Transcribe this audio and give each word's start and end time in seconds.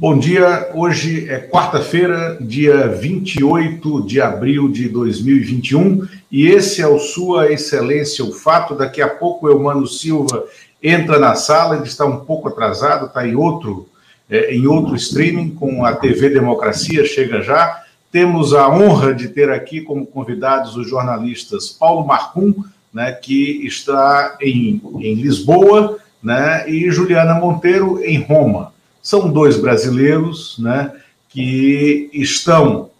Bom 0.00 0.16
dia, 0.16 0.70
hoje 0.74 1.28
é 1.28 1.40
quarta-feira, 1.40 2.38
dia 2.40 2.86
28 2.86 4.06
de 4.06 4.20
abril 4.20 4.70
de 4.70 4.88
2021, 4.88 6.06
e 6.30 6.46
esse 6.46 6.80
é 6.80 6.86
o 6.86 7.00
Sua 7.00 7.52
Excelência 7.52 8.24
o 8.24 8.32
Fato. 8.32 8.76
Daqui 8.76 9.02
a 9.02 9.08
pouco 9.08 9.46
o 9.46 9.50
Eumano 9.50 9.88
Silva 9.88 10.44
entra 10.80 11.18
na 11.18 11.34
sala, 11.34 11.74
ele 11.74 11.86
está 11.86 12.06
um 12.06 12.20
pouco 12.20 12.46
atrasado, 12.46 13.06
está 13.06 13.26
em 13.26 13.34
outro, 13.34 13.88
é, 14.30 14.54
em 14.54 14.68
outro 14.68 14.94
streaming 14.94 15.50
com 15.50 15.84
a 15.84 15.92
TV 15.92 16.30
Democracia, 16.30 17.04
chega 17.04 17.42
já. 17.42 17.82
Temos 18.12 18.54
a 18.54 18.68
honra 18.68 19.12
de 19.12 19.26
ter 19.26 19.50
aqui 19.50 19.80
como 19.80 20.06
convidados 20.06 20.76
os 20.76 20.88
jornalistas 20.88 21.70
Paulo 21.70 22.06
Marcum, 22.06 22.54
né, 22.94 23.10
que 23.10 23.66
está 23.66 24.36
em, 24.40 24.80
em 25.00 25.14
Lisboa, 25.16 25.98
né, 26.22 26.70
e 26.70 26.88
Juliana 26.88 27.34
Monteiro 27.34 28.00
em 28.04 28.20
Roma. 28.22 28.77
São 29.08 29.32
dois 29.32 29.56
brasileiros 29.56 30.58
né, 30.58 30.92
que 31.30 32.10
estão 32.12 32.90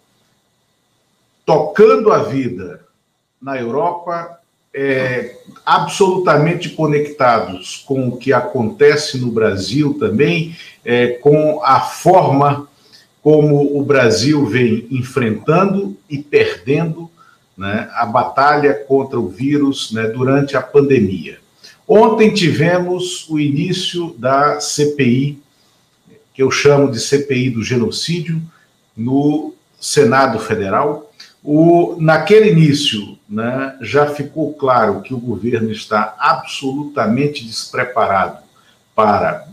tocando 1.45 2.11
a 2.11 2.23
vida 2.23 2.81
na 3.39 3.59
Europa, 3.59 4.39
é, 4.73 5.35
absolutamente 5.63 6.69
conectados 6.69 7.83
com 7.85 8.07
o 8.07 8.17
que 8.17 8.33
acontece 8.33 9.19
no 9.19 9.31
Brasil 9.31 9.99
também, 9.99 10.57
é, 10.83 11.09
com 11.09 11.63
a 11.63 11.79
forma 11.79 12.67
como 13.21 13.77
o 13.79 13.83
Brasil 13.83 14.47
vem 14.47 14.87
enfrentando 14.89 15.95
e 16.09 16.17
perdendo 16.17 17.07
né, 17.55 17.87
a 17.93 18.07
batalha 18.07 18.73
contra 18.73 19.19
o 19.19 19.29
vírus 19.29 19.91
né, 19.91 20.07
durante 20.07 20.57
a 20.57 20.61
pandemia. 20.63 21.37
Ontem 21.87 22.33
tivemos 22.33 23.29
o 23.29 23.39
início 23.39 24.15
da 24.17 24.59
CPI 24.59 25.47
que 26.39 26.43
eu 26.43 26.49
chamo 26.49 26.89
de 26.89 27.01
CPI 27.01 27.49
do 27.49 27.61
genocídio, 27.61 28.41
no 28.95 29.53
Senado 29.77 30.39
Federal. 30.39 31.11
O, 31.43 31.97
naquele 31.99 32.49
início, 32.49 33.19
né, 33.29 33.75
já 33.81 34.05
ficou 34.05 34.53
claro 34.53 35.01
que 35.01 35.13
o 35.13 35.19
governo 35.19 35.69
está 35.69 36.15
absolutamente 36.17 37.45
despreparado 37.45 38.37
para 38.95 39.49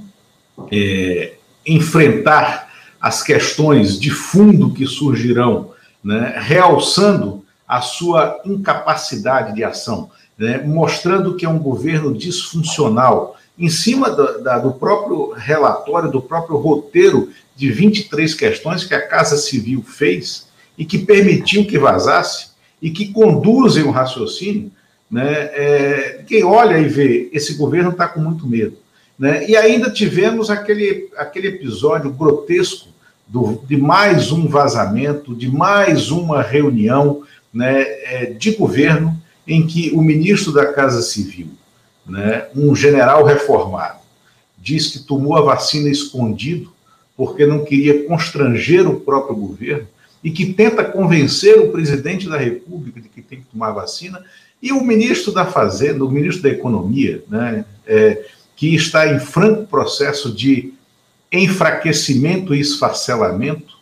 é, 0.71 1.35
enfrentar 1.67 2.73
as 3.01 3.21
questões 3.21 3.99
de 3.99 4.13
fundo 4.13 4.73
que 4.73 4.87
surgirão, 4.87 5.73
né, 6.05 6.37
realçando 6.39 7.45
a 7.67 7.81
sua 7.81 8.41
incapacidade 8.45 9.57
de 9.57 9.65
ação, 9.65 10.09
né, 10.39 10.59
mostrando 10.59 11.35
que 11.35 11.45
é 11.45 11.49
um 11.49 11.59
governo 11.59 12.17
disfuncional, 12.17 13.36
em 13.59 13.69
cima 13.69 14.11
do, 14.11 14.43
da, 14.43 14.59
do 14.59 14.73
próprio 14.73 15.33
relatório, 15.33 16.11
do 16.11 16.21
próprio 16.21 16.57
roteiro 16.57 17.31
de 17.55 17.71
23 17.71 18.35
questões 18.35 18.85
que 18.85 18.95
a 18.95 19.07
Casa 19.07 19.37
Civil 19.37 19.83
fez 19.83 20.47
e 20.77 20.85
que 20.85 20.99
permitiu 20.99 21.67
que 21.67 21.79
vazasse 21.79 22.51
e 22.81 22.91
que 22.91 23.13
conduzem 23.13 23.85
o 23.85 23.91
raciocínio, 23.91 24.71
né, 25.11 25.25
é, 25.53 26.25
quem 26.27 26.45
olha 26.45 26.79
e 26.79 26.89
vê, 26.89 27.31
esse 27.33 27.55
governo 27.55 27.91
está 27.91 28.07
com 28.07 28.21
muito 28.21 28.47
medo. 28.47 28.77
Né? 29.19 29.49
E 29.49 29.57
ainda 29.57 29.91
tivemos 29.91 30.51
aquele, 30.51 31.09
aquele 31.17 31.49
episódio 31.49 32.11
grotesco 32.11 32.89
do, 33.27 33.63
de 33.67 33.77
mais 33.77 34.31
um 34.31 34.47
vazamento, 34.47 35.35
de 35.35 35.51
mais 35.51 36.11
uma 36.11 36.43
reunião 36.43 37.23
né, 37.53 37.83
é, 37.83 38.27
de 38.39 38.53
governo 38.53 39.21
em 39.47 39.67
que 39.67 39.91
o 39.95 40.03
ministro 40.03 40.53
da 40.53 40.67
Casa 40.73 41.01
Civil, 41.01 41.49
né, 42.09 42.47
um 42.55 42.75
general 42.75 43.25
reformado, 43.25 43.99
diz 44.59 44.89
que 44.89 45.01
tomou 45.01 45.37
a 45.37 45.43
vacina 45.43 45.89
escondido 45.89 46.73
porque 47.17 47.47
não 47.47 47.65
queria 47.65 48.05
constranger 48.07 48.87
o 48.89 49.01
próprio 49.01 49.35
governo 49.35 49.89
e 50.23 50.31
que 50.31 50.53
tenta 50.53 50.85
convencer 50.85 51.59
o 51.59 51.71
presidente 51.71 52.29
da 52.29 52.37
República 52.37 53.01
de 53.01 53.09
que 53.09 53.23
tem 53.23 53.41
que 53.41 53.47
tomar 53.47 53.71
vacina, 53.71 54.23
e 54.61 54.73
o 54.73 54.83
ministro 54.83 55.33
da 55.33 55.47
Fazenda, 55.47 56.05
o 56.05 56.11
ministro 56.11 56.43
da 56.43 56.49
Economia, 56.49 57.23
né, 57.29 57.65
é, 57.87 58.25
que 58.57 58.75
está 58.75 59.07
em 59.07 59.21
franco 59.21 59.67
processo 59.67 60.35
de 60.35 60.73
enfraquecimento 61.31 62.55
e 62.55 62.61
esfacelamento, 62.61 63.77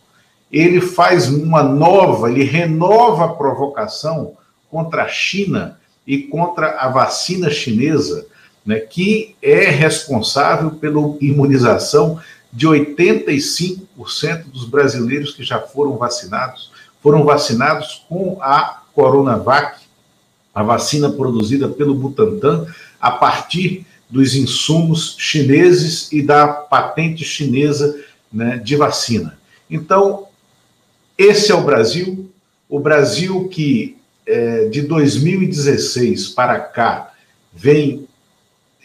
ele 0.50 0.80
faz 0.80 1.28
uma 1.28 1.62
nova, 1.62 2.30
ele 2.30 2.44
renova 2.44 3.24
a 3.24 3.28
provocação 3.28 4.36
contra 4.70 5.04
a 5.04 5.08
China 5.08 5.78
e 6.06 6.18
contra 6.18 6.78
a 6.78 6.88
vacina 6.88 7.50
chinesa, 7.50 8.26
né, 8.64 8.78
que 8.80 9.34
é 9.42 9.68
responsável 9.68 10.70
pela 10.72 11.16
imunização 11.20 12.20
de 12.52 12.66
85% 12.66 14.44
dos 14.46 14.64
brasileiros 14.64 15.34
que 15.34 15.42
já 15.42 15.60
foram 15.60 15.96
vacinados, 15.96 16.70
foram 17.02 17.24
vacinados 17.24 18.04
com 18.08 18.38
a 18.40 18.82
Coronavac, 18.94 19.82
a 20.54 20.62
vacina 20.62 21.10
produzida 21.10 21.68
pelo 21.68 21.94
Butantan, 21.94 22.66
a 23.00 23.10
partir 23.10 23.84
dos 24.08 24.36
insumos 24.36 25.16
chineses 25.18 26.10
e 26.12 26.22
da 26.22 26.46
patente 26.46 27.24
chinesa 27.24 27.98
né, 28.32 28.58
de 28.58 28.76
vacina. 28.76 29.36
Então, 29.68 30.28
esse 31.18 31.50
é 31.50 31.54
o 31.54 31.64
Brasil, 31.64 32.30
o 32.68 32.78
Brasil 32.78 33.48
que 33.48 33.96
é, 34.26 34.68
de 34.68 34.82
2016 34.82 36.28
para 36.28 36.58
cá 36.60 37.12
vem 37.52 38.06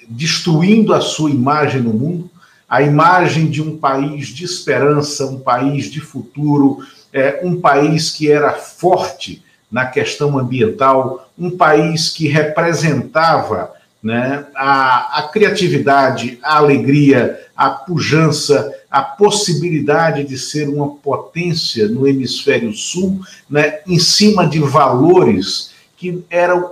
destruindo 0.08 0.94
a 0.94 1.02
sua 1.02 1.30
imagem 1.30 1.82
no 1.82 1.94
mundo, 1.94 2.30
a 2.68 2.82
imagem 2.82 3.50
de 3.50 3.62
um 3.62 3.78
país 3.78 4.28
de 4.28 4.46
esperança, 4.46 5.26
um 5.26 5.40
país 5.40 5.86
de 5.86 6.00
futuro, 6.00 6.80
é, 7.12 7.42
um 7.44 7.60
país 7.60 8.12
que 8.12 8.32
era 8.32 8.54
forte 8.54 9.44
na 9.72 9.86
questão 9.86 10.38
ambiental, 10.38 11.32
um 11.38 11.56
país 11.56 12.10
que 12.10 12.28
representava 12.28 13.74
né, 14.02 14.46
a, 14.56 15.20
a 15.20 15.28
criatividade, 15.28 16.40
a 16.42 16.58
alegria, 16.58 17.48
a 17.56 17.70
pujança, 17.70 18.74
a 18.90 19.02
possibilidade 19.02 20.24
de 20.24 20.38
ser 20.38 20.70
uma 20.70 20.96
potência 20.96 21.88
no 21.88 22.08
hemisfério 22.08 22.74
sul, 22.74 23.22
né, 23.50 23.80
em 23.86 24.00
cima 24.00 24.48
de 24.48 24.60
valores 24.60 25.72
que 25.98 26.24
eram 26.30 26.72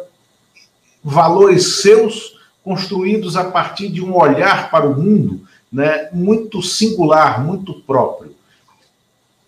valores 1.03 1.81
seus 1.81 2.37
construídos 2.63 3.35
a 3.35 3.45
partir 3.45 3.89
de 3.89 4.01
um 4.01 4.15
olhar 4.15 4.71
para 4.71 4.87
o 4.87 4.95
mundo 4.95 5.47
né, 5.71 6.09
muito 6.11 6.61
singular, 6.61 7.43
muito 7.43 7.73
próprio. 7.73 8.35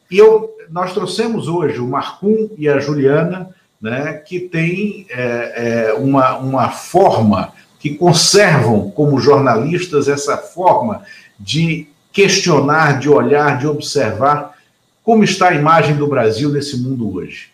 E 0.10 0.18
eu, 0.18 0.52
nós 0.70 0.94
trouxemos 0.94 1.48
hoje 1.48 1.80
o 1.80 1.88
Marcum 1.88 2.50
e 2.58 2.68
a 2.68 2.80
Juliana, 2.80 3.54
né, 3.82 4.14
que 4.14 4.40
têm 4.40 5.06
é, 5.10 5.90
é, 5.90 5.94
uma, 5.94 6.38
uma 6.38 6.70
forma, 6.70 7.54
que 7.80 7.96
conservam 7.96 8.92
como 8.92 9.20
jornalistas 9.20 10.08
essa 10.10 10.38
forma 10.38 11.02
de 11.40 11.88
questionar, 12.12 13.00
de 13.00 13.10
olhar, 13.10 13.58
de 13.58 13.66
observar 13.66 14.58
como 15.04 15.24
está 15.24 15.50
a 15.50 15.56
imagem 15.56 15.96
do 15.96 16.06
Brasil 16.06 16.50
nesse 16.50 16.78
mundo 16.78 17.16
hoje. 17.16 17.50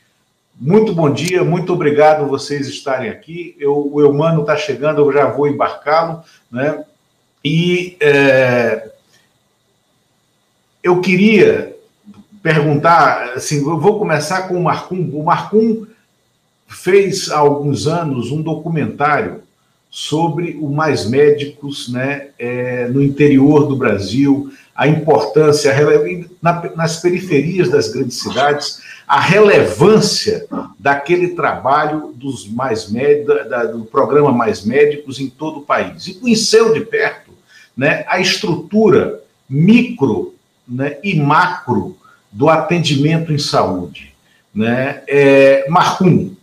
Muito 0.59 0.93
bom 0.93 1.11
dia, 1.11 1.43
muito 1.43 1.73
obrigado 1.73 2.27
vocês 2.27 2.67
estarem 2.67 3.09
aqui. 3.09 3.55
Eu, 3.59 3.89
o 3.93 4.01
Eumano 4.01 4.41
está 4.41 4.57
chegando, 4.57 5.01
eu 5.01 5.11
já 5.11 5.25
vou 5.27 5.47
embarcá-lo, 5.47 6.23
né? 6.51 6.83
E 7.43 7.95
é, 7.99 8.89
eu 10.81 11.01
queria 11.01 11.75
perguntar, 12.41 13.33
assim, 13.35 13.57
eu 13.57 13.79
vou 13.79 13.99
começar 13.99 14.47
com 14.47 14.55
o 14.55 14.63
Marcum. 14.63 15.09
O 15.13 15.23
Marcum 15.23 15.85
fez 16.67 17.29
há 17.29 17.37
alguns 17.37 17.85
anos 17.85 18.31
um 18.31 18.41
documentário 18.41 19.44
sobre 19.95 20.57
o 20.59 20.69
Mais 20.69 21.05
Médicos 21.09 21.87
né, 21.87 22.27
é, 22.37 22.85
no 22.89 23.01
interior 23.01 23.65
do 23.65 23.77
Brasil, 23.77 24.51
a 24.75 24.89
importância, 24.89 25.71
a 25.71 26.69
nas 26.75 26.97
periferias 26.97 27.69
das 27.69 27.87
grandes 27.87 28.19
cidades, 28.19 28.81
a 29.07 29.21
relevância 29.21 30.45
daquele 30.77 31.29
trabalho 31.29 32.13
dos 32.13 32.45
mais 32.45 32.91
médicos, 32.91 33.37
do 33.71 33.85
programa 33.85 34.33
Mais 34.33 34.65
Médicos 34.65 35.17
em 35.21 35.29
todo 35.29 35.59
o 35.59 35.65
país. 35.65 36.07
E 36.07 36.15
conheceu 36.15 36.73
de 36.73 36.81
perto 36.81 37.31
né, 37.77 38.03
a 38.09 38.19
estrutura 38.19 39.21
micro 39.49 40.35
né, 40.67 40.97
e 41.05 41.17
macro 41.17 41.95
do 42.29 42.49
atendimento 42.49 43.31
em 43.31 43.37
saúde. 43.37 44.13
Né? 44.53 45.03
É, 45.07 45.65
Marcum, 45.69 46.35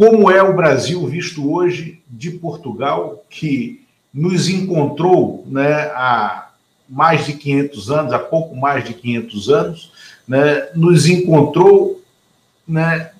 como 0.00 0.30
é 0.30 0.42
o 0.42 0.56
Brasil 0.56 1.06
visto 1.06 1.52
hoje 1.52 2.00
de 2.08 2.30
Portugal, 2.30 3.22
que 3.28 3.84
nos 4.14 4.48
encontrou 4.48 5.44
né, 5.46 5.90
há 5.94 6.52
mais 6.88 7.26
de 7.26 7.34
500 7.34 7.90
anos, 7.90 8.12
há 8.14 8.18
pouco 8.18 8.56
mais 8.56 8.82
de 8.82 8.94
500 8.94 9.50
anos, 9.50 9.92
né, 10.26 10.68
nos 10.74 11.06
encontrou, 11.06 12.02
né, 12.66 13.10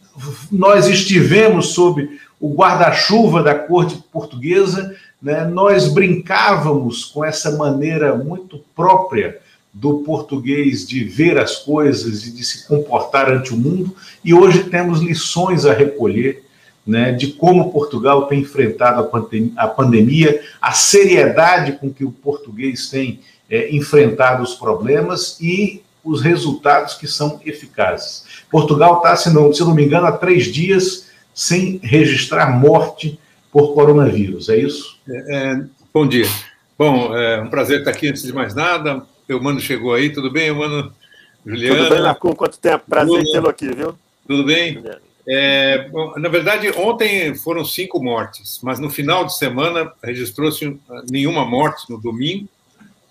nós 0.51 0.87
estivemos 0.87 1.75
sob 1.75 2.19
o 2.41 2.55
guarda-chuva 2.55 3.43
da 3.43 3.55
corte 3.55 4.03
portuguesa, 4.11 4.97
né, 5.21 5.45
nós 5.45 5.87
brincávamos 5.87 7.05
com 7.05 7.23
essa 7.23 7.59
maneira 7.59 8.17
muito 8.17 8.65
própria 8.75 9.39
do 9.71 9.99
português 9.99 10.89
de 10.89 11.05
ver 11.05 11.39
as 11.39 11.57
coisas 11.57 12.27
e 12.27 12.33
de 12.33 12.43
se 12.43 12.67
comportar 12.67 13.31
ante 13.31 13.53
o 13.53 13.59
mundo, 13.59 13.95
e 14.25 14.33
hoje 14.33 14.65
temos 14.65 15.01
lições 15.01 15.67
a 15.67 15.75
recolher 15.75 16.49
né, 16.91 17.13
de 17.13 17.29
como 17.29 17.73
Portugal 17.73 18.27
tem 18.27 18.41
enfrentado 18.41 19.01
a, 19.01 19.05
pandem 19.05 19.53
a 19.57 19.69
pandemia, 19.69 20.43
a 20.61 20.73
seriedade 20.73 21.73
com 21.73 21.89
que 21.89 22.05
o 22.05 22.11
português 22.11 22.91
tem 22.91 23.21
é, 23.49 23.75
enfrentado 23.75 24.43
os 24.43 24.55
problemas 24.55 25.39
e 25.41 25.83
os 26.03 26.21
resultados 26.21 26.95
que 26.95 27.07
são 27.07 27.41
eficazes. 27.47 28.25
Portugal 28.51 28.97
está, 28.97 29.15
se 29.15 29.33
não, 29.33 29.53
se 29.53 29.61
não 29.61 29.75
me 29.75 29.85
engano, 29.85 30.07
há 30.07 30.13
três 30.13 30.47
dias 30.47 31.09
sem 31.33 31.79
registrar 31.83 32.51
morte 32.59 33.21
por 33.53 33.73
coronavírus, 33.73 34.49
é 34.49 34.57
isso? 34.57 34.99
É, 35.09 35.37
é, 35.37 35.65
bom 35.95 36.07
dia. 36.07 36.27
Bom, 36.77 37.15
é 37.17 37.41
um 37.41 37.51
prazer 37.51 37.81
estar 37.81 37.93
aqui 37.93 38.09
antes 38.09 38.23
de 38.23 38.33
mais 38.33 38.55
nada. 38.55 39.03
O 39.29 39.41
Mano 39.41 39.61
chegou 39.61 39.95
aí, 39.95 40.11
tudo 40.11 40.31
bem, 40.31 40.53
Mano? 40.53 40.93
Juliana? 41.47 41.79
Tudo 41.79 41.91
bem, 41.91 42.03
Marcon? 42.03 42.35
Quanto 42.35 42.59
tempo? 42.59 42.85
Prazer 42.89 43.23
tê-lo 43.31 43.49
aqui, 43.49 43.69
viu? 43.73 43.95
Tudo 44.27 44.45
bem? 44.45 44.83
É, 45.27 45.89
na 46.17 46.29
verdade, 46.29 46.71
ontem 46.71 47.35
foram 47.35 47.65
cinco 47.65 48.03
mortes, 48.03 48.61
mas 48.63 48.79
no 48.79 48.89
final 48.89 49.25
de 49.25 49.37
semana 49.37 49.93
registrou-se 50.03 50.79
nenhuma 51.11 51.45
morte 51.45 51.91
no 51.91 52.01
domingo, 52.01 52.49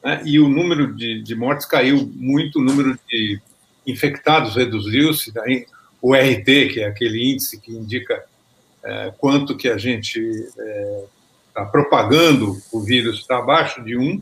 né, 0.04 0.22
e 0.26 0.40
o 0.40 0.50
número 0.50 0.94
de, 0.96 1.22
de, 1.22 1.36
mortes 1.36 1.66
caiu 1.66 2.10
muito, 2.16 2.60
o 2.60 2.64
número 2.64 2.98
de 3.08 3.40
infectados 3.86 4.56
reduziu-se, 4.56 5.32
o 6.02 6.16
RT, 6.16 6.70
que 6.74 6.80
é 6.82 6.88
aquele 6.88 7.32
índice 7.32 7.60
que 7.60 7.72
indica 7.72 8.24
é, 8.84 9.14
quanto 9.18 9.58
que 9.58 9.68
a 9.68 9.78
gente 9.78 10.20
está 10.20 10.64
é, 10.64 11.04
tá 11.54 11.66
propagando 11.66 12.58
o 12.72 12.80
vírus, 12.82 13.20
está 13.20 13.38
abaixo 13.38 13.84
de 13.84 13.98
um, 13.98 14.22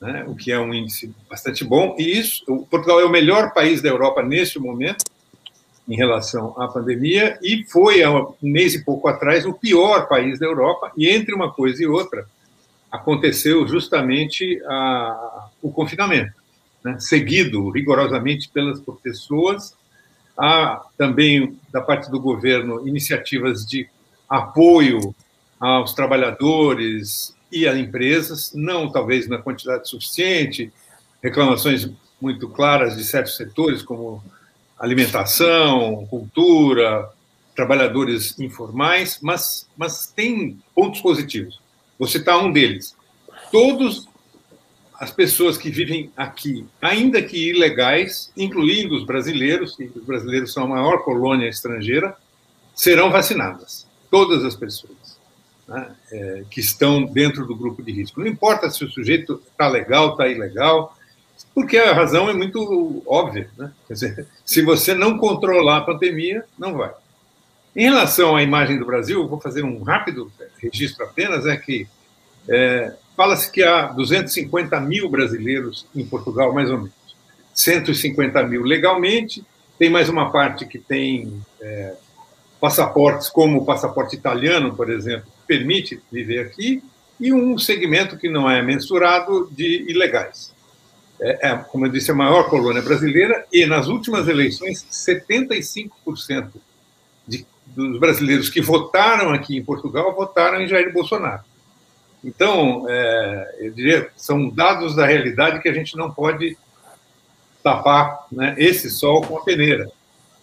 né, 0.00 0.24
o 0.26 0.34
que 0.34 0.50
é 0.50 0.58
um 0.58 0.72
índice 0.74 1.14
bastante 1.28 1.64
bom, 1.64 1.94
e 1.98 2.18
isso, 2.18 2.44
Portugal 2.70 3.00
é 3.00 3.04
o 3.04 3.10
melhor 3.10 3.52
país 3.52 3.80
da 3.80 3.88
Europa 3.88 4.22
nesse 4.22 4.58
momento, 4.58 5.04
em 5.88 5.96
relação 5.96 6.54
à 6.56 6.66
pandemia 6.66 7.38
e 7.42 7.64
foi, 7.64 8.02
há 8.02 8.10
um 8.10 8.34
mês 8.42 8.74
e 8.74 8.84
pouco 8.84 9.06
atrás, 9.06 9.44
o 9.44 9.52
pior 9.52 10.08
país 10.08 10.38
da 10.38 10.46
Europa, 10.46 10.90
e 10.96 11.08
entre 11.08 11.34
uma 11.34 11.52
coisa 11.52 11.82
e 11.82 11.86
outra, 11.86 12.26
aconteceu 12.90 13.66
justamente 13.66 14.62
a, 14.66 15.48
o 15.60 15.70
confinamento, 15.70 16.32
né, 16.82 16.96
seguido 16.98 17.68
rigorosamente 17.70 18.48
pelas 18.48 18.80
pessoas. 19.02 19.74
Há 20.36 20.82
também, 20.96 21.58
da 21.72 21.80
parte 21.80 22.10
do 22.10 22.20
governo, 22.20 22.86
iniciativas 22.88 23.66
de 23.66 23.88
apoio 24.28 25.14
aos 25.60 25.92
trabalhadores 25.92 27.34
e 27.52 27.68
às 27.68 27.76
empresas, 27.76 28.52
não 28.54 28.90
talvez 28.90 29.28
na 29.28 29.38
quantidade 29.38 29.88
suficiente, 29.88 30.72
reclamações 31.22 31.88
muito 32.20 32.48
claras 32.48 32.96
de 32.96 33.04
certos 33.04 33.36
setores, 33.36 33.82
como 33.82 34.22
alimentação, 34.78 36.06
cultura, 36.06 37.08
trabalhadores 37.54 38.38
informais, 38.38 39.18
mas, 39.22 39.68
mas 39.76 40.06
tem 40.06 40.58
pontos 40.74 41.00
positivos. 41.00 41.60
Vou 41.98 42.08
citar 42.08 42.38
um 42.38 42.52
deles. 42.52 42.96
Todos 43.50 44.08
as 44.98 45.10
pessoas 45.10 45.56
que 45.56 45.70
vivem 45.70 46.10
aqui, 46.16 46.66
ainda 46.80 47.22
que 47.22 47.50
ilegais, 47.50 48.32
incluindo 48.36 48.94
os 48.96 49.04
brasileiros, 49.04 49.78
e 49.78 49.84
os 49.84 50.04
brasileiros 50.04 50.52
são 50.52 50.64
a 50.64 50.68
maior 50.68 51.04
colônia 51.04 51.48
estrangeira, 51.48 52.16
serão 52.74 53.10
vacinadas. 53.10 53.86
Todas 54.10 54.44
as 54.44 54.54
pessoas 54.54 55.18
né, 55.68 55.94
é, 56.12 56.44
que 56.50 56.60
estão 56.60 57.04
dentro 57.04 57.46
do 57.46 57.54
grupo 57.54 57.82
de 57.82 57.92
risco. 57.92 58.20
Não 58.20 58.26
importa 58.26 58.70
se 58.70 58.84
o 58.84 58.90
sujeito 58.90 59.42
está 59.50 59.68
legal, 59.68 60.12
está 60.12 60.28
ilegal, 60.28 60.93
porque 61.54 61.78
a 61.78 61.94
razão 61.94 62.28
é 62.28 62.34
muito 62.34 63.02
óbvia. 63.06 63.48
Né? 63.56 63.70
Dizer, 63.88 64.26
se 64.44 64.60
você 64.62 64.92
não 64.92 65.16
controlar 65.16 65.78
a 65.78 65.82
pandemia, 65.82 66.44
não 66.58 66.74
vai. 66.74 66.90
Em 67.76 67.84
relação 67.84 68.34
à 68.34 68.42
imagem 68.42 68.78
do 68.78 68.84
Brasil, 68.84 69.26
vou 69.28 69.40
fazer 69.40 69.64
um 69.64 69.82
rápido 69.82 70.30
registro 70.58 71.04
apenas, 71.04 71.46
é 71.46 71.56
que 71.56 71.86
é, 72.48 72.92
fala-se 73.16 73.50
que 73.50 73.62
há 73.62 73.86
250 73.86 74.78
mil 74.80 75.08
brasileiros 75.08 75.86
em 75.94 76.04
Portugal, 76.04 76.52
mais 76.52 76.70
ou 76.70 76.78
menos. 76.78 76.92
150 77.52 78.42
mil 78.44 78.62
legalmente, 78.62 79.44
tem 79.78 79.88
mais 79.88 80.08
uma 80.08 80.30
parte 80.30 80.66
que 80.66 80.78
tem 80.78 81.40
é, 81.60 81.94
passaportes, 82.60 83.28
como 83.28 83.60
o 83.60 83.64
passaporte 83.64 84.16
italiano, 84.16 84.74
por 84.74 84.90
exemplo, 84.90 85.26
que 85.26 85.46
permite 85.46 86.00
viver 86.10 86.40
aqui, 86.40 86.82
e 87.18 87.32
um 87.32 87.56
segmento 87.58 88.16
que 88.16 88.28
não 88.28 88.50
é 88.50 88.60
mensurado 88.60 89.48
de 89.52 89.84
ilegais 89.88 90.53
é, 91.24 91.48
é, 91.48 91.56
como 91.56 91.86
eu 91.86 91.90
disse, 91.90 92.10
a 92.10 92.14
maior 92.14 92.50
colônia 92.50 92.82
brasileira, 92.82 93.46
e 93.50 93.64
nas 93.64 93.88
últimas 93.88 94.28
eleições, 94.28 94.84
75% 94.90 96.50
de, 97.26 97.46
dos 97.66 97.98
brasileiros 97.98 98.50
que 98.50 98.60
votaram 98.60 99.32
aqui 99.32 99.56
em 99.56 99.64
Portugal 99.64 100.14
votaram 100.14 100.60
em 100.60 100.68
Jair 100.68 100.92
Bolsonaro. 100.92 101.42
Então, 102.22 102.84
é, 102.88 103.56
eu 103.60 103.72
diria, 103.72 104.10
são 104.16 104.50
dados 104.50 104.94
da 104.94 105.06
realidade 105.06 105.62
que 105.62 105.68
a 105.68 105.72
gente 105.72 105.96
não 105.96 106.10
pode 106.10 106.58
tapar 107.62 108.26
né, 108.30 108.54
esse 108.58 108.90
sol 108.90 109.22
com 109.22 109.38
a 109.38 109.44
peneira. 109.44 109.90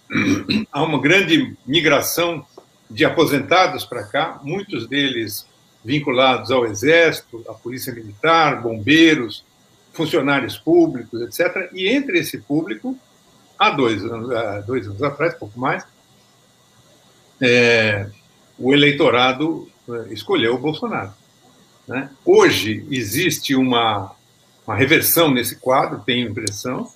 Há 0.72 0.82
uma 0.82 1.00
grande 1.00 1.56
migração 1.64 2.44
de 2.90 3.06
aposentados 3.06 3.86
para 3.86 4.04
cá, 4.04 4.40
muitos 4.44 4.88
deles 4.88 5.46
vinculados 5.86 6.50
ao 6.50 6.66
Exército, 6.66 7.44
à 7.48 7.54
Polícia 7.54 7.94
Militar, 7.94 8.62
bombeiros, 8.62 9.46
funcionários 9.94 10.58
públicos, 10.58 11.22
etc. 11.22 11.70
E 11.74 11.88
entre 11.88 12.20
esse 12.20 12.40
público, 12.40 12.98
há 13.58 13.70
dois 13.70 14.04
anos, 14.04 14.32
há 14.32 14.60
dois 14.62 14.88
anos 14.88 15.04
atrás, 15.04 15.34
pouco 15.36 15.60
mais, 15.60 15.84
é, 17.40 18.08
o 18.58 18.74
eleitorado 18.74 19.70
é, 19.90 20.14
escolheu 20.14 20.56
o 20.56 20.60
Bolsonaro. 20.60 21.14
Né? 21.88 22.10
Hoje 22.24 22.86
existe 22.90 23.56
uma, 23.56 24.16
uma 24.66 24.76
reversão 24.76 25.32
nesse 25.32 25.56
quadro, 25.58 26.04
tenho 26.06 26.30
impressão, 26.30 26.92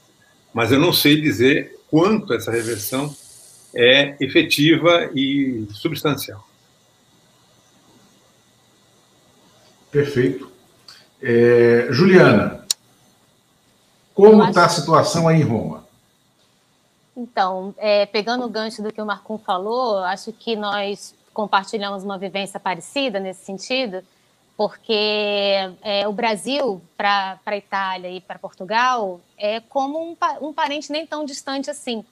mas 0.54 0.72
eu 0.72 0.80
não 0.80 0.94
sei 0.94 1.20
dizer 1.20 1.78
quanto 1.90 2.34
essa 2.34 2.52
reversão 2.52 3.16
é 3.74 4.16
efetiva 4.22 5.10
e 5.14 5.68
substancial. 5.72 6.48
Perfeito. 9.92 10.52
É, 11.22 11.88
Juliana, 11.90 12.65
como 14.16 14.46
está 14.46 14.64
acho... 14.66 14.78
a 14.78 14.82
situação 14.82 15.28
aí 15.28 15.42
em 15.42 15.44
Roma? 15.44 15.86
Então, 17.16 17.76
é, 17.78 18.06
pegando 18.06 18.46
o 18.46 18.50
gancho 18.50 18.82
do 18.82 18.92
que 18.92 19.02
o 19.02 19.06
Marcon 19.06 19.38
falou, 19.38 20.00
acho 20.00 20.32
que 20.32 20.56
nós 20.56 21.14
compartilhamos 21.34 22.04
uma 22.04 22.18
vivência 22.18 22.60
parecida 22.60 23.20
nesse 23.20 23.44
sentido, 23.44 24.02
porque 24.56 25.74
é, 25.82 26.08
o 26.08 26.14
Brasil 26.14 26.82
para 26.96 27.38
a 27.46 27.58
Itália 27.58 28.10
e 28.10 28.22
para 28.22 28.40
Portugal 28.40 29.20
é 29.38 29.60
como 29.60 30.02
um, 30.02 30.16
um 30.42 30.54
parente 30.54 30.92
nem 30.92 31.06
tão 31.06 31.26
distante 31.26 31.70
assim. 31.70 32.04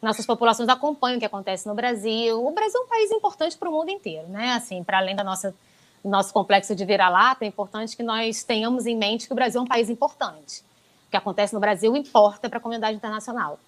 Nossas 0.00 0.24
populações 0.24 0.70
acompanham 0.70 1.18
o 1.18 1.20
que 1.20 1.26
acontece 1.26 1.68
no 1.68 1.74
Brasil. 1.74 2.42
O 2.42 2.50
Brasil 2.52 2.80
é 2.80 2.84
um 2.84 2.88
país 2.88 3.10
importante 3.10 3.58
para 3.58 3.68
o 3.68 3.72
mundo 3.72 3.90
inteiro, 3.90 4.26
né? 4.28 4.52
Assim, 4.52 4.82
para 4.82 4.96
além 4.98 5.14
da 5.14 5.22
nossa 5.22 5.54
nosso 6.02 6.32
complexo 6.32 6.74
de 6.74 6.82
vira-lata, 6.86 7.44
é 7.44 7.48
importante 7.48 7.94
que 7.94 8.02
nós 8.02 8.42
tenhamos 8.42 8.86
em 8.86 8.96
mente 8.96 9.26
que 9.26 9.32
o 9.34 9.36
Brasil 9.36 9.60
é 9.60 9.64
um 9.64 9.66
país 9.66 9.90
importante 9.90 10.64
que 11.10 11.16
acontece 11.16 11.52
no 11.52 11.60
Brasil 11.60 11.94
importa 11.96 12.48
para 12.48 12.58
a 12.58 12.60
comunidade 12.60 12.96
internacional. 12.96 13.58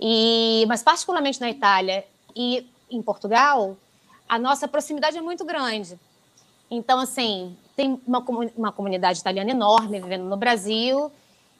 E, 0.00 0.64
mas 0.66 0.82
particularmente 0.82 1.40
na 1.40 1.50
Itália 1.50 2.04
e 2.34 2.66
em 2.90 3.02
Portugal, 3.02 3.76
a 4.28 4.38
nossa 4.38 4.66
proximidade 4.66 5.16
é 5.16 5.20
muito 5.20 5.44
grande. 5.44 5.98
Então, 6.70 6.98
assim, 6.98 7.56
tem 7.76 8.00
uma, 8.06 8.24
uma 8.56 8.72
comunidade 8.72 9.20
italiana 9.20 9.50
enorme 9.50 10.00
vivendo 10.00 10.24
no 10.24 10.36
Brasil. 10.36 11.10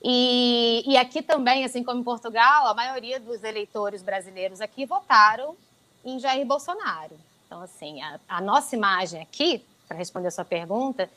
E, 0.03 0.83
e 0.87 0.97
aqui 0.97 1.21
também, 1.21 1.65
assim 1.65 1.85
como 1.85 2.01
em 2.01 2.05
Portugal, 2.05 2.67
a 2.67 2.75
maioria 2.75 3.21
dos 3.21 3.45
eleitores 3.45 4.03
brasileiros 4.03 4.61
aqui 4.61 4.87
votaram 4.87 5.57
em 6.05 6.19
Jair 6.19 6.47
Bolsonaro. 6.47 7.17
Então, 7.47 7.61
assim, 7.61 8.01
a, 8.01 8.19
a 8.29 8.41
nossa 8.41 8.75
imagem 8.75 9.21
aqui, 9.21 9.65
para 9.87 9.99
responder 9.99 10.29
a 10.29 10.31
sua 10.31 10.45
pergunta, 10.45 11.11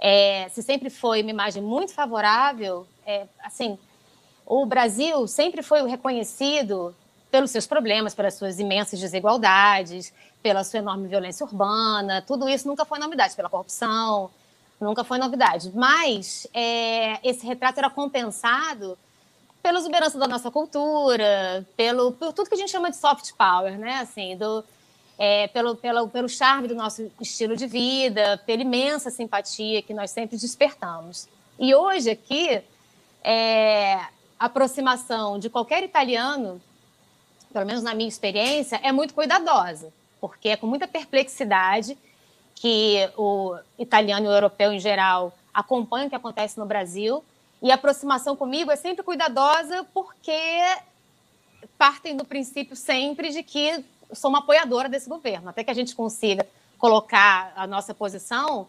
é, 0.00 0.48
se 0.48 0.62
sempre 0.62 0.88
foi 0.88 1.20
uma 1.20 1.30
imagem 1.30 1.62
muito 1.62 1.92
favorável, 1.92 2.86
é, 3.06 3.26
assim, 3.44 3.78
o 4.46 4.64
Brasil 4.64 5.26
sempre 5.26 5.62
foi 5.62 5.86
reconhecido 5.88 6.94
pelos 7.30 7.50
seus 7.50 7.66
problemas, 7.66 8.14
pelas 8.14 8.34
suas 8.34 8.58
imensas 8.58 8.98
desigualdades, 8.98 10.12
pela 10.42 10.64
sua 10.64 10.78
enorme 10.78 11.06
violência 11.06 11.44
urbana, 11.44 12.22
tudo 12.26 12.48
isso 12.48 12.66
nunca 12.66 12.84
foi 12.84 12.98
novidade, 12.98 13.36
pela 13.36 13.48
corrupção, 13.48 14.30
nunca 14.80 15.04
foi 15.04 15.18
novidade. 15.18 15.70
Mas 15.74 16.46
é, 16.54 17.20
esse 17.22 17.46
retrato 17.46 17.78
era 17.78 17.90
compensado 17.90 18.98
pela 19.62 19.78
exuberância 19.78 20.18
da 20.18 20.26
nossa 20.26 20.50
cultura, 20.50 21.66
pelo 21.76 22.12
por 22.12 22.32
tudo 22.32 22.48
que 22.48 22.54
a 22.54 22.58
gente 22.58 22.70
chama 22.70 22.90
de 22.90 22.96
soft 22.96 23.32
power, 23.36 23.78
né? 23.78 23.98
Assim, 24.00 24.36
do, 24.36 24.64
é, 25.22 25.48
pelo, 25.48 25.76
pelo, 25.76 26.08
pelo 26.08 26.30
charme 26.30 26.66
do 26.66 26.74
nosso 26.74 27.12
estilo 27.20 27.54
de 27.54 27.66
vida, 27.66 28.42
pela 28.46 28.62
imensa 28.62 29.10
simpatia 29.10 29.82
que 29.82 29.92
nós 29.92 30.10
sempre 30.10 30.38
despertamos. 30.38 31.28
E 31.58 31.74
hoje 31.74 32.08
aqui, 32.08 32.62
é, 33.22 33.96
a 34.38 34.46
aproximação 34.46 35.38
de 35.38 35.50
qualquer 35.50 35.84
italiano, 35.84 36.58
pelo 37.52 37.66
menos 37.66 37.82
na 37.82 37.92
minha 37.92 38.08
experiência, 38.08 38.80
é 38.82 38.90
muito 38.90 39.12
cuidadosa, 39.12 39.92
porque 40.22 40.48
é 40.48 40.56
com 40.56 40.66
muita 40.66 40.88
perplexidade 40.88 41.98
que 42.54 43.06
o 43.14 43.58
italiano 43.78 44.24
e 44.24 44.28
o 44.30 44.32
europeu 44.32 44.72
em 44.72 44.80
geral 44.80 45.36
acompanham 45.52 46.06
o 46.06 46.10
que 46.10 46.16
acontece 46.16 46.58
no 46.58 46.64
Brasil. 46.64 47.22
E 47.62 47.70
a 47.70 47.74
aproximação 47.74 48.34
comigo 48.34 48.70
é 48.70 48.76
sempre 48.76 49.02
cuidadosa, 49.02 49.86
porque 49.92 50.32
partem 51.76 52.16
do 52.16 52.24
princípio 52.24 52.74
sempre 52.74 53.28
de 53.28 53.42
que 53.42 53.84
sou 54.12 54.28
uma 54.28 54.40
apoiadora 54.40 54.88
desse 54.88 55.08
governo. 55.08 55.48
Até 55.48 55.64
que 55.64 55.70
a 55.70 55.74
gente 55.74 55.94
consiga 55.94 56.46
colocar 56.78 57.52
a 57.54 57.66
nossa 57.66 57.92
posição, 57.92 58.66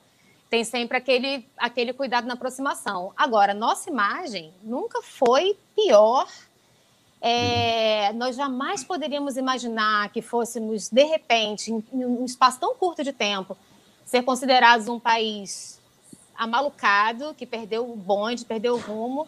tem 0.49 0.65
sempre 0.65 0.97
aquele, 0.97 1.47
aquele 1.57 1.93
cuidado 1.93 2.27
na 2.27 2.33
aproximação. 2.33 3.13
Agora, 3.15 3.53
nossa 3.53 3.89
imagem 3.89 4.53
nunca 4.61 5.01
foi 5.01 5.57
pior. 5.75 6.27
É, 7.21 8.11
nós 8.13 8.35
jamais 8.35 8.83
poderíamos 8.83 9.37
imaginar 9.37 10.09
que 10.09 10.21
fôssemos, 10.21 10.89
de 10.89 11.03
repente, 11.03 11.71
em, 11.71 11.83
em 11.93 12.05
um 12.05 12.25
espaço 12.25 12.59
tão 12.59 12.75
curto 12.75 13.03
de 13.03 13.13
tempo, 13.13 13.55
ser 14.05 14.23
considerados 14.23 14.89
um 14.89 14.99
país 14.99 15.79
amalucado, 16.35 17.33
que 17.35 17.45
perdeu 17.45 17.89
o 17.89 17.95
bonde, 17.95 18.43
perdeu 18.43 18.73
o 18.73 18.79
rumo. 18.79 19.27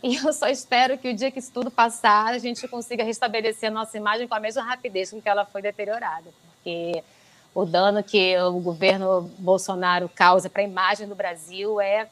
E 0.02 0.16
eu 0.16 0.32
só 0.32 0.48
espero 0.48 0.96
que 0.96 1.10
o 1.10 1.14
dia 1.14 1.30
que 1.30 1.38
isso 1.38 1.52
tudo 1.52 1.70
passar, 1.70 2.32
a 2.32 2.38
gente 2.38 2.66
consiga 2.68 3.04
restabelecer 3.04 3.70
a 3.70 3.72
nossa 3.72 3.96
imagem 3.96 4.26
com 4.26 4.34
a 4.34 4.40
mesma 4.40 4.62
rapidez 4.62 5.10
com 5.10 5.20
que 5.20 5.28
ela 5.28 5.44
foi 5.44 5.60
deteriorada. 5.60 6.30
Porque 6.54 7.02
o 7.54 7.64
dano 7.64 8.02
que 8.02 8.36
o 8.38 8.60
governo 8.60 9.30
Bolsonaro 9.38 10.08
causa 10.08 10.48
para 10.48 10.62
a 10.62 10.64
imagem 10.64 11.06
do 11.06 11.14
Brasil 11.14 11.80
é 11.80 12.06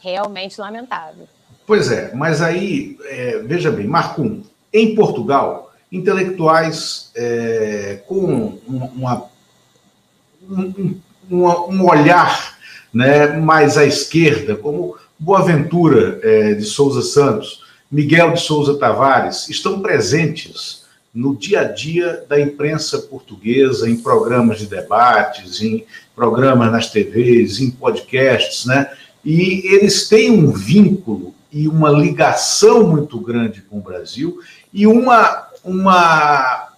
realmente 0.00 0.60
lamentável. 0.60 1.28
Pois 1.66 1.90
é, 1.90 2.14
mas 2.14 2.40
aí, 2.40 2.96
é, 3.04 3.38
veja 3.40 3.70
bem, 3.70 3.86
Marcum, 3.86 4.42
em 4.72 4.94
Portugal, 4.94 5.70
intelectuais 5.92 7.10
é, 7.14 8.00
com 8.06 8.58
uma, 8.66 9.28
um, 10.48 11.00
um, 11.30 11.46
um 11.46 11.86
olhar 11.86 12.58
né, 12.92 13.26
mais 13.26 13.76
à 13.76 13.84
esquerda, 13.84 14.56
como 14.56 14.96
Boaventura 15.18 16.20
é, 16.22 16.54
de 16.54 16.64
Souza 16.64 17.02
Santos, 17.02 17.62
Miguel 17.90 18.32
de 18.32 18.40
Souza 18.40 18.78
Tavares, 18.78 19.48
estão 19.48 19.80
presentes 19.80 20.84
no 21.12 21.34
dia 21.34 21.60
a 21.60 21.64
dia 21.64 22.24
da 22.28 22.40
imprensa 22.40 22.98
portuguesa, 22.98 23.88
em 23.88 23.96
programas 23.96 24.58
de 24.58 24.66
debates, 24.66 25.60
em 25.62 25.84
programas 26.14 26.70
nas 26.70 26.90
TVs, 26.90 27.60
em 27.60 27.70
podcasts, 27.70 28.66
né? 28.66 28.90
E 29.24 29.62
eles 29.74 30.08
têm 30.08 30.30
um 30.30 30.52
vínculo 30.52 31.34
e 31.50 31.66
uma 31.66 31.90
ligação 31.90 32.86
muito 32.86 33.18
grande 33.18 33.62
com 33.62 33.78
o 33.78 33.82
Brasil 33.82 34.38
e 34.72 34.86
uma, 34.86 35.48
uma 35.64 36.68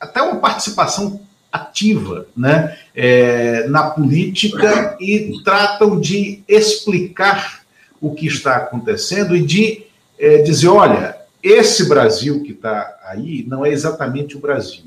até 0.00 0.20
uma 0.22 0.36
participação 0.36 1.20
ativa 1.52 2.26
né, 2.36 2.76
é, 2.96 3.68
na 3.68 3.90
política 3.90 4.96
e 5.00 5.40
tratam 5.44 6.00
de 6.00 6.42
explicar 6.48 7.63
o 8.04 8.14
que 8.14 8.26
está 8.26 8.56
acontecendo 8.56 9.34
e 9.34 9.44
de 9.44 9.86
é, 10.18 10.42
dizer: 10.42 10.68
olha, 10.68 11.16
esse 11.42 11.88
Brasil 11.88 12.42
que 12.42 12.52
está 12.52 12.98
aí 13.04 13.44
não 13.48 13.64
é 13.64 13.70
exatamente 13.70 14.36
o 14.36 14.40
Brasil, 14.40 14.84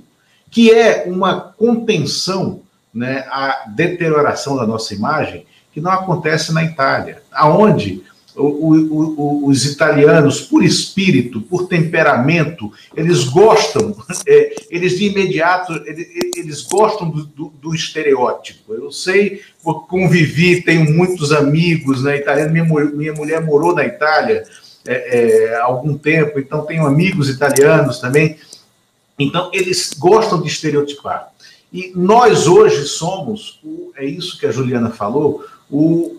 que 0.51 0.71
é 0.71 1.05
uma 1.07 1.39
contenção 1.39 2.61
né, 2.93 3.25
à 3.29 3.65
deterioração 3.67 4.55
da 4.55 4.65
nossa 4.65 4.93
imagem 4.93 5.45
que 5.73 5.81
não 5.81 5.91
acontece 5.91 6.53
na 6.53 6.63
Itália, 6.63 7.21
aonde 7.31 8.03
o, 8.37 8.75
o, 8.75 9.47
os 9.47 9.65
italianos, 9.65 10.41
por 10.41 10.63
espírito, 10.63 11.41
por 11.41 11.67
temperamento, 11.67 12.71
eles 12.95 13.23
gostam, 13.23 13.95
é, 14.27 14.55
eles 14.69 14.97
de 14.97 15.05
imediato, 15.05 15.73
eles, 15.85 16.07
eles 16.35 16.61
gostam 16.61 17.09
do, 17.09 17.25
do, 17.25 17.53
do, 17.61 17.75
estereótipo. 17.75 18.73
Eu 18.73 18.91
sei, 18.91 19.41
convivi, 19.87 20.61
tenho 20.61 20.93
muitos 20.93 21.31
amigos 21.31 22.03
na 22.03 22.15
Itália, 22.15 22.47
minha, 22.47 22.65
minha 22.65 23.13
mulher 23.13 23.43
morou 23.43 23.73
na 23.73 23.85
Itália 23.85 24.43
é, 24.85 25.49
é, 25.49 25.55
há 25.55 25.63
algum 25.63 25.97
tempo, 25.97 26.39
então 26.39 26.65
tenho 26.65 26.85
amigos 26.85 27.29
italianos 27.29 27.99
também. 27.99 28.37
Então, 29.17 29.49
eles 29.51 29.93
gostam 29.93 30.41
de 30.41 30.47
estereotipar. 30.47 31.31
E 31.73 31.91
nós 31.95 32.47
hoje 32.47 32.85
somos, 32.85 33.59
é 33.95 34.05
isso 34.05 34.39
que 34.39 34.45
a 34.45 34.51
Juliana 34.51 34.91
falou, 34.91 35.43
o, 35.69 36.17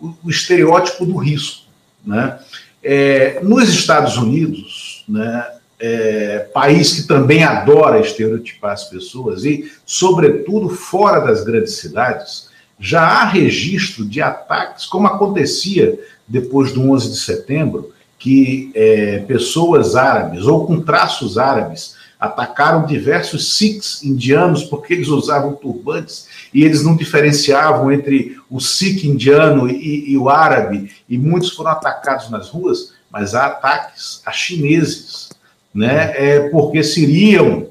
o, 0.00 0.30
estereótipo 0.30 1.04
do 1.04 1.16
risco. 1.16 1.64
Né? 2.04 2.38
É, 2.82 3.40
nos 3.42 3.68
Estados 3.68 4.16
Unidos, 4.16 5.04
né, 5.08 5.46
é, 5.80 6.48
país 6.52 6.92
que 6.92 7.08
também 7.08 7.42
adora 7.42 8.00
estereotipar 8.00 8.72
as 8.72 8.84
pessoas, 8.84 9.44
e, 9.44 9.70
sobretudo, 9.84 10.68
fora 10.68 11.20
das 11.20 11.44
grandes 11.44 11.76
cidades, 11.76 12.48
já 12.78 13.02
há 13.02 13.24
registro 13.24 14.04
de 14.04 14.20
ataques, 14.20 14.86
como 14.86 15.06
acontecia 15.06 15.98
depois 16.26 16.72
do 16.72 16.90
11 16.90 17.10
de 17.10 17.18
setembro, 17.18 17.92
que 18.18 18.70
é, 18.74 19.18
pessoas 19.20 19.96
árabes 19.96 20.46
ou 20.46 20.66
com 20.66 20.80
traços 20.80 21.36
árabes 21.36 21.96
atacaram 22.18 22.86
diversos 22.86 23.56
Sikhs 23.56 24.02
indianos 24.02 24.64
porque 24.64 24.94
eles 24.94 25.08
usavam 25.08 25.54
turbantes 25.54 26.28
e 26.52 26.64
eles 26.64 26.82
não 26.82 26.96
diferenciavam 26.96 27.92
entre 27.92 28.36
o 28.48 28.60
Sikh 28.60 29.04
indiano 29.04 29.68
e, 29.68 30.12
e, 30.12 30.16
o 30.16 30.28
árabe, 30.28 30.90
e 31.08 31.18
muitos 31.18 31.50
foram 31.50 31.72
atacados 31.72 32.30
nas 32.30 32.48
ruas, 32.48 32.92
mas 33.10 33.34
há 33.34 33.46
ataques 33.46 34.22
a 34.24 34.32
chineses, 34.32 35.30
né? 35.74 36.12
É 36.16 36.48
porque 36.50 36.82
seriam, 36.82 37.68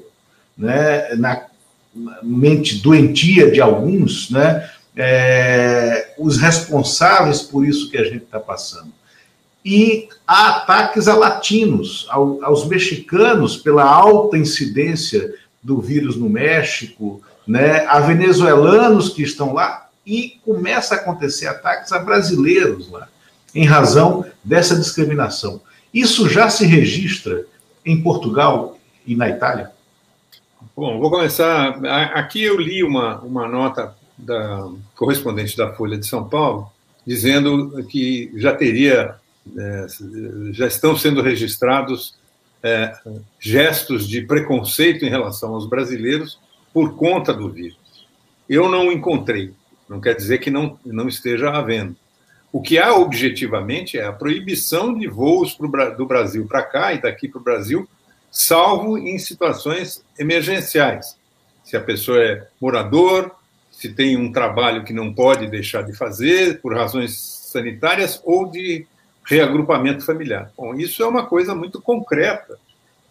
né, 0.56 1.14
na 1.16 1.46
mente 2.22 2.78
doentia 2.78 3.50
de 3.50 3.60
alguns, 3.60 4.30
né, 4.30 4.68
é, 4.96 6.12
os 6.18 6.38
responsáveis 6.38 7.42
por 7.42 7.66
isso 7.66 7.90
que 7.90 7.96
a 7.96 8.04
gente 8.04 8.24
está 8.24 8.38
passando 8.38 8.92
e 9.64 10.08
há 10.26 10.56
ataques 10.56 11.08
a 11.08 11.14
latinos, 11.14 12.06
ao, 12.10 12.44
aos 12.44 12.66
mexicanos, 12.66 13.56
pela 13.56 13.84
alta 13.84 14.36
incidência 14.36 15.34
do 15.62 15.80
vírus 15.80 16.16
no 16.16 16.28
México, 16.28 17.22
né, 17.46 17.86
a 17.86 18.00
venezuelanos 18.00 19.08
que 19.08 19.22
estão 19.22 19.54
lá, 19.54 19.88
e 20.06 20.38
começa 20.44 20.94
a 20.94 20.98
acontecer 20.98 21.46
ataques 21.46 21.90
a 21.92 21.98
brasileiros 21.98 22.90
lá, 22.90 23.08
em 23.54 23.64
razão 23.64 24.26
dessa 24.42 24.76
discriminação. 24.76 25.62
Isso 25.92 26.28
já 26.28 26.50
se 26.50 26.66
registra 26.66 27.46
em 27.86 28.02
Portugal 28.02 28.78
e 29.06 29.16
na 29.16 29.30
Itália? 29.30 29.70
Bom, 30.76 30.98
vou 30.98 31.10
começar. 31.10 31.78
Aqui 32.14 32.42
eu 32.42 32.60
li 32.60 32.82
uma, 32.82 33.20
uma 33.20 33.48
nota 33.48 33.94
da 34.18 34.68
correspondente 34.96 35.56
da 35.56 35.72
Folha 35.72 35.96
de 35.96 36.06
São 36.06 36.28
Paulo, 36.28 36.70
dizendo 37.06 37.84
que 37.84 38.32
já 38.36 38.54
teria 38.54 39.16
é, 39.58 39.86
já 40.52 40.66
estão 40.66 40.96
sendo 40.96 41.20
registrados 41.20 42.16
é, 42.62 42.96
gestos 43.38 44.08
de 44.08 44.22
preconceito 44.22 45.04
em 45.04 45.10
relação 45.10 45.54
aos 45.54 45.68
brasileiros 45.68 46.38
por 46.72 46.96
conta 46.96 47.32
do 47.32 47.50
vírus. 47.50 47.78
Eu 48.48 48.68
não 48.68 48.90
encontrei, 48.90 49.52
não 49.88 50.00
quer 50.00 50.14
dizer 50.14 50.38
que 50.38 50.50
não, 50.50 50.78
não 50.84 51.08
esteja 51.08 51.50
havendo. 51.50 51.96
O 52.50 52.62
que 52.62 52.78
há 52.78 52.94
objetivamente 52.94 53.98
é 53.98 54.04
a 54.04 54.12
proibição 54.12 54.96
de 54.96 55.08
voos 55.08 55.54
pro, 55.54 55.68
do 55.96 56.06
Brasil 56.06 56.46
para 56.46 56.62
cá 56.62 56.92
e 56.94 57.00
daqui 57.00 57.28
para 57.28 57.40
o 57.40 57.44
Brasil, 57.44 57.88
salvo 58.30 58.96
em 58.96 59.18
situações 59.18 60.04
emergenciais. 60.18 61.18
Se 61.64 61.76
a 61.76 61.80
pessoa 61.80 62.22
é 62.22 62.46
morador, 62.60 63.34
se 63.70 63.92
tem 63.92 64.16
um 64.16 64.30
trabalho 64.30 64.84
que 64.84 64.92
não 64.92 65.12
pode 65.12 65.48
deixar 65.48 65.82
de 65.82 65.92
fazer 65.92 66.60
por 66.60 66.74
razões 66.74 67.18
sanitárias 67.52 68.20
ou 68.24 68.48
de 68.48 68.86
reagrupamento 69.24 70.04
familiar. 70.04 70.50
Bom, 70.56 70.74
isso 70.74 71.02
é 71.02 71.06
uma 71.06 71.26
coisa 71.26 71.54
muito 71.54 71.80
concreta, 71.80 72.58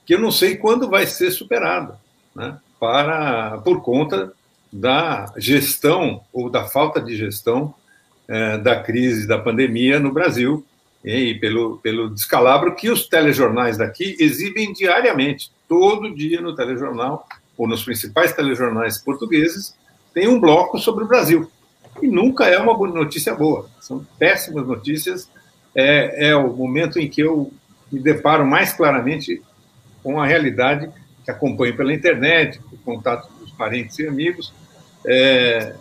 que 0.06 0.14
eu 0.14 0.20
não 0.20 0.32
sei 0.32 0.56
quando 0.56 0.90
vai 0.90 1.06
ser 1.08 1.32
superada, 1.32 2.00
né, 2.36 2.58
para, 2.80 3.58
por 3.60 3.82
conta 3.82 4.34
da 4.72 5.32
gestão 5.38 6.22
ou 6.32 6.50
da 6.50 6.66
falta 6.66 7.00
de 7.00 7.16
gestão 7.16 7.74
é, 8.28 8.58
da 8.58 8.82
crise 8.82 9.28
da 9.28 9.38
pandemia 9.38 10.00
no 10.00 10.12
Brasil 10.12 10.66
e 11.04 11.36
pelo, 11.36 11.78
pelo 11.80 12.10
descalabro 12.10 12.76
que 12.76 12.90
os 12.90 13.08
telejornais 13.08 13.78
daqui 13.78 14.16
exibem 14.20 14.72
diariamente, 14.72 15.52
todo 15.68 16.16
dia 16.16 16.42
no 16.42 16.56
telejornal 16.56 17.28
ou 17.58 17.68
nos 17.68 17.84
principais 17.84 18.34
telejornais 18.34 18.98
portugueses 18.98 19.76
tem 20.14 20.28
um 20.28 20.40
bloco 20.40 20.80
sobre 20.80 21.04
o 21.04 21.08
Brasil. 21.08 21.50
E 22.02 22.08
nunca 22.08 22.46
é 22.46 22.58
uma 22.58 22.76
notícia 22.88 23.36
boa, 23.36 23.70
são 23.80 24.06
péssimas 24.18 24.66
notícias 24.66 25.30
é, 25.76 26.30
é 26.30 26.36
o 26.36 26.54
momento 26.54 27.00
em 27.00 27.08
que 27.08 27.22
eu 27.22 27.52
me 27.92 28.00
deparo 28.00 28.46
mais 28.46 28.74
claramente 28.74 29.42
com 30.02 30.20
a 30.20 30.26
realidade 30.26 30.90
que 31.24 31.32
acompanham 31.32 31.76
pela 31.76 31.94
internet, 31.94 32.60
contato 32.84 33.32
dos 33.40 33.52
parentes 33.52 33.98
e 34.00 34.08
amigos, 34.08 34.54
é, 35.06 35.76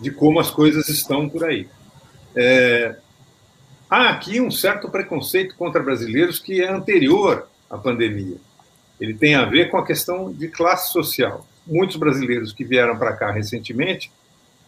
de 0.00 0.10
como 0.10 0.40
as 0.40 0.50
coisas 0.50 0.88
estão 0.88 1.28
por 1.28 1.44
aí. 1.44 1.68
É, 2.34 2.96
há 3.88 4.10
aqui 4.10 4.40
um 4.40 4.50
certo 4.50 4.88
preconceito 4.88 5.54
contra 5.56 5.82
brasileiros 5.82 6.38
que 6.38 6.62
é 6.62 6.68
anterior 6.68 7.48
à 7.70 7.78
pandemia. 7.78 8.36
Ele 9.00 9.14
tem 9.14 9.34
a 9.34 9.44
ver 9.44 9.70
com 9.70 9.78
a 9.78 9.86
questão 9.86 10.32
de 10.32 10.48
classe 10.48 10.92
social. 10.92 11.46
Muitos 11.66 11.96
brasileiros 11.96 12.52
que 12.52 12.64
vieram 12.64 12.98
para 12.98 13.12
cá 13.12 13.30
recentemente 13.30 14.10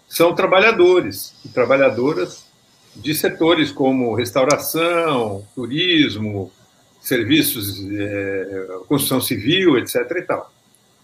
são 0.09 0.35
trabalhadores 0.35 1.35
e 1.45 1.49
trabalhadoras 1.49 2.50
de 2.95 3.15
setores 3.15 3.71
como 3.71 4.15
restauração, 4.15 5.47
turismo, 5.55 6.51
serviços, 7.01 7.81
é, 7.91 8.67
construção 8.89 9.21
civil, 9.21 9.79
etc. 9.79 9.97
E 10.17 10.23
tal. 10.23 10.53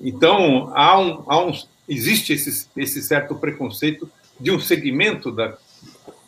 Então, 0.00 0.70
há 0.74 0.98
um, 0.98 1.24
há 1.26 1.44
um, 1.44 1.52
existe 1.88 2.32
esse, 2.32 2.68
esse 2.76 3.02
certo 3.02 3.34
preconceito 3.34 4.10
de 4.38 4.50
um 4.50 4.60
segmento 4.60 5.30
da, 5.32 5.56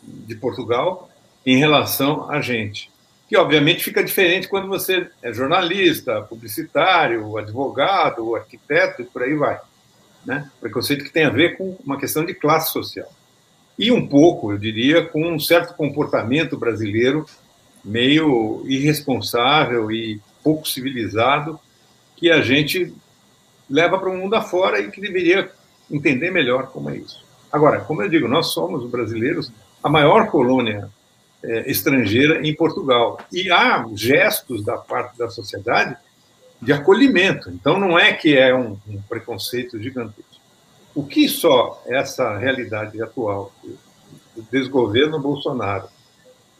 de 0.01 0.35
Portugal 0.35 1.09
em 1.45 1.57
relação 1.57 2.29
a 2.29 2.41
gente, 2.41 2.91
que 3.27 3.37
obviamente 3.37 3.83
fica 3.83 4.03
diferente 4.03 4.47
quando 4.47 4.67
você 4.67 5.07
é 5.21 5.31
jornalista, 5.31 6.21
publicitário, 6.21 7.37
advogado, 7.37 8.35
arquiteto 8.35 9.03
e 9.03 9.05
por 9.05 9.23
aí 9.23 9.35
vai. 9.35 9.59
Né? 10.25 10.49
Preconceito 10.59 11.03
que 11.03 11.11
tem 11.11 11.25
a 11.25 11.29
ver 11.29 11.57
com 11.57 11.77
uma 11.85 11.99
questão 11.99 12.25
de 12.25 12.33
classe 12.33 12.73
social. 12.73 13.09
E 13.79 13.93
um 13.93 14.05
pouco, 14.05 14.51
eu 14.51 14.57
diria, 14.57 15.05
com 15.05 15.25
um 15.25 15.39
certo 15.39 15.73
comportamento 15.73 16.57
brasileiro 16.57 17.25
meio 17.81 18.61
irresponsável 18.67 19.89
e 19.89 20.19
pouco 20.43 20.67
civilizado 20.67 21.57
que 22.17 22.29
a 22.29 22.41
gente 22.41 22.93
leva 23.69 23.97
para 23.97 24.09
o 24.09 24.17
mundo 24.17 24.35
afora 24.35 24.81
e 24.81 24.91
que 24.91 24.99
deveria 24.99 25.49
entender 25.89 26.29
melhor 26.29 26.67
como 26.67 26.89
é 26.89 26.97
isso. 26.97 27.23
Agora, 27.49 27.79
como 27.79 28.03
eu 28.03 28.09
digo, 28.09 28.27
nós 28.27 28.47
somos, 28.47 28.83
os 28.83 28.91
brasileiros, 28.91 29.49
a 29.81 29.87
maior 29.87 30.27
colônia 30.27 30.89
é, 31.41 31.71
estrangeira 31.71 32.45
em 32.45 32.53
Portugal. 32.53 33.17
E 33.31 33.49
há 33.49 33.85
gestos 33.93 34.63
da 34.63 34.75
parte 34.75 35.17
da 35.17 35.29
sociedade 35.29 35.95
de 36.61 36.73
acolhimento. 36.73 37.49
Então, 37.49 37.79
não 37.79 37.97
é 37.97 38.11
que 38.11 38.37
é 38.37 38.53
um, 38.53 38.77
um 38.89 39.01
preconceito 39.07 39.81
gigantesco. 39.81 40.28
O 40.95 41.03
que 41.03 41.27
só 41.27 41.81
essa 41.85 42.37
realidade 42.37 43.01
atual 43.01 43.51
do 44.35 44.43
desgoverno 44.51 45.19
Bolsonaro 45.19 45.87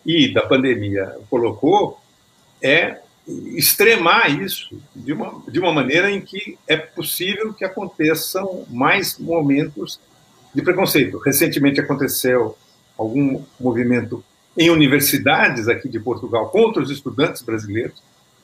e 0.05 0.33
da 0.33 0.41
pandemia 0.41 1.17
colocou 1.29 1.99
é 2.61 2.99
extremar 3.55 4.29
isso 4.41 4.81
de 4.95 5.13
uma, 5.13 5.41
de 5.47 5.59
uma 5.59 5.71
maneira 5.71 6.09
em 6.09 6.21
que 6.21 6.57
é 6.67 6.77
possível 6.77 7.53
que 7.53 7.63
aconteçam 7.63 8.65
mais 8.69 9.17
momentos 9.19 9.99
de 10.53 10.61
preconceito. 10.61 11.17
Recentemente 11.19 11.79
aconteceu 11.79 12.57
algum 12.97 13.43
movimento 13.59 14.23
em 14.57 14.69
universidades 14.69 15.67
aqui 15.67 15.87
de 15.87 15.99
Portugal 15.99 16.49
contra 16.49 16.81
os 16.81 16.89
estudantes 16.89 17.41
brasileiros, 17.41 18.01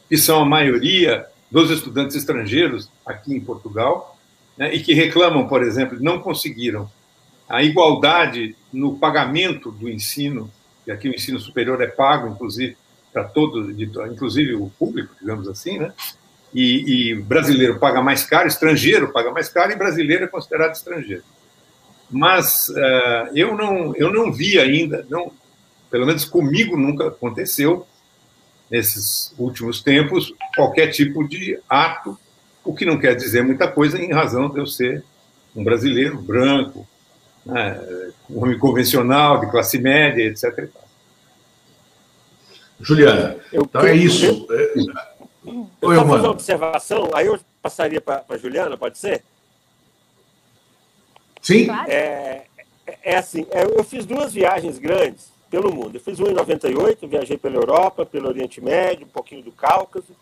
que 0.07 0.17
são 0.17 0.41
a 0.41 0.45
maioria 0.45 1.25
dos 1.49 1.71
estudantes 1.71 2.15
estrangeiros 2.15 2.89
aqui 3.05 3.33
em 3.33 3.39
Portugal, 3.39 4.14
né, 4.57 4.73
e 4.73 4.81
que 4.81 4.93
reclamam, 4.93 5.47
por 5.47 5.63
exemplo, 5.63 5.97
não 5.99 6.19
conseguiram 6.19 6.89
a 7.47 7.63
igualdade 7.63 8.55
no 8.71 8.97
pagamento 8.97 9.71
do 9.71 9.89
ensino, 9.89 10.51
e 10.85 10.91
aqui 10.91 11.09
o 11.09 11.13
ensino 11.13 11.39
superior 11.39 11.81
é 11.81 11.87
pago, 11.87 12.27
inclusive, 12.27 12.75
para 13.13 13.23
todo, 13.23 13.71
inclusive 14.11 14.55
o 14.55 14.69
público, 14.77 15.15
digamos 15.19 15.47
assim, 15.47 15.77
né? 15.77 15.93
E, 16.53 17.09
e, 17.11 17.15
brasileiro 17.15 17.79
paga 17.79 18.01
mais 18.01 18.23
caro, 18.23 18.47
estrangeiro 18.47 19.11
paga 19.11 19.31
mais 19.31 19.49
caro 19.49 19.73
e 19.73 19.75
brasileiro 19.75 20.23
é 20.23 20.27
considerado 20.27 20.73
estrangeiro. 20.73 21.23
Mas 22.09 22.69
uh, 22.69 23.35
eu 23.35 23.55
não 23.55 23.93
eu 23.95 24.11
não 24.11 24.31
vi 24.31 24.57
ainda, 24.59 25.05
não, 25.09 25.31
pelo 25.89 26.05
menos 26.05 26.23
comigo 26.23 26.77
nunca 26.77 27.07
aconteceu 27.07 27.85
nesses 28.71 29.33
últimos 29.37 29.81
tempos 29.81 30.33
qualquer 30.55 30.87
tipo 30.87 31.27
de 31.27 31.59
ato, 31.69 32.17
o 32.65 32.73
que 32.73 32.85
não 32.85 32.99
quer 32.99 33.15
dizer 33.15 33.43
muita 33.43 33.67
coisa 33.67 34.01
em 34.01 34.11
razão 34.11 34.49
de 34.49 34.59
eu 34.59 34.65
ser 34.65 35.03
um 35.55 35.63
brasileiro 35.63 36.17
branco, 36.17 36.85
né, 37.45 37.79
um 38.29 38.43
homem 38.43 38.57
convencional, 38.57 39.39
de 39.39 39.51
classe 39.51 39.77
média, 39.77 40.23
etc. 40.23 40.67
Juliana, 42.81 43.37
eu, 43.53 43.63
então 43.63 43.81
é 43.81 43.95
isso. 43.95 44.25
Eu, 44.25 44.47
eu, 44.49 45.69
eu 45.81 45.89
Oi, 45.89 45.95
fazer 45.95 46.09
uma 46.09 46.29
observação, 46.31 47.09
aí 47.13 47.27
eu 47.27 47.39
passaria 47.61 48.01
para 48.01 48.25
a 48.27 48.37
Juliana, 48.37 48.75
pode 48.75 48.97
ser? 48.97 49.23
Sim. 51.41 51.67
É, 51.87 52.45
é, 52.87 52.97
é 53.03 53.17
assim, 53.17 53.45
é, 53.51 53.63
eu 53.63 53.83
fiz 53.83 54.05
duas 54.05 54.33
viagens 54.33 54.79
grandes 54.79 55.31
pelo 55.49 55.73
mundo. 55.73 55.95
Eu 55.95 56.01
fiz 56.01 56.19
uma 56.19 56.29
em 56.29 56.33
98, 56.33 57.07
viajei 57.07 57.37
pela 57.37 57.55
Europa, 57.55 58.05
pelo 58.05 58.27
Oriente 58.27 58.59
Médio, 58.59 59.05
um 59.05 59.09
pouquinho 59.09 59.43
do 59.43 59.51
Cáucaso, 59.51 60.15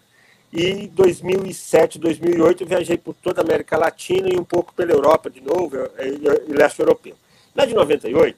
e 0.54 0.68
em 0.68 0.88
2007, 0.88 1.98
2008 1.98 2.62
eu 2.62 2.68
viajei 2.68 2.96
por 2.96 3.16
toda 3.16 3.42
a 3.42 3.44
América 3.44 3.76
Latina 3.76 4.30
e 4.32 4.40
um 4.40 4.44
pouco 4.44 4.72
pela 4.76 4.92
Europa 4.92 5.28
de 5.28 5.42
novo, 5.42 5.76
e 6.00 6.54
leste 6.54 6.80
europeu. 6.80 7.16
Na 7.56 7.66
de 7.66 7.74
98, 7.74 8.38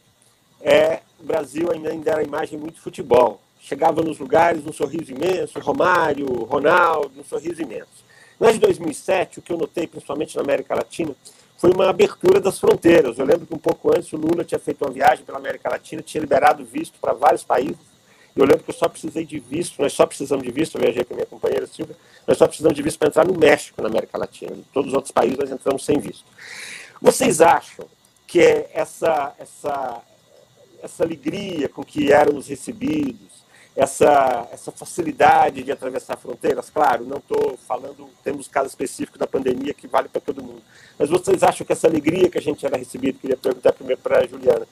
é, 0.61 1.01
o 1.19 1.23
Brasil 1.23 1.69
ainda, 1.69 1.89
ainda 1.89 2.11
era 2.11 2.23
imagem 2.23 2.57
muito 2.57 2.79
futebol. 2.79 3.41
Chegava 3.59 4.01
nos 4.01 4.17
lugares 4.17 4.65
um 4.65 4.71
sorriso 4.71 5.11
imenso, 5.11 5.59
Romário, 5.59 6.25
Ronaldo, 6.45 7.19
um 7.19 7.23
sorriso 7.23 7.61
imenso. 7.61 8.05
Na 8.39 8.49
de 8.49 8.59
2007, 8.59 9.39
o 9.39 9.41
que 9.41 9.51
eu 9.51 9.57
notei, 9.57 9.85
principalmente 9.85 10.37
na 10.37 10.41
América 10.41 10.73
Latina, 10.73 11.13
foi 11.57 11.71
uma 11.71 11.89
abertura 11.89 12.39
das 12.39 12.57
fronteiras. 12.57 13.17
Eu 13.17 13.25
lembro 13.25 13.45
que 13.45 13.53
um 13.53 13.59
pouco 13.59 13.89
antes 13.89 14.11
o 14.13 14.17
Lula 14.17 14.45
tinha 14.45 14.59
feito 14.59 14.85
uma 14.85 14.91
viagem 14.91 15.25
pela 15.25 15.37
América 15.37 15.69
Latina, 15.69 16.01
tinha 16.01 16.21
liberado 16.21 16.63
visto 16.63 16.97
para 16.99 17.11
vários 17.11 17.43
países, 17.43 17.94
eu 18.35 18.45
lembro 18.45 18.63
que 18.63 18.69
eu 18.69 18.75
só 18.75 18.89
precisei 18.89 19.25
de 19.25 19.39
visto, 19.39 19.81
nós 19.81 19.93
só 19.93 20.05
precisamos 20.05 20.43
de 20.43 20.51
visto, 20.51 20.75
eu 20.75 20.81
viajei 20.81 21.03
com 21.05 21.13
a 21.13 21.17
minha 21.17 21.25
companheira 21.25 21.65
Silvia, 21.67 21.95
nós 22.27 22.37
só 22.37 22.47
precisamos 22.47 22.75
de 22.75 22.81
visto 22.81 22.99
para 22.99 23.07
entrar 23.07 23.25
no 23.25 23.37
México, 23.37 23.81
na 23.81 23.87
América 23.87 24.17
Latina. 24.17 24.51
Em 24.55 24.65
todos 24.73 24.89
os 24.89 24.93
outros 24.93 25.11
países 25.11 25.37
nós 25.37 25.51
entramos 25.51 25.85
sem 25.85 25.99
visto. 25.99 26.25
Vocês 27.01 27.39
acham 27.39 27.87
que 28.27 28.41
é 28.41 28.69
essa, 28.73 29.33
essa, 29.39 30.01
essa 30.81 31.03
alegria 31.03 31.69
com 31.69 31.83
que 31.83 32.11
éramos 32.11 32.47
recebidos, 32.47 33.45
essa, 33.75 34.47
essa 34.51 34.71
facilidade 34.71 35.63
de 35.63 35.71
atravessar 35.71 36.17
fronteiras, 36.17 36.69
claro, 36.69 37.05
não 37.05 37.17
estou 37.17 37.57
falando, 37.67 38.09
temos 38.23 38.47
caso 38.47 38.69
específico 38.69 39.17
da 39.17 39.27
pandemia 39.27 39.73
que 39.73 39.85
vale 39.85 40.07
para 40.07 40.21
todo 40.21 40.41
mundo, 40.41 40.61
mas 40.97 41.09
vocês 41.09 41.43
acham 41.43 41.65
que 41.65 41.73
essa 41.73 41.87
alegria 41.87 42.29
que 42.29 42.37
a 42.37 42.41
gente 42.41 42.65
era 42.65 42.77
recebido, 42.77 43.19
queria 43.19 43.35
perguntar 43.35 43.73
primeiro 43.73 44.01
para 44.01 44.19
a 44.19 44.27
Juliana, 44.27 44.65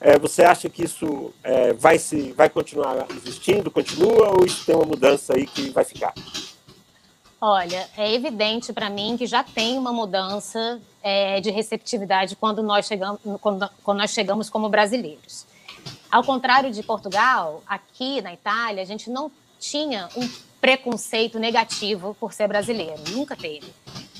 é, 0.00 0.18
você 0.18 0.42
acha 0.42 0.68
que 0.68 0.84
isso 0.84 1.32
é, 1.42 1.72
vai, 1.72 1.98
se, 1.98 2.32
vai 2.32 2.48
continuar 2.48 3.06
existindo, 3.10 3.70
continua, 3.70 4.30
ou 4.38 4.44
isso 4.44 4.64
tem 4.64 4.74
uma 4.74 4.84
mudança 4.84 5.34
aí 5.34 5.46
que 5.46 5.70
vai 5.70 5.84
ficar? 5.84 6.14
Olha, 7.40 7.88
é 7.96 8.12
evidente 8.12 8.72
para 8.72 8.88
mim 8.88 9.16
que 9.16 9.26
já 9.26 9.44
tem 9.44 9.78
uma 9.78 9.92
mudança 9.92 10.80
é, 11.02 11.40
de 11.40 11.50
receptividade 11.50 12.34
quando 12.36 12.62
nós, 12.62 12.86
chegamos, 12.86 13.20
quando, 13.40 13.68
quando 13.82 13.98
nós 13.98 14.10
chegamos 14.10 14.48
como 14.48 14.68
brasileiros. 14.68 15.46
Ao 16.10 16.24
contrário 16.24 16.70
de 16.70 16.82
Portugal, 16.82 17.62
aqui 17.66 18.20
na 18.22 18.32
Itália, 18.32 18.82
a 18.82 18.86
gente 18.86 19.10
não 19.10 19.30
tinha 19.58 20.08
um 20.16 20.28
preconceito 20.60 21.38
negativo 21.38 22.16
por 22.18 22.32
ser 22.32 22.48
brasileiro, 22.48 23.02
nunca 23.10 23.36
teve. 23.36 23.72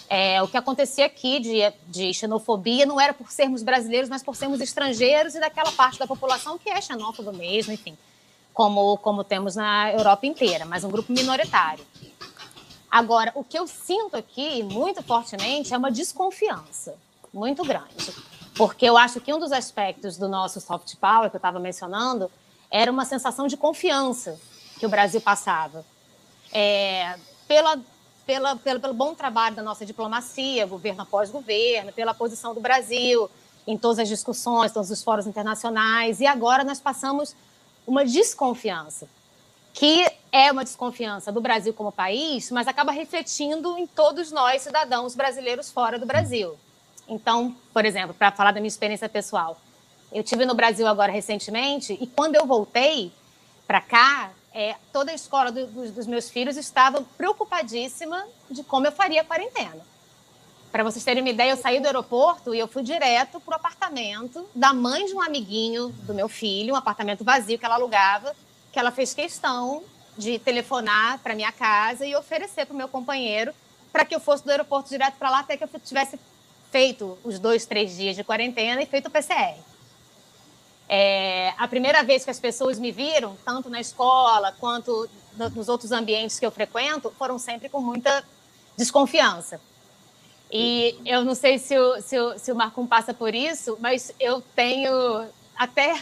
É, 0.09 0.41
o 0.43 0.47
que 0.47 0.57
acontecia 0.57 1.07
aqui 1.07 1.41
de, 1.41 1.73
de 1.89 2.15
xenofobia 2.15 2.87
não 2.87 3.01
era 3.01 3.13
por 3.13 3.31
sermos 3.31 3.63
brasileiros, 3.63 4.09
mas 4.09 4.23
por 4.23 4.37
sermos 4.37 4.61
estrangeiros 4.61 5.35
e 5.35 5.41
daquela 5.41 5.73
parte 5.73 5.99
da 5.99 6.07
população 6.07 6.57
que 6.59 6.71
é 6.71 6.81
xenófoba 6.81 7.33
mesmo, 7.33 7.73
enfim, 7.73 7.97
como, 8.55 8.97
como 8.99 9.25
temos 9.25 9.57
na 9.57 9.93
Europa 9.93 10.27
inteira, 10.27 10.65
mas 10.65 10.85
um 10.85 10.91
grupo 10.91 11.13
minoritário. 11.13 11.85
Agora, 12.91 13.33
o 13.35 13.43
que 13.43 13.59
eu 13.59 13.67
sinto 13.67 14.17
aqui, 14.17 14.63
muito 14.63 15.03
fortemente, 15.03 15.75
é 15.75 15.77
uma 15.77 15.91
desconfiança 15.91 16.97
muito 17.33 17.65
grande. 17.65 18.15
Porque 18.57 18.87
eu 18.87 18.97
acho 18.97 19.21
que 19.21 19.35
um 19.35 19.39
dos 19.39 19.53
aspectos 19.53 20.17
do 20.17 20.29
nosso 20.29 20.61
soft 20.61 20.97
power, 20.97 21.29
que 21.29 21.37
eu 21.37 21.39
estava 21.39 21.59
mencionando, 21.59 22.31
era 22.71 22.91
uma 22.91 23.05
sensação 23.05 23.47
de 23.47 23.57
confiança 23.57 24.41
que 24.79 24.87
o 24.87 24.89
Brasil 24.89 25.21
passava. 25.21 25.85
É, 26.53 27.19
pela 27.47 27.79
pela, 28.27 28.57
pelo, 28.57 28.81
pelo 28.81 28.93
bom 28.93 29.15
trabalho 29.15 29.55
da 29.55 29.63
nossa 29.63 29.87
diplomacia, 29.87 30.67
governo 30.67 31.03
após 31.03 31.31
governo, 31.31 31.93
pela 31.93 32.13
posição 32.13 32.53
do 32.53 32.61
Brasil 32.61 33.31
em 33.67 33.77
todas 33.77 33.99
as 33.99 34.09
discussões, 34.09 34.73
todos 34.73 34.91
os 34.91 35.03
fóruns 35.03 35.27
internacionais, 35.27 36.21
e 36.21 36.27
agora 36.27 36.63
nós 36.63 36.81
passamos 36.81 37.35
uma 37.87 38.05
desconfiança, 38.05 39.09
que 39.73 40.07
é 40.31 40.53
uma 40.53 40.63
desconfiança 40.63 41.33
do 41.33 41.41
Brasil 41.41 41.75
como 41.75 41.91
país, 41.91 42.51
mas 42.51 42.69
acaba 42.69 42.93
refletindo 42.93 43.77
em 43.77 43.87
todos 43.87 44.31
nós, 44.31 44.63
cidadãos 44.63 45.17
brasileiros 45.17 45.71
fora 45.71 45.99
do 45.99 46.07
Brasil. 46.07 46.57
Então, 47.09 47.55
por 47.73 47.85
exemplo, 47.85 48.15
para 48.15 48.31
falar 48.31 48.53
da 48.53 48.61
minha 48.61 48.69
experiência 48.69 49.09
pessoal, 49.09 49.61
eu 50.13 50.23
tive 50.23 50.47
no 50.47 50.55
Brasil 50.55 50.87
agora 50.87 51.11
recentemente, 51.11 51.97
e 52.01 52.07
quando 52.07 52.37
eu 52.37 52.47
voltei 52.47 53.13
para 53.67 53.81
cá, 53.81 54.31
é, 54.57 54.75
toda 54.91 55.13
a 55.13 55.15
escola 55.15 55.53
do, 55.53 55.67
do, 55.67 55.93
dos 55.93 56.07
meus 56.07 56.31
filhos 56.31 56.57
estava 56.57 57.03
preocupadíssima 57.19 58.27
de 58.51 58.65
como 58.65 58.87
eu 58.87 58.93
faria 58.93 59.21
a 59.21 59.25
quarentena. 59.25 59.85
Para 60.73 60.83
vocês 60.83 61.05
terem 61.05 61.23
uma 61.23 61.29
ideia, 61.29 61.51
eu 61.51 61.59
saí 61.59 61.79
do 61.79 61.85
aeroporto 61.85 62.55
e 62.55 62.59
eu 62.59 62.67
fui 62.67 62.83
direto 62.83 63.39
para 63.39 63.53
o 63.53 63.55
apartamento 63.57 64.49
da 64.55 64.73
mãe 64.73 65.05
de 65.05 65.15
um 65.15 65.21
amiguinho 65.21 65.91
do 66.05 66.15
meu 66.15 66.27
filho, 66.27 66.73
um 66.73 66.77
apartamento 66.77 67.23
vazio 67.23 67.59
que 67.59 67.67
ela 67.67 67.75
alugava, 67.75 68.35
que 68.73 68.79
ela 68.79 68.91
fez 68.91 69.13
questão 69.13 69.85
de 70.17 70.39
telefonar 70.39 71.19
para 71.19 71.35
minha 71.35 71.53
casa 71.53 72.07
e 72.07 72.17
oferecer 72.17 72.65
para 72.65 72.73
o 72.73 72.77
meu 72.77 72.89
companheiro 72.89 73.53
para 73.93 74.07
que 74.07 74.15
eu 74.15 74.21
fosse 74.21 74.43
do 74.43 74.51
aeroporto 74.51 74.89
direto 74.89 75.17
para 75.19 75.29
lá 75.29 75.41
até 75.41 75.59
que 75.59 75.65
eu 75.65 75.69
tivesse 75.85 76.19
feito 76.71 77.19
os 77.23 77.39
dois, 77.39 77.67
três 77.67 77.95
dias 77.95 78.17
de 78.17 78.25
quarentena 78.25 78.83
e 78.83 78.87
feito 78.87 79.09
o 79.09 79.11
PCR. 79.11 79.59
É, 80.89 81.53
a 81.59 81.67
primeira 81.67 82.03
vez 82.03 82.25
que 82.25 82.31
as 82.31 82.39
pessoas 82.39 82.79
me 82.79 82.93
viram, 82.93 83.37
tanto 83.45 83.69
na 83.69 83.81
escola 83.81 84.53
quanto 84.59 85.09
nos 85.55 85.69
outros 85.69 85.93
ambientes 85.93 86.39
que 86.39 86.47
eu 86.47 86.51
frequento, 86.51 87.13
foram 87.19 87.39
sempre 87.39 87.69
com 87.69 87.81
muita 87.81 88.25
desconfiança. 88.77 89.61
E 90.51 90.97
eu 91.05 91.25
não 91.25 91.35
sei 91.35 91.59
se 91.59 91.77
o, 91.77 92.01
se 92.01 92.19
o, 92.19 92.39
se 92.39 92.53
o 92.53 92.55
Marcum 92.55 92.87
passa 92.87 93.13
por 93.13 93.35
isso, 93.35 93.77
mas 93.81 94.13
eu 94.21 94.41
tenho 94.55 95.27
até 95.57 96.01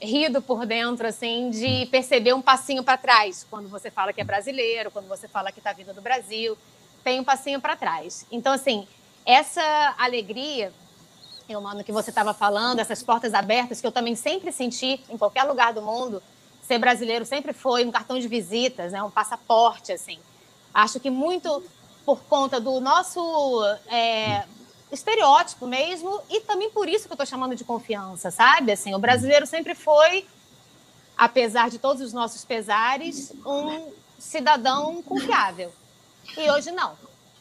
rido 0.00 0.40
por 0.40 0.64
dentro, 0.66 1.06
assim, 1.06 1.50
de 1.50 1.86
perceber 1.86 2.32
um 2.34 2.42
passinho 2.42 2.82
para 2.82 2.96
trás. 2.96 3.46
Quando 3.50 3.68
você 3.68 3.90
fala 3.90 4.12
que 4.12 4.20
é 4.20 4.24
brasileiro, 4.24 4.90
quando 4.90 5.08
você 5.08 5.28
fala 5.28 5.52
que 5.52 5.58
está 5.58 5.72
vindo 5.72 5.92
do 5.92 6.00
Brasil, 6.00 6.56
tem 7.04 7.20
um 7.20 7.24
passinho 7.24 7.60
para 7.60 7.76
trás. 7.76 8.26
Então, 8.30 8.52
assim, 8.52 8.86
essa 9.24 9.94
alegria 9.98 10.72
eu, 11.48 11.60
mano, 11.60 11.84
que 11.84 11.92
você 11.92 12.10
estava 12.10 12.34
falando, 12.34 12.80
essas 12.80 13.02
portas 13.02 13.34
abertas 13.34 13.80
que 13.80 13.86
eu 13.86 13.92
também 13.92 14.16
sempre 14.16 14.50
senti 14.50 15.00
em 15.08 15.16
qualquer 15.16 15.44
lugar 15.44 15.72
do 15.72 15.82
mundo. 15.82 16.22
Ser 16.62 16.78
brasileiro 16.78 17.24
sempre 17.24 17.52
foi 17.52 17.84
um 17.84 17.92
cartão 17.92 18.18
de 18.18 18.26
visitas, 18.26 18.92
né, 18.92 19.02
um 19.02 19.10
passaporte, 19.10 19.92
assim. 19.92 20.18
Acho 20.74 20.98
que 20.98 21.10
muito 21.10 21.62
por 22.04 22.20
conta 22.24 22.60
do 22.60 22.80
nosso 22.80 23.64
é, 23.88 24.44
estereótipo 24.90 25.66
mesmo 25.66 26.20
e 26.28 26.40
também 26.40 26.70
por 26.70 26.88
isso 26.88 27.06
que 27.06 27.12
eu 27.12 27.14
estou 27.14 27.26
chamando 27.26 27.54
de 27.54 27.64
confiança, 27.64 28.30
sabe? 28.30 28.72
Assim, 28.72 28.94
o 28.94 28.98
brasileiro 28.98 29.46
sempre 29.46 29.74
foi, 29.74 30.26
apesar 31.16 31.70
de 31.70 31.78
todos 31.78 32.02
os 32.02 32.12
nossos 32.12 32.44
pesares, 32.44 33.32
um 33.44 33.92
cidadão 34.18 35.02
confiável. 35.02 35.72
E 36.36 36.50
hoje 36.50 36.70
não. 36.72 36.96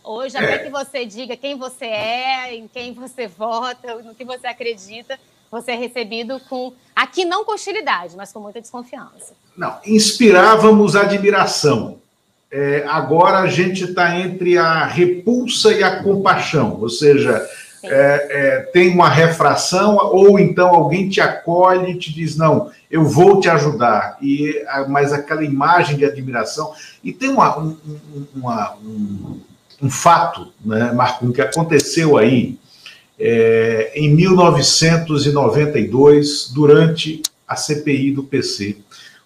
Hoje, 0.06 0.38
até 0.38 0.60
que 0.60 0.70
você 0.70 1.06
diga 1.06 1.36
quem 1.36 1.58
você 1.58 1.86
é, 1.86 2.56
em 2.56 2.68
quem 2.68 2.94
você 2.94 3.28
vota, 3.28 3.96
no 4.04 4.14
que 4.14 4.24
você 4.24 4.46
acredita, 4.46 5.18
você 5.50 5.72
é 5.72 5.76
recebido 5.76 6.40
com, 6.48 6.74
aqui 6.96 7.26
não 7.26 7.44
com 7.44 7.54
hostilidade, 7.54 8.16
mas 8.16 8.32
com 8.32 8.40
muita 8.40 8.62
desconfiança. 8.62 9.34
Não, 9.58 9.80
inspirávamos 9.86 10.96
admiração. 10.96 11.98
É, 12.52 12.86
agora 12.88 13.40
a 13.40 13.48
gente 13.48 13.84
está 13.84 14.18
entre 14.20 14.58
a 14.58 14.86
repulsa 14.86 15.74
e 15.74 15.84
a 15.84 16.04
compaixão, 16.04 16.78
ou 16.80 16.90
seja, 16.90 17.46
é, 17.84 18.28
é, 18.30 18.60
tem 18.72 18.94
uma 18.94 19.10
refração, 19.10 19.98
ou 19.98 20.40
então 20.40 20.70
alguém 20.70 21.10
te 21.10 21.20
acolhe 21.20 21.92
e 21.92 21.98
te 21.98 22.14
diz, 22.14 22.38
não, 22.38 22.72
eu 22.90 23.04
vou 23.04 23.40
te 23.40 23.50
ajudar, 23.50 24.18
e, 24.22 24.64
mas 24.88 25.12
aquela 25.12 25.44
imagem 25.44 25.98
de 25.98 26.06
admiração. 26.06 26.74
E 27.04 27.12
tem 27.12 27.30
uma, 27.30 27.60
um, 27.60 27.78
uma, 28.36 28.76
um, 28.76 29.40
um 29.82 29.90
fato, 29.90 30.54
né, 30.64 30.96
que 31.34 31.42
aconteceu 31.42 32.18
aí 32.18 32.58
é, 33.20 33.92
em 33.96 34.14
1992, 34.14 36.52
durante 36.54 37.24
a 37.48 37.56
CPI 37.56 38.12
do 38.12 38.24
PC. 38.24 38.78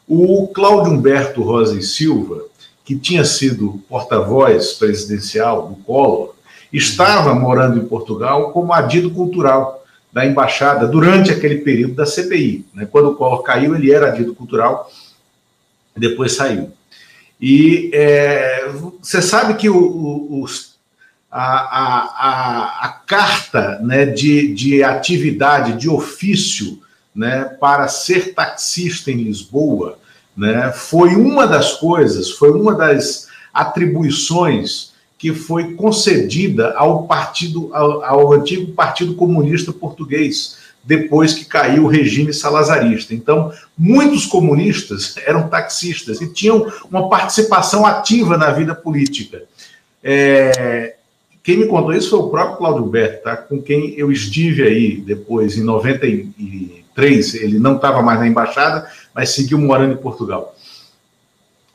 O 0.07 0.47
Cláudio 0.47 0.93
Humberto 0.93 1.41
Rosa 1.41 1.77
e 1.77 1.83
Silva, 1.83 2.43
que 2.83 2.97
tinha 2.97 3.23
sido 3.23 3.81
porta-voz 3.87 4.73
presidencial 4.73 5.67
do 5.67 5.75
Collor, 5.75 6.33
estava 6.71 7.33
morando 7.33 7.79
em 7.79 7.85
Portugal 7.85 8.51
como 8.51 8.73
adido 8.73 9.11
cultural 9.11 9.83
da 10.11 10.25
embaixada 10.25 10.87
durante 10.87 11.31
aquele 11.31 11.59
período 11.59 11.93
da 11.93 12.05
CPI. 12.05 12.65
Né? 12.73 12.87
Quando 12.91 13.09
o 13.09 13.15
Collor 13.15 13.43
caiu, 13.43 13.75
ele 13.75 13.91
era 13.91 14.07
adido 14.07 14.33
cultural, 14.33 14.89
depois 15.95 16.33
saiu. 16.33 16.71
E 17.39 17.89
é, 17.93 18.69
você 19.01 19.21
sabe 19.21 19.53
que 19.53 19.69
o, 19.69 19.77
o, 19.77 20.45
a, 21.31 21.41
a, 21.41 22.85
a, 22.85 22.89
carta 22.89 23.79
né, 23.81 24.05
de, 24.05 24.53
de 24.53 24.83
atividade, 24.83 25.73
de 25.73 25.89
ofício, 25.89 26.79
né, 27.15 27.45
para 27.45 27.87
ser 27.87 28.33
taxista 28.33 29.09
em 29.09 29.23
Lisboa, 29.23 29.97
né, 30.35 30.71
foi 30.73 31.15
uma 31.15 31.47
das 31.47 31.73
coisas, 31.73 32.31
foi 32.31 32.51
uma 32.51 32.75
das 32.75 33.27
atribuições 33.53 34.93
que 35.17 35.33
foi 35.33 35.75
concedida 35.75 36.73
ao 36.75 37.03
partido, 37.03 37.69
ao, 37.73 38.03
ao 38.03 38.33
antigo 38.33 38.71
Partido 38.73 39.15
Comunista 39.15 39.71
Português, 39.71 40.57
depois 40.83 41.33
que 41.33 41.45
caiu 41.45 41.83
o 41.83 41.87
regime 41.87 42.33
salazarista. 42.33 43.13
Então, 43.13 43.51
muitos 43.77 44.25
comunistas 44.25 45.15
eram 45.25 45.47
taxistas 45.47 46.21
e 46.21 46.31
tinham 46.31 46.71
uma 46.89 47.09
participação 47.09 47.85
ativa 47.85 48.37
na 48.37 48.51
vida 48.51 48.73
política. 48.73 49.43
É, 50.03 50.95
quem 51.43 51.57
me 51.57 51.67
contou 51.67 51.93
isso 51.93 52.09
foi 52.09 52.19
o 52.19 52.29
próprio 52.29 52.57
Cláudio 52.57 52.85
Berto, 52.85 53.23
tá? 53.23 53.35
com 53.35 53.61
quem 53.61 53.93
eu 53.97 54.11
estive 54.11 54.63
aí 54.63 54.97
depois, 54.97 55.57
em 55.57 55.63
93. 55.63 57.33
Ele 57.35 57.59
não 57.59 57.75
estava 57.75 58.01
mais 58.01 58.19
na 58.19 58.27
embaixada, 58.27 58.87
mas 59.13 59.29
seguiu 59.29 59.57
morando 59.57 59.93
em 59.93 59.97
Portugal. 59.97 60.55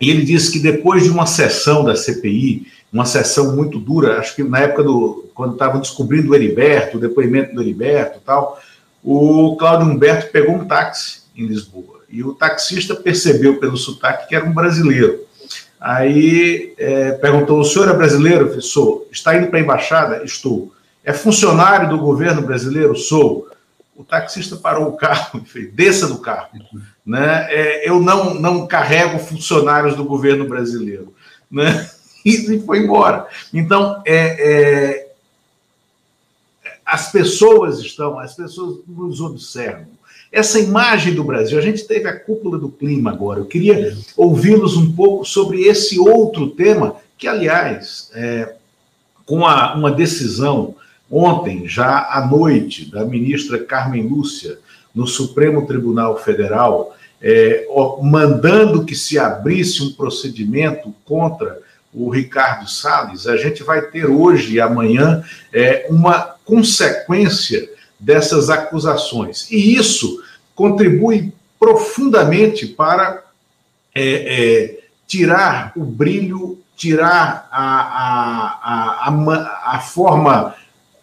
E 0.00 0.10
ele 0.10 0.24
disse 0.24 0.52
que 0.52 0.58
depois 0.58 1.04
de 1.04 1.10
uma 1.10 1.26
sessão 1.26 1.84
da 1.84 1.96
CPI, 1.96 2.66
uma 2.92 3.04
sessão 3.04 3.56
muito 3.56 3.78
dura, 3.78 4.18
acho 4.18 4.36
que 4.36 4.44
na 4.44 4.60
época 4.60 4.84
do. 4.84 5.28
quando 5.34 5.54
estavam 5.54 5.80
descobrindo 5.80 6.30
o 6.30 6.34
Heriberto, 6.34 6.96
o 6.96 7.00
depoimento 7.00 7.54
do 7.54 7.62
Heriberto 7.62 8.18
e 8.18 8.20
tal, 8.20 8.60
o 9.04 9.54
Cláudio 9.56 9.86
Humberto 9.86 10.32
pegou 10.32 10.54
um 10.54 10.64
táxi 10.64 11.24
em 11.36 11.46
Lisboa 11.46 12.00
e 12.08 12.24
o 12.24 12.32
taxista 12.32 12.94
percebeu 12.94 13.58
pelo 13.60 13.76
sotaque 13.76 14.28
que 14.28 14.34
era 14.34 14.44
um 14.44 14.52
brasileiro. 14.52 15.20
Aí 15.78 16.72
é, 16.78 17.12
perguntou: 17.12 17.60
o 17.60 17.64
senhor 17.64 17.90
é 17.90 17.92
brasileiro? 17.92 18.62
Sou. 18.62 19.06
Está 19.12 19.36
indo 19.36 19.48
para 19.48 19.58
a 19.58 19.62
embaixada? 19.62 20.24
Estou. 20.24 20.72
É 21.04 21.12
funcionário 21.12 21.90
do 21.90 21.98
governo 21.98 22.40
brasileiro? 22.40 22.96
Sou. 22.96 23.48
O 23.94 24.02
taxista 24.02 24.56
parou 24.56 24.88
o 24.88 24.96
carro 24.96 25.40
e 25.44 25.46
fez: 25.46 25.70
desça 25.74 26.06
do 26.06 26.18
carro. 26.18 26.48
Né? 27.04 27.46
É, 27.50 27.88
eu 27.88 28.00
não, 28.00 28.32
não 28.32 28.66
carrego 28.66 29.18
funcionários 29.18 29.94
do 29.94 30.04
governo 30.04 30.48
brasileiro. 30.48 31.14
Né? 31.50 31.86
E, 32.26 32.58
foi 32.60 32.78
embora. 32.78 33.26
Então, 33.52 34.02
é, 34.06 34.16
é 34.16 35.03
as 36.84 37.10
pessoas 37.10 37.80
estão, 37.80 38.18
as 38.18 38.34
pessoas 38.34 38.78
nos 38.86 39.20
observam. 39.20 39.86
Essa 40.30 40.58
imagem 40.58 41.14
do 41.14 41.22
Brasil, 41.22 41.56
a 41.56 41.62
gente 41.62 41.84
teve 41.84 42.08
a 42.08 42.18
cúpula 42.18 42.58
do 42.58 42.68
clima 42.68 43.10
agora. 43.10 43.40
Eu 43.40 43.46
queria 43.46 43.96
ouvi-los 44.16 44.76
um 44.76 44.92
pouco 44.92 45.24
sobre 45.24 45.62
esse 45.62 45.98
outro 45.98 46.50
tema, 46.50 46.96
que, 47.16 47.28
aliás, 47.28 48.10
é, 48.12 48.54
com 49.24 49.46
a, 49.46 49.74
uma 49.74 49.92
decisão 49.92 50.74
ontem, 51.10 51.68
já 51.68 52.08
à 52.10 52.26
noite, 52.26 52.90
da 52.90 53.04
ministra 53.04 53.62
Carmen 53.62 54.06
Lúcia, 54.08 54.58
no 54.94 55.06
Supremo 55.06 55.66
Tribunal 55.66 56.18
Federal, 56.18 56.96
é, 57.22 57.66
mandando 58.02 58.84
que 58.84 58.94
se 58.94 59.18
abrisse 59.18 59.82
um 59.82 59.92
procedimento 59.92 60.94
contra 61.04 61.58
o 61.92 62.10
Ricardo 62.10 62.68
Salles, 62.68 63.26
a 63.26 63.36
gente 63.36 63.62
vai 63.62 63.82
ter 63.82 64.06
hoje 64.06 64.54
e 64.54 64.60
amanhã 64.60 65.22
é, 65.52 65.86
uma 65.88 66.33
consequência 66.44 67.68
dessas 67.98 68.50
acusações. 68.50 69.50
E 69.50 69.76
isso 69.76 70.22
contribui 70.54 71.32
profundamente 71.58 72.66
para 72.66 73.22
é, 73.94 74.02
é, 74.02 74.80
tirar 75.06 75.72
o 75.76 75.84
brilho, 75.84 76.58
tirar 76.76 77.48
a, 77.50 77.64
a, 77.70 79.08
a, 79.08 79.76
a, 79.76 79.78
forma 79.80 80.54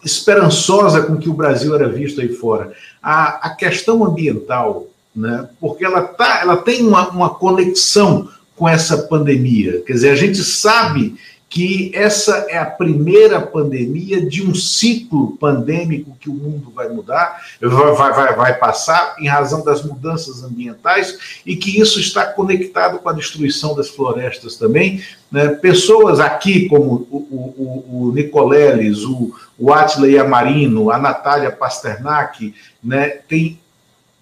esperançosa 0.04 1.01
com 1.04 1.17
que 1.17 1.30
o 1.30 1.34
Brasil 1.34 1.73
era 1.73 1.88
visto 1.88 2.21
aí 2.21 2.30
fora. 2.30 2.73
A, 3.01 3.47
a 3.47 3.49
questão 3.56 4.04
ambiental, 4.04 4.88
né, 5.15 5.47
porque 5.60 5.86
ela, 5.86 6.01
tá, 6.01 6.41
ela 6.41 6.58
tem 6.58 6.86
uma, 6.86 7.10
uma 7.10 7.30
conexão 7.32 8.30
com 8.56 8.67
essa 8.67 8.97
pandemia. 9.04 9.82
Quer 9.86 9.93
dizer, 9.93 10.10
a 10.12 10.15
gente 10.15 10.43
sabe 10.43 11.15
que 11.51 11.91
essa 11.93 12.47
é 12.49 12.57
a 12.57 12.65
primeira 12.65 13.41
pandemia 13.41 14.25
de 14.25 14.41
um 14.41 14.55
ciclo 14.55 15.35
pandêmico 15.35 16.15
que 16.17 16.29
o 16.29 16.33
mundo 16.33 16.71
vai 16.73 16.87
mudar, 16.87 17.41
vai, 17.61 18.13
vai, 18.13 18.35
vai 18.35 18.57
passar 18.57 19.17
em 19.19 19.27
razão 19.27 19.61
das 19.61 19.83
mudanças 19.83 20.45
ambientais 20.45 21.41
e 21.45 21.57
que 21.57 21.77
isso 21.77 21.99
está 21.99 22.25
conectado 22.25 22.99
com 22.99 23.09
a 23.09 23.13
destruição 23.13 23.75
das 23.75 23.89
florestas 23.89 24.55
também. 24.55 25.03
Né? 25.29 25.49
Pessoas 25.49 26.21
aqui, 26.21 26.69
como 26.69 27.05
o, 27.11 27.17
o, 27.17 28.07
o 28.07 28.11
Nicoleles, 28.13 29.03
o, 29.03 29.35
o 29.59 29.73
Atila 29.73 30.07
Yamarino, 30.07 30.89
a 30.89 30.97
Natália 30.97 31.51
Pasternak, 31.51 32.55
né, 32.81 33.09
têm 33.27 33.59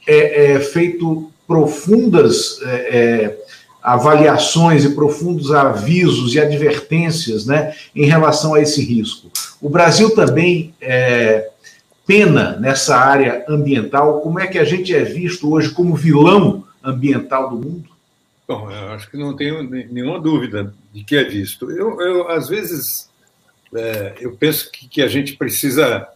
é, 0.07 0.53
é, 0.53 0.59
feito 0.61 1.31
profundas. 1.45 2.59
É, 2.63 2.97
é 2.97 3.48
avaliações 3.81 4.83
e 4.83 4.93
profundos 4.93 5.51
avisos 5.51 6.35
e 6.35 6.39
advertências 6.39 7.45
né, 7.45 7.73
em 7.95 8.05
relação 8.05 8.53
a 8.53 8.61
esse 8.61 8.83
risco. 8.83 9.31
O 9.61 9.69
Brasil 9.69 10.13
também 10.13 10.73
é, 10.81 11.49
pena 12.05 12.57
nessa 12.57 12.97
área 12.97 13.45
ambiental. 13.47 14.21
Como 14.21 14.39
é 14.39 14.47
que 14.47 14.57
a 14.57 14.63
gente 14.63 14.93
é 14.93 15.03
visto 15.03 15.51
hoje 15.51 15.69
como 15.69 15.95
vilão 15.95 16.65
ambiental 16.83 17.49
do 17.49 17.55
mundo? 17.55 17.89
Bom, 18.47 18.71
eu 18.71 18.89
acho 18.93 19.09
que 19.11 19.17
não 19.17 19.35
tenho 19.35 19.61
nenhuma 19.63 20.19
dúvida 20.19 20.73
de 20.91 21.03
que 21.03 21.15
é 21.15 21.23
visto. 21.23 21.69
Eu, 21.69 22.01
eu 22.01 22.29
às 22.29 22.49
vezes, 22.49 23.09
é, 23.75 24.15
eu 24.19 24.35
penso 24.35 24.71
que, 24.71 24.87
que 24.87 25.01
a 25.03 25.07
gente 25.07 25.35
precisa 25.35 26.07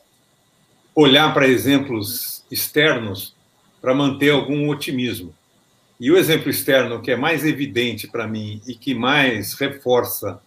olhar 0.96 1.32
para 1.34 1.48
exemplos 1.48 2.44
externos 2.50 3.36
para 3.80 3.94
manter 3.94 4.32
algum 4.32 4.70
otimismo. 4.70 5.34
E 6.00 6.12
o 6.12 6.18
exemplo 6.18 6.50
externo 6.50 7.02
que 7.02 7.12
é 7.12 7.16
mais 7.16 7.46
evidente 7.46 8.08
para 8.08 8.28
mim 8.28 8.62
e 8.68 8.76
que 8.76 8.94
mais 8.94 9.54
reforça 9.54 10.40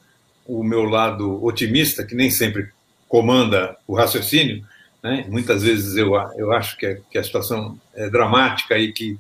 o 0.47 0.63
meu 0.63 0.85
lado 0.85 1.45
otimista, 1.45 2.05
que 2.05 2.15
nem 2.15 2.31
sempre 2.31 2.69
comanda 3.09 3.77
o 3.87 3.95
raciocínio, 3.95 4.65
né? 5.03 5.27
muitas 5.29 5.63
vezes 5.63 5.97
eu, 5.97 6.15
eu 6.37 6.53
acho 6.53 6.77
que, 6.77 6.87
é, 6.87 7.01
que 7.11 7.19
a 7.19 7.25
situação 7.25 7.79
é 7.95 8.09
dramática 8.09 8.77
e 8.79 8.93
que 8.93 9.19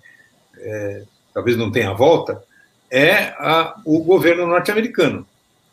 é, 0.58 1.02
talvez 1.32 1.56
não 1.56 1.70
tenha 1.70 1.92
volta, 1.92 2.42
é 2.90 3.34
a, 3.38 3.80
o 3.84 4.02
governo 4.02 4.46
norte-americano. 4.46 5.26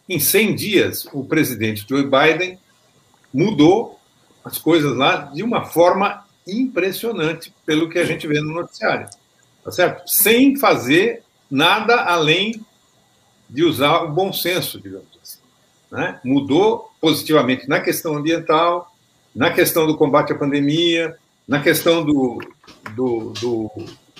Em 0.07 0.19
100 0.19 0.55
dias, 0.55 1.07
o 1.13 1.23
presidente 1.25 1.85
Joe 1.87 2.03
Biden 2.03 2.59
mudou 3.33 3.99
as 4.43 4.57
coisas 4.57 4.95
lá 4.95 5.31
de 5.33 5.41
uma 5.41 5.65
forma 5.65 6.25
impressionante, 6.47 7.53
pelo 7.65 7.89
que 7.89 7.97
a 7.97 8.05
gente 8.05 8.27
vê 8.27 8.39
no 8.41 8.53
noticiário 8.53 9.07
tá 9.63 9.71
certo? 9.71 10.07
Sem 10.07 10.57
fazer 10.57 11.23
nada 11.49 12.03
além 12.03 12.65
de 13.49 13.63
usar 13.63 14.03
o 14.03 14.11
bom 14.11 14.33
senso, 14.33 14.79
digamos 14.79 15.07
assim. 15.21 15.39
Né? 15.91 16.19
Mudou 16.23 16.91
positivamente 16.99 17.67
na 17.67 17.79
questão 17.79 18.15
ambiental, 18.15 18.91
na 19.35 19.51
questão 19.51 19.85
do 19.85 19.97
combate 19.97 20.33
à 20.33 20.35
pandemia, 20.35 21.15
na 21.47 21.61
questão 21.61 22.03
do, 22.03 22.39
do, 22.95 23.33
do, 23.39 23.71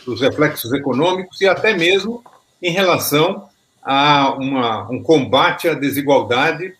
dos 0.05 0.21
reflexos 0.21 0.71
econômicos 0.73 1.41
e 1.41 1.47
até 1.47 1.75
mesmo 1.75 2.23
em 2.61 2.71
relação 2.71 3.49
a 3.81 4.33
uma, 4.33 4.89
um 4.89 5.01
combate 5.01 5.67
à 5.67 5.73
desigualdade 5.73 6.75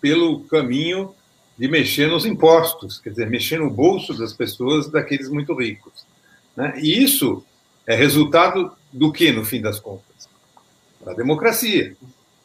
pelo 0.00 0.40
caminho 0.44 1.14
de 1.58 1.68
mexer 1.68 2.08
nos 2.08 2.24
impostos, 2.24 2.98
quer 2.98 3.10
dizer, 3.10 3.28
mexer 3.28 3.58
no 3.58 3.70
bolso 3.70 4.14
das 4.14 4.32
pessoas, 4.32 4.88
daqueles 4.88 5.28
muito 5.28 5.54
ricos. 5.54 6.06
Né? 6.56 6.72
E 6.78 7.02
isso 7.04 7.44
é 7.90 7.94
resultado 7.96 8.70
do 8.92 9.12
que, 9.12 9.32
no 9.32 9.44
fim 9.44 9.60
das 9.60 9.80
contas? 9.80 10.28
Da 11.04 11.12
democracia. 11.12 11.96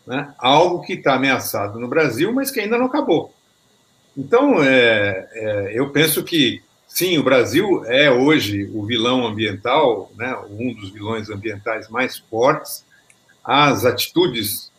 Né? 0.07 0.33
Algo 0.39 0.81
que 0.81 0.93
está 0.93 1.13
ameaçado 1.13 1.79
no 1.79 1.87
Brasil, 1.87 2.33
mas 2.33 2.49
que 2.49 2.59
ainda 2.59 2.79
não 2.79 2.87
acabou. 2.87 3.31
Então, 4.17 4.63
é, 4.63 5.29
é, 5.33 5.71
eu 5.75 5.91
penso 5.91 6.23
que, 6.23 6.63
sim, 6.87 7.19
o 7.19 7.23
Brasil 7.23 7.85
é 7.85 8.09
hoje 8.09 8.67
o 8.73 8.87
vilão 8.87 9.23
ambiental, 9.23 10.11
né? 10.17 10.35
um 10.49 10.73
dos 10.73 10.89
vilões 10.89 11.29
ambientais 11.29 11.89
mais 11.89 12.17
fortes. 12.17 12.83
As 13.43 13.85
atitudes 13.85 14.71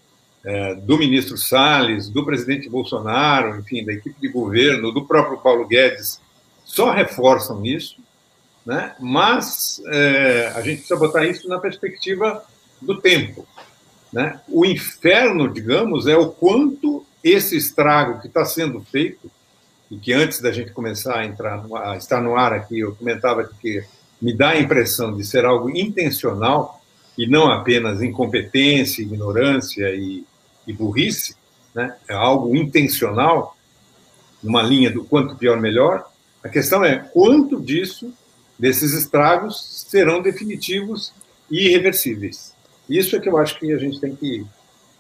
é, 0.45 0.75
do 0.75 0.99
ministro 0.99 1.39
Salles, 1.39 2.09
do 2.09 2.25
presidente 2.25 2.69
Bolsonaro, 2.69 3.61
enfim, 3.61 3.85
da 3.85 3.93
equipe 3.93 4.21
de 4.21 4.27
governo, 4.27 4.91
do 4.91 5.07
próprio 5.07 5.39
Paulo 5.39 5.65
Guedes, 5.65 6.21
só 6.65 6.91
reforçam 6.91 7.65
isso 7.65 8.05
né? 8.67 8.97
mas 8.99 9.81
é, 9.87 10.53
a 10.57 10.61
gente 10.61 10.79
precisa 10.79 10.99
botar 10.99 11.25
isso 11.25 11.49
na 11.49 11.61
perspectiva 11.61 12.45
do 12.83 13.01
tempo. 13.01 13.47
Né? 14.13 14.41
O 14.49 14.67
inferno, 14.67 15.49
digamos, 15.49 16.09
é 16.09 16.17
o 16.17 16.31
quanto 16.31 17.07
esse 17.23 17.57
estrago 17.57 18.21
que 18.21 18.27
está 18.27 18.45
sendo 18.45 18.81
feito, 18.81 19.31
e 19.89 19.97
que 19.97 20.13
antes 20.13 20.41
da 20.41 20.51
gente 20.51 20.73
começar 20.73 21.21
a, 21.21 21.25
entrar 21.25 21.63
no, 21.63 21.77
a 21.77 21.97
estar 21.97 22.21
no 22.21 22.37
ar 22.37 22.53
aqui, 22.53 22.81
eu 22.81 22.97
comentava 22.97 23.45
que 23.45 23.85
me 24.21 24.33
dá 24.33 24.51
a 24.51 24.61
impressão 24.61 25.17
de 25.17 25.25
ser 25.25 25.45
algo 25.45 25.71
intencional 25.71 26.83
e 27.17 27.27
não 27.27 27.51
apenas 27.51 28.03
incompetência, 28.03 29.03
ignorância 29.03 29.95
e, 29.95 30.25
e 30.67 30.73
burrice, 30.73 31.37
né? 31.73 31.95
é 32.09 32.15
algo 32.15 32.57
intencional, 32.57 33.57
numa 34.43 34.63
linha 34.63 34.91
do 34.91 35.05
quanto 35.05 35.37
pior 35.37 35.61
melhor. 35.61 36.05
A 36.43 36.49
questão 36.49 36.85
é 36.85 36.97
quanto 36.97 37.61
disso 37.61 38.13
desses 38.59 38.93
estragos 38.93 39.85
serão 39.89 40.23
definitivos 40.23 41.13
e 41.51 41.69
irreversíveis. 41.69 42.55
Isso 42.89 43.17
é 43.17 43.21
que 43.21 43.29
eu 43.29 43.37
acho 43.37 43.59
que 43.59 43.73
a 43.73 43.79
gente 43.79 44.01
tem 44.01 44.15
que 44.15 44.47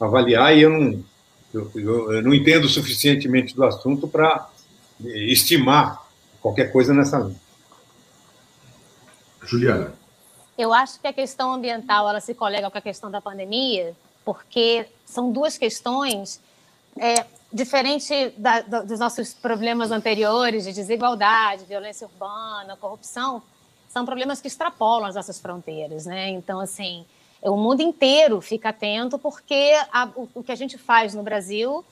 avaliar 0.00 0.56
e 0.56 0.62
eu 0.62 0.70
não, 0.70 1.04
eu, 1.54 2.12
eu 2.12 2.22
não 2.22 2.34
entendo 2.34 2.68
suficientemente 2.68 3.54
do 3.54 3.64
assunto 3.64 4.06
para 4.06 4.48
estimar 5.04 6.06
qualquer 6.40 6.72
coisa 6.72 6.92
nessa 6.92 7.18
linha. 7.18 7.40
Juliana. 9.42 9.94
Eu 10.58 10.72
acho 10.72 11.00
que 11.00 11.06
a 11.06 11.12
questão 11.12 11.52
ambiental 11.52 12.08
ela 12.08 12.20
se 12.20 12.34
colega 12.34 12.70
com 12.70 12.78
a 12.78 12.80
questão 12.80 13.10
da 13.10 13.20
pandemia, 13.20 13.94
porque 14.24 14.86
são 15.04 15.30
duas 15.30 15.56
questões 15.56 16.40
é, 16.98 17.24
diferente 17.52 18.32
da, 18.36 18.60
dos 18.60 18.98
nossos 18.98 19.32
problemas 19.32 19.90
anteriores 19.90 20.64
de 20.64 20.72
desigualdade, 20.72 21.64
violência 21.64 22.06
urbana, 22.06 22.76
corrupção, 22.76 23.42
são 23.88 24.04
problemas 24.04 24.40
que 24.40 24.48
extrapolam 24.48 25.06
as 25.06 25.14
nossas 25.14 25.40
fronteiras, 25.40 26.04
né? 26.04 26.28
Então, 26.30 26.60
assim, 26.60 27.06
o 27.40 27.56
mundo 27.56 27.80
inteiro 27.80 28.40
fica 28.40 28.70
atento 28.70 29.18
porque 29.18 29.72
a, 29.92 30.08
o, 30.14 30.28
o 30.34 30.42
que 30.42 30.52
a 30.52 30.56
gente 30.56 30.76
faz 30.76 31.14
no 31.14 31.22
Brasil 31.22 31.84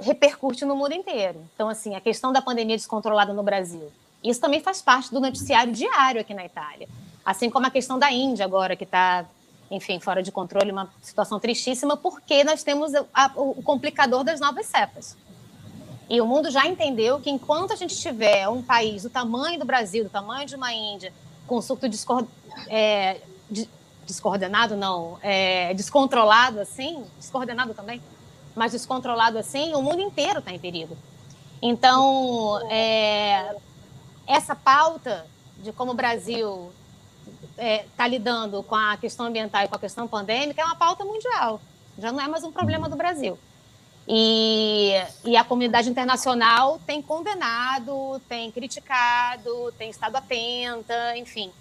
repercute 0.00 0.64
no 0.64 0.74
mundo 0.74 0.94
inteiro. 0.94 1.44
Então, 1.54 1.68
assim, 1.68 1.94
a 1.94 2.00
questão 2.00 2.32
da 2.32 2.40
pandemia 2.40 2.76
descontrolada 2.76 3.32
no 3.32 3.42
Brasil, 3.42 3.90
isso 4.24 4.40
também 4.40 4.60
faz 4.60 4.80
parte 4.80 5.12
do 5.12 5.20
noticiário 5.20 5.72
diário 5.72 6.20
aqui 6.20 6.32
na 6.32 6.44
Itália. 6.44 6.88
Assim 7.24 7.50
como 7.50 7.66
a 7.66 7.70
questão 7.70 7.98
da 7.98 8.10
Índia 8.10 8.44
agora, 8.44 8.74
que 8.76 8.84
está 8.84 9.26
enfim, 9.70 10.00
fora 10.00 10.22
de 10.22 10.32
controle, 10.32 10.72
uma 10.72 10.90
situação 11.00 11.38
tristíssima, 11.38 11.96
porque 11.96 12.42
nós 12.42 12.62
temos 12.62 12.92
a, 13.14 13.30
o 13.36 13.62
complicador 13.62 14.24
das 14.24 14.40
novas 14.40 14.66
cepas. 14.66 15.16
E 16.08 16.20
o 16.20 16.26
mundo 16.26 16.50
já 16.50 16.66
entendeu 16.66 17.20
que 17.20 17.30
enquanto 17.30 17.72
a 17.72 17.76
gente 17.76 17.96
tiver 17.96 18.48
um 18.48 18.60
país 18.60 19.04
do 19.04 19.10
tamanho 19.10 19.60
do 19.60 19.64
Brasil, 19.64 20.02
do 20.02 20.10
tamanho 20.10 20.44
de 20.44 20.56
uma 20.56 20.72
Índia, 20.72 21.12
com 21.46 21.62
surto 21.62 21.88
discord, 21.88 22.28
é, 22.66 23.20
descoordenado, 24.04 24.76
não, 24.76 25.18
é, 25.22 25.72
descontrolado 25.74 26.58
assim, 26.58 27.04
descoordenado 27.16 27.74
também, 27.74 28.02
mas 28.56 28.72
descontrolado 28.72 29.38
assim, 29.38 29.72
o 29.74 29.82
mundo 29.82 30.00
inteiro 30.00 30.40
está 30.40 30.50
em 30.50 30.58
perigo. 30.58 30.96
Então, 31.62 32.60
é, 32.68 33.54
essa 34.26 34.56
pauta 34.56 35.26
de 35.58 35.72
como 35.72 35.92
o 35.92 35.94
Brasil 35.94 36.72
está 37.60 37.64
é, 37.64 37.84
tá 37.96 38.06
lidando 38.06 38.62
com 38.62 38.74
a 38.74 38.96
questão 38.96 39.26
ambiental 39.26 39.62
e 39.64 39.68
com 39.68 39.76
a 39.76 39.78
questão 39.78 40.08
pandêmica 40.08 40.62
é 40.62 40.64
uma 40.64 40.76
pauta 40.76 41.04
mundial. 41.04 41.60
Já 41.98 42.10
não 42.10 42.20
é 42.20 42.26
mais 42.26 42.42
um 42.42 42.50
problema 42.50 42.88
do 42.88 42.96
Brasil. 42.96 43.38
E, 44.08 44.92
e 45.24 45.36
a 45.36 45.44
comunidade 45.44 45.90
internacional 45.90 46.80
tem 46.86 47.02
condenado, 47.02 48.20
tem 48.28 48.50
criticado, 48.50 49.72
tem 49.78 49.90
estado 49.90 50.16
atenta, 50.16 51.16
enfim. 51.16 51.52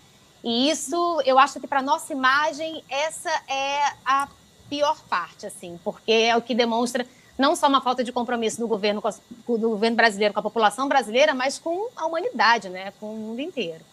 E 0.41 0.69
isso, 0.69 1.21
eu 1.25 1.37
acho 1.37 1.59
que 1.59 1.67
para 1.67 1.81
nossa 1.81 2.13
imagem, 2.13 2.81
essa 2.89 3.29
é 3.47 3.93
a 4.05 4.29
pior 4.69 4.97
parte, 5.09 5.45
assim, 5.45 5.77
porque 5.83 6.11
é 6.11 6.37
o 6.37 6.41
que 6.41 6.55
demonstra 6.55 7.05
não 7.37 7.55
só 7.55 7.67
uma 7.67 7.81
falta 7.81 8.03
de 8.03 8.11
compromisso 8.11 8.59
do 8.59 8.67
governo, 8.67 9.01
do 9.47 9.69
governo 9.69 9.97
brasileiro 9.97 10.33
com 10.33 10.39
a 10.39 10.43
população 10.43 10.87
brasileira, 10.87 11.33
mas 11.33 11.59
com 11.59 11.89
a 11.95 12.05
humanidade, 12.05 12.69
né, 12.69 12.93
com 12.99 13.13
o 13.13 13.17
mundo 13.17 13.41
inteiro. 13.41 13.83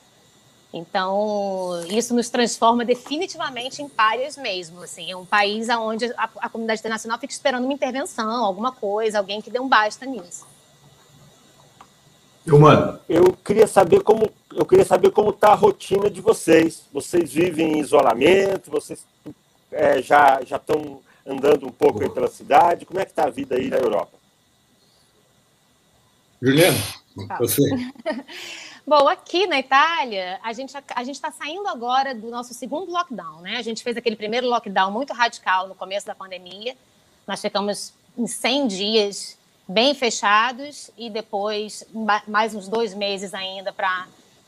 Então, 0.76 1.82
isso 1.88 2.14
nos 2.14 2.28
transforma 2.28 2.84
definitivamente 2.84 3.80
em 3.80 3.88
párias 3.88 4.36
mesmo. 4.36 4.82
Assim, 4.82 5.10
é 5.10 5.16
um 5.16 5.24
país 5.24 5.68
onde 5.70 6.04
a, 6.16 6.28
a, 6.38 6.48
comunidade 6.50 6.80
internacional 6.80 7.18
fica 7.18 7.32
esperando 7.32 7.64
uma 7.64 7.72
intervenção, 7.72 8.44
alguma 8.44 8.70
coisa, 8.72 9.18
alguém 9.18 9.40
que 9.40 9.50
dê 9.50 9.58
um 9.58 9.68
basta 9.68 10.04
nisso. 10.04 10.46
Eu, 12.46 12.58
mano. 12.58 13.00
Eu 13.08 13.32
queria 13.32 13.66
saber 13.66 14.02
como 14.02 14.30
eu 14.52 14.64
queria 14.64 14.84
saber 14.84 15.10
como 15.10 15.30
está 15.30 15.48
a 15.48 15.54
rotina 15.54 16.10
de 16.10 16.20
vocês. 16.20 16.84
Vocês 16.92 17.32
vivem 17.32 17.78
em 17.78 17.80
isolamento? 17.80 18.70
Vocês 18.70 19.04
é, 19.72 20.02
já 20.02 20.42
já 20.44 20.56
estão 20.56 21.00
andando 21.26 21.66
um 21.66 21.72
pouco 21.72 22.02
aí 22.02 22.10
pela 22.10 22.28
cidade? 22.28 22.84
Como 22.84 23.00
é 23.00 23.04
que 23.04 23.12
está 23.12 23.24
a 23.24 23.30
vida 23.30 23.56
aí 23.56 23.68
na 23.68 23.78
Europa? 23.78 24.12
Juliana, 26.40 26.78
você. 27.38 27.62
Bom, 28.88 29.08
aqui 29.08 29.48
na 29.48 29.58
Itália, 29.58 30.38
a 30.44 30.52
gente 30.52 30.72
a 30.76 31.02
está 31.02 31.32
saindo 31.32 31.66
agora 31.66 32.14
do 32.14 32.30
nosso 32.30 32.54
segundo 32.54 32.92
lockdown, 32.92 33.40
né? 33.40 33.56
A 33.56 33.62
gente 33.62 33.82
fez 33.82 33.96
aquele 33.96 34.14
primeiro 34.14 34.46
lockdown 34.46 34.92
muito 34.92 35.12
radical 35.12 35.66
no 35.66 35.74
começo 35.74 36.06
da 36.06 36.14
pandemia. 36.14 36.76
Nós 37.26 37.40
ficamos 37.40 37.92
em 38.16 38.28
100 38.28 38.66
dias 38.68 39.36
bem 39.66 39.92
fechados 39.92 40.88
e 40.96 41.10
depois 41.10 41.84
mais 42.28 42.54
uns 42.54 42.68
dois 42.68 42.94
meses 42.94 43.34
ainda 43.34 43.72
para 43.72 44.06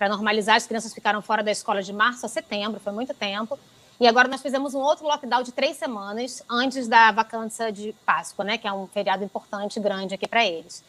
normalizar. 0.08 0.54
As 0.54 0.68
crianças 0.68 0.94
ficaram 0.94 1.20
fora 1.20 1.42
da 1.42 1.50
escola 1.50 1.82
de 1.82 1.92
março 1.92 2.24
a 2.24 2.28
setembro, 2.28 2.78
foi 2.78 2.92
muito 2.92 3.12
tempo. 3.12 3.58
E 3.98 4.06
agora 4.06 4.28
nós 4.28 4.40
fizemos 4.40 4.72
um 4.72 4.78
outro 4.78 5.04
lockdown 5.04 5.42
de 5.42 5.50
três 5.50 5.76
semanas 5.78 6.44
antes 6.48 6.86
da 6.86 7.10
vacância 7.10 7.72
de 7.72 7.92
Páscoa, 8.06 8.44
né? 8.44 8.56
Que 8.56 8.68
é 8.68 8.72
um 8.72 8.86
feriado 8.86 9.24
importante, 9.24 9.80
grande 9.80 10.14
aqui 10.14 10.28
para 10.28 10.46
eles. 10.46 10.84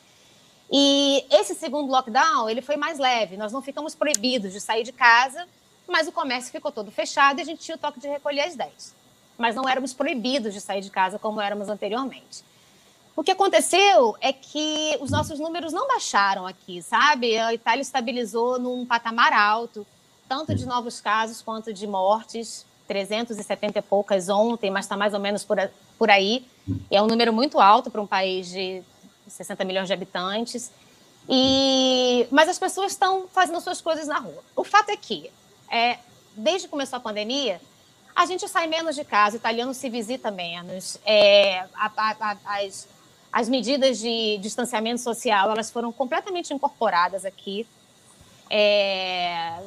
E 0.72 1.26
esse 1.32 1.56
segundo 1.56 1.92
lockdown, 1.92 2.50
ele 2.50 2.62
foi 2.62 2.78
mais 2.78 3.00
leve. 3.00 3.38
Nós 3.38 3.52
não 3.52 3.62
ficamos 3.62 3.96
proibidos 3.96 4.54
de 4.54 4.62
sair 4.62 4.84
de 4.84 4.92
casa, 4.92 5.48
mas 5.88 6.08
o 6.08 6.12
comércio 6.12 6.52
ficou 6.52 6.72
todo 6.72 6.92
fechado 6.92 7.40
e 7.40 7.42
a 7.42 7.46
gente 7.46 7.62
tinha 7.62 7.76
o 7.76 7.80
toque 7.80 8.00
de 8.00 8.08
recolher 8.08 8.42
às 8.42 8.56
10. 8.56 8.96
Mas 9.38 9.56
não 9.56 9.68
éramos 9.68 9.94
proibidos 9.94 10.54
de 10.54 10.62
sair 10.62 10.82
de 10.82 10.90
casa 10.90 11.18
como 11.18 11.42
éramos 11.42 11.70
anteriormente. 11.70 12.44
O 13.16 13.24
que 13.24 13.32
aconteceu 13.32 14.16
é 14.22 14.32
que 14.32 14.98
os 15.02 15.10
nossos 15.10 15.40
números 15.40 15.74
não 15.74 15.88
baixaram 15.88 16.46
aqui, 16.46 16.82
sabe? 16.82 17.38
A 17.38 17.54
Itália 17.54 17.82
estabilizou 17.82 18.60
num 18.60 18.86
patamar 18.86 19.34
alto, 19.34 19.86
tanto 20.28 20.54
de 20.54 20.66
novos 20.66 21.02
casos 21.02 21.42
quanto 21.42 21.74
de 21.74 21.88
mortes. 21.88 22.66
370 22.88 23.78
e 23.78 23.82
poucas 23.84 24.30
ontem, 24.30 24.72
mas 24.72 24.86
está 24.86 24.98
mais 24.98 25.14
ou 25.14 25.20
menos 25.20 25.44
por, 25.44 25.58
por 25.96 26.10
aí. 26.10 26.44
E 26.90 26.96
é 26.96 27.02
um 27.02 27.06
número 27.06 27.32
muito 27.32 27.60
alto 27.60 27.92
para 27.92 28.02
um 28.02 28.08
país 28.08 28.50
de 28.50 28.82
60 29.30 29.64
milhões 29.64 29.88
de 29.88 29.94
habitantes. 29.94 30.72
E, 31.28 32.28
mas 32.32 32.50
as 32.50 32.58
pessoas 32.58 32.92
estão 32.92 33.28
fazendo 33.28 33.62
suas 33.62 33.82
coisas 33.82 34.08
na 34.08 34.20
rua. 34.20 34.44
O 34.56 34.64
fato 34.64 34.90
é 34.90 34.98
que, 34.98 35.32
é, 35.70 36.00
desde 36.36 36.68
que 36.68 36.72
começou 36.72 36.98
a 36.98 37.00
pandemia, 37.00 37.62
a 38.16 38.26
gente 38.26 38.48
sai 38.48 38.68
menos 38.68 38.96
de 38.96 39.04
casa, 39.04 39.36
o 39.36 39.40
italiano 39.40 39.74
se 39.74 39.90
visita 39.90 40.32
menos, 40.32 41.00
é, 41.06 41.60
a, 41.76 41.92
a, 41.96 42.16
a, 42.20 42.38
as, 42.58 42.88
as 43.32 43.48
medidas 43.48 44.00
de 44.00 44.38
distanciamento 44.40 45.02
social 45.02 45.52
elas 45.52 45.70
foram 45.70 45.92
completamente 45.92 46.54
incorporadas 46.54 47.24
aqui. 47.26 47.68
É, 48.50 49.60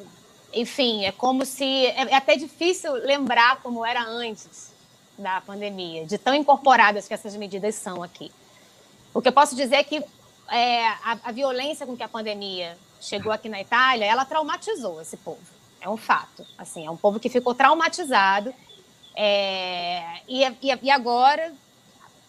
enfim, 0.53 1.05
é 1.05 1.12
como 1.12 1.46
se. 1.46 1.64
É, 1.64 2.11
é 2.11 2.14
até 2.16 2.37
difícil 2.37 2.92
lembrar 2.94 3.62
como 3.62 3.87
era 3.87 4.03
antes 4.03 4.72
da 5.16 5.40
pandemia, 5.40 6.05
de 6.05 6.18
tão 6.18 6.35
incorporadas 6.35 7.07
que 7.07 7.14
essas 7.14 7.37
medidas 7.37 7.77
são 7.77 8.03
aqui. 8.03 8.33
O 9.14 9.20
que 9.20 9.29
eu 9.29 9.33
posso 9.33 9.55
dizer 9.55 9.77
é 9.77 9.85
que 9.85 10.03
é, 10.48 10.87
a, 10.87 11.18
a, 11.25 11.33
violência 11.33 11.87
com 11.87 11.96
que 11.96 12.03
a 12.03 12.09
pandemia 12.09 12.77
chegou 13.01 13.33
aqui 13.33 13.48
na 13.48 13.61
Itália, 13.61 14.05
ela 14.05 14.25
traumatizou 14.25 15.01
esse 15.01 15.16
povo. 15.16 15.40
É 15.81 15.88
um 15.88 15.96
fato. 15.96 16.46
Assim, 16.57 16.87
é 16.87 16.90
um 16.90 16.96
povo 16.96 17.20
que 17.20 17.29
ficou 17.29 17.55
traumatizado. 17.55 18.55
É, 19.14 20.20
e, 20.27 20.44
e, 20.44 20.79
e, 20.83 20.90
agora 20.90 21.53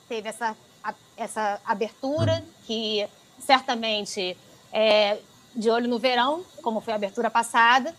teve 0.09 0.27
essa, 0.27 0.57
a, 0.83 0.93
essa 1.15 1.61
abertura 1.65 2.43
que 2.65 3.07
certamente 3.39 4.37
é 4.71 5.19
de 5.55 5.69
olho 5.69 5.87
no 5.87 5.99
verão, 5.99 6.43
como 6.61 6.81
foi 6.81 6.93
a 6.93 6.95
abertura 6.95 7.29
passada, 7.29 7.95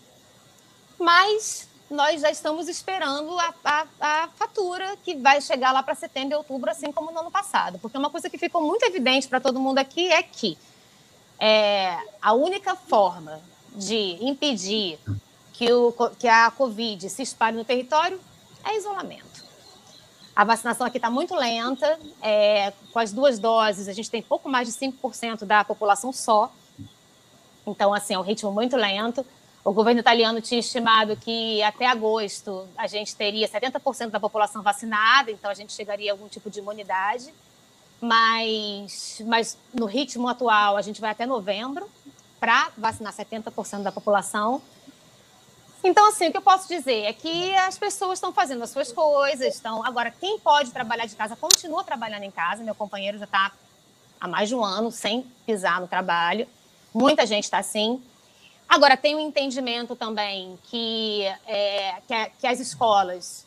mas 0.99 1.69
nós 1.89 2.21
já 2.21 2.31
estamos 2.31 2.67
esperando 2.67 3.37
a, 3.39 3.53
a, 3.63 3.87
a 3.99 4.27
fatura 4.29 4.97
que 5.03 5.15
vai 5.15 5.39
chegar 5.41 5.71
lá 5.71 5.83
para 5.83 5.93
setembro 5.93 6.33
e 6.33 6.37
outubro, 6.37 6.69
assim 6.69 6.91
como 6.91 7.11
no 7.11 7.19
ano 7.19 7.31
passado. 7.31 7.77
Porque 7.79 7.97
uma 7.97 8.09
coisa 8.09 8.29
que 8.29 8.37
ficou 8.37 8.61
muito 8.61 8.83
evidente 8.83 9.27
para 9.27 9.39
todo 9.39 9.59
mundo 9.59 9.77
aqui 9.77 10.11
é 10.11 10.23
que 10.23 10.57
é, 11.39 11.97
a 12.21 12.33
única 12.33 12.75
forma 12.75 13.39
de 13.75 14.17
impedir 14.21 14.99
que, 15.53 15.71
o, 15.71 15.93
que 16.17 16.27
a 16.27 16.49
Covid 16.51 17.09
se 17.09 17.21
espalhe 17.21 17.57
no 17.57 17.65
território 17.65 18.19
é 18.63 18.77
isolamento. 18.77 19.45
A 20.35 20.43
vacinação 20.43 20.85
aqui 20.85 20.97
está 20.97 21.09
muito 21.09 21.33
lenta, 21.33 21.97
é, 22.21 22.73
com 22.91 22.99
as 22.99 23.13
duas 23.13 23.39
doses, 23.39 23.87
a 23.87 23.93
gente 23.93 24.11
tem 24.11 24.21
pouco 24.21 24.49
mais 24.49 24.67
de 24.67 24.73
5% 24.73 25.45
da 25.45 25.63
população 25.63 26.11
só. 26.11 26.51
Então, 27.65 27.93
assim, 27.93 28.15
é 28.15 28.19
um 28.19 28.21
ritmo 28.21 28.51
muito 28.51 28.75
lento. 28.75 29.25
O 29.65 29.73
governo 29.73 29.99
italiano 29.99 30.39
tinha 30.41 30.59
estimado 30.59 31.17
que 31.17 31.63
até 31.63 31.87
agosto 31.87 32.67
a 32.77 32.85
gente 32.85 33.15
teria 33.15 33.49
70% 33.49 34.11
da 34.11 34.19
população 34.19 34.61
vacinada, 34.61 35.31
então 35.31 35.49
a 35.49 35.55
gente 35.55 35.73
chegaria 35.73 36.11
a 36.11 36.13
algum 36.13 36.27
tipo 36.27 36.51
de 36.51 36.59
imunidade. 36.59 37.33
Mas, 37.99 39.23
mas 39.25 39.57
no 39.73 39.87
ritmo 39.87 40.27
atual, 40.27 40.77
a 40.77 40.83
gente 40.83 41.01
vai 41.01 41.09
até 41.09 41.25
novembro 41.25 41.89
para 42.39 42.69
vacinar 42.77 43.11
70% 43.11 43.81
da 43.81 43.91
população. 43.91 44.61
Então, 45.83 46.09
assim, 46.09 46.27
o 46.27 46.31
que 46.31 46.37
eu 46.37 46.43
posso 46.43 46.67
dizer 46.67 47.01
é 47.05 47.13
que 47.13 47.55
as 47.55 47.75
pessoas 47.75 48.19
estão 48.19 48.31
fazendo 48.31 48.63
as 48.63 48.69
suas 48.69 48.91
coisas. 48.91 49.55
Estão... 49.55 49.83
Agora, 49.83 50.11
quem 50.11 50.37
pode 50.37 50.69
trabalhar 50.69 51.07
de 51.07 51.15
casa, 51.15 51.35
continua 51.35 51.83
trabalhando 51.83 52.23
em 52.23 52.31
casa. 52.31 52.63
Meu 52.63 52.75
companheiro 52.75 53.17
já 53.17 53.25
está 53.25 53.51
há 54.21 54.27
mais 54.27 54.47
de 54.47 54.53
um 54.53 54.63
ano 54.63 54.91
sem 54.91 55.23
pisar 55.43 55.81
no 55.81 55.87
trabalho. 55.87 56.47
Muita 56.93 57.25
gente 57.25 57.45
está 57.45 57.57
assim. 57.57 57.99
Agora, 58.67 58.97
tem 58.97 59.15
um 59.15 59.19
entendimento 59.19 59.95
também 59.95 60.57
que, 60.63 61.23
é, 61.47 61.95
que, 62.07 62.13
a, 62.13 62.29
que, 62.29 62.47
as 62.47 62.59
escolas 62.59 63.45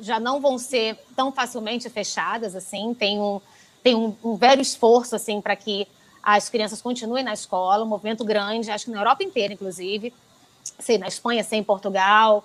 já 0.00 0.20
não 0.20 0.40
vão 0.40 0.58
ser 0.58 0.98
tão 1.14 1.32
facilmente 1.32 1.88
fechadas, 1.88 2.54
assim, 2.54 2.92
tem 2.92 3.18
um, 3.18 3.40
tem 3.82 3.94
um, 3.94 4.14
um 4.22 4.36
velho 4.36 4.60
esforço, 4.60 5.16
assim, 5.16 5.40
para 5.40 5.56
que 5.56 5.86
as 6.22 6.48
crianças 6.48 6.82
continuem 6.82 7.24
na 7.24 7.32
escola, 7.32 7.84
um 7.84 7.88
movimento 7.88 8.24
grande, 8.24 8.70
acho 8.70 8.86
que 8.86 8.90
na 8.90 8.98
Europa 8.98 9.22
inteira, 9.22 9.54
inclusive, 9.54 10.12
sei, 10.78 10.98
na 10.98 11.06
Espanha, 11.06 11.44
sei, 11.44 11.60
em 11.60 11.64
Portugal, 11.64 12.44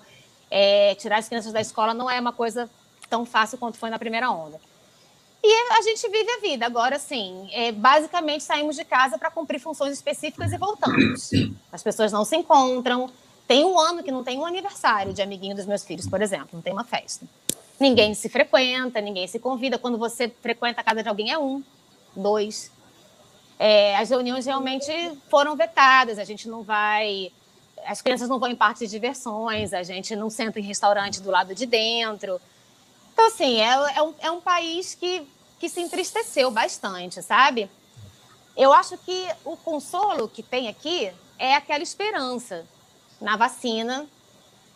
é, 0.50 0.94
tirar 0.94 1.18
as 1.18 1.28
crianças 1.28 1.52
da 1.52 1.60
escola 1.60 1.92
não 1.92 2.08
é 2.08 2.20
uma 2.20 2.32
coisa 2.32 2.70
tão 3.10 3.26
fácil 3.26 3.58
quanto 3.58 3.76
foi 3.76 3.90
na 3.90 3.98
primeira 3.98 4.30
onda. 4.30 4.60
E 5.44 5.72
a 5.72 5.82
gente 5.82 6.08
vive 6.08 6.30
a 6.30 6.40
vida. 6.40 6.66
Agora, 6.66 6.98
sim, 6.98 7.48
é, 7.52 7.72
basicamente 7.72 8.44
saímos 8.44 8.76
de 8.76 8.84
casa 8.84 9.18
para 9.18 9.30
cumprir 9.30 9.58
funções 9.58 9.92
específicas 9.92 10.52
e 10.52 10.56
voltamos. 10.56 11.30
As 11.72 11.82
pessoas 11.82 12.12
não 12.12 12.24
se 12.24 12.36
encontram. 12.36 13.10
Tem 13.48 13.64
um 13.64 13.78
ano 13.78 14.04
que 14.04 14.12
não 14.12 14.22
tem 14.22 14.38
um 14.38 14.46
aniversário 14.46 15.12
de 15.12 15.20
amiguinho 15.20 15.56
dos 15.56 15.66
meus 15.66 15.84
filhos, 15.84 16.08
por 16.08 16.22
exemplo, 16.22 16.50
não 16.52 16.62
tem 16.62 16.72
uma 16.72 16.84
festa. 16.84 17.26
Ninguém 17.78 18.14
se 18.14 18.28
frequenta, 18.28 19.00
ninguém 19.00 19.26
se 19.26 19.40
convida. 19.40 19.76
Quando 19.76 19.98
você 19.98 20.28
frequenta 20.28 20.80
a 20.80 20.84
casa 20.84 21.02
de 21.02 21.08
alguém, 21.08 21.32
é 21.32 21.38
um, 21.38 21.62
dois. 22.14 22.70
É, 23.58 23.96
as 23.96 24.10
reuniões 24.10 24.46
realmente 24.46 24.92
foram 25.28 25.56
vetadas, 25.56 26.18
a 26.18 26.24
gente 26.24 26.48
não 26.48 26.62
vai. 26.62 27.32
As 27.84 28.00
crianças 28.00 28.28
não 28.28 28.38
vão 28.38 28.48
em 28.48 28.54
parques 28.54 28.80
de 28.80 28.88
diversões, 28.88 29.72
a 29.72 29.82
gente 29.82 30.14
não 30.14 30.30
senta 30.30 30.60
em 30.60 30.62
restaurante 30.62 31.20
do 31.20 31.30
lado 31.30 31.52
de 31.52 31.66
dentro. 31.66 32.40
Então, 33.12 33.26
assim, 33.26 33.60
é, 33.60 33.96
é, 33.96 34.02
um, 34.02 34.14
é 34.20 34.30
um 34.30 34.40
país 34.40 34.94
que, 34.94 35.26
que 35.58 35.68
se 35.68 35.80
entristeceu 35.80 36.50
bastante, 36.50 37.22
sabe? 37.22 37.70
Eu 38.56 38.72
acho 38.72 38.96
que 38.98 39.26
o 39.44 39.56
consolo 39.56 40.28
que 40.28 40.42
tem 40.42 40.68
aqui 40.68 41.12
é 41.38 41.54
aquela 41.54 41.82
esperança 41.82 42.66
na 43.20 43.36
vacina. 43.36 44.06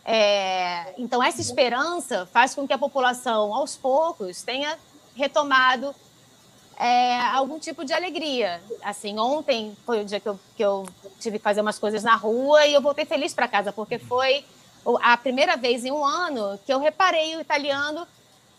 É, 0.05 0.93
então, 0.97 1.21
essa 1.21 1.41
esperança 1.41 2.25
faz 2.31 2.55
com 2.55 2.65
que 2.65 2.73
a 2.73 2.77
população, 2.77 3.53
aos 3.53 3.75
poucos, 3.75 4.41
tenha 4.41 4.77
retomado 5.15 5.93
é, 6.77 7.19
algum 7.19 7.59
tipo 7.59 7.83
de 7.83 7.91
alegria. 7.91 8.61
Assim, 8.83 9.17
ontem 9.19 9.75
foi 9.85 10.01
o 10.01 10.05
dia 10.05 10.19
que 10.19 10.29
eu, 10.29 10.39
que 10.55 10.63
eu 10.63 10.87
tive 11.19 11.37
que 11.39 11.43
fazer 11.43 11.61
umas 11.61 11.79
coisas 11.79 12.03
na 12.03 12.15
rua 12.15 12.65
e 12.65 12.73
eu 12.73 12.81
voltei 12.81 13.05
feliz 13.05 13.33
para 13.33 13.47
casa, 13.47 13.73
porque 13.73 13.99
foi 13.99 14.45
a 15.01 15.17
primeira 15.17 15.57
vez 15.57 15.83
em 15.83 15.91
um 15.91 16.05
ano 16.05 16.57
que 16.65 16.71
eu 16.71 16.79
reparei 16.79 17.35
o 17.35 17.41
italiano 17.41 18.07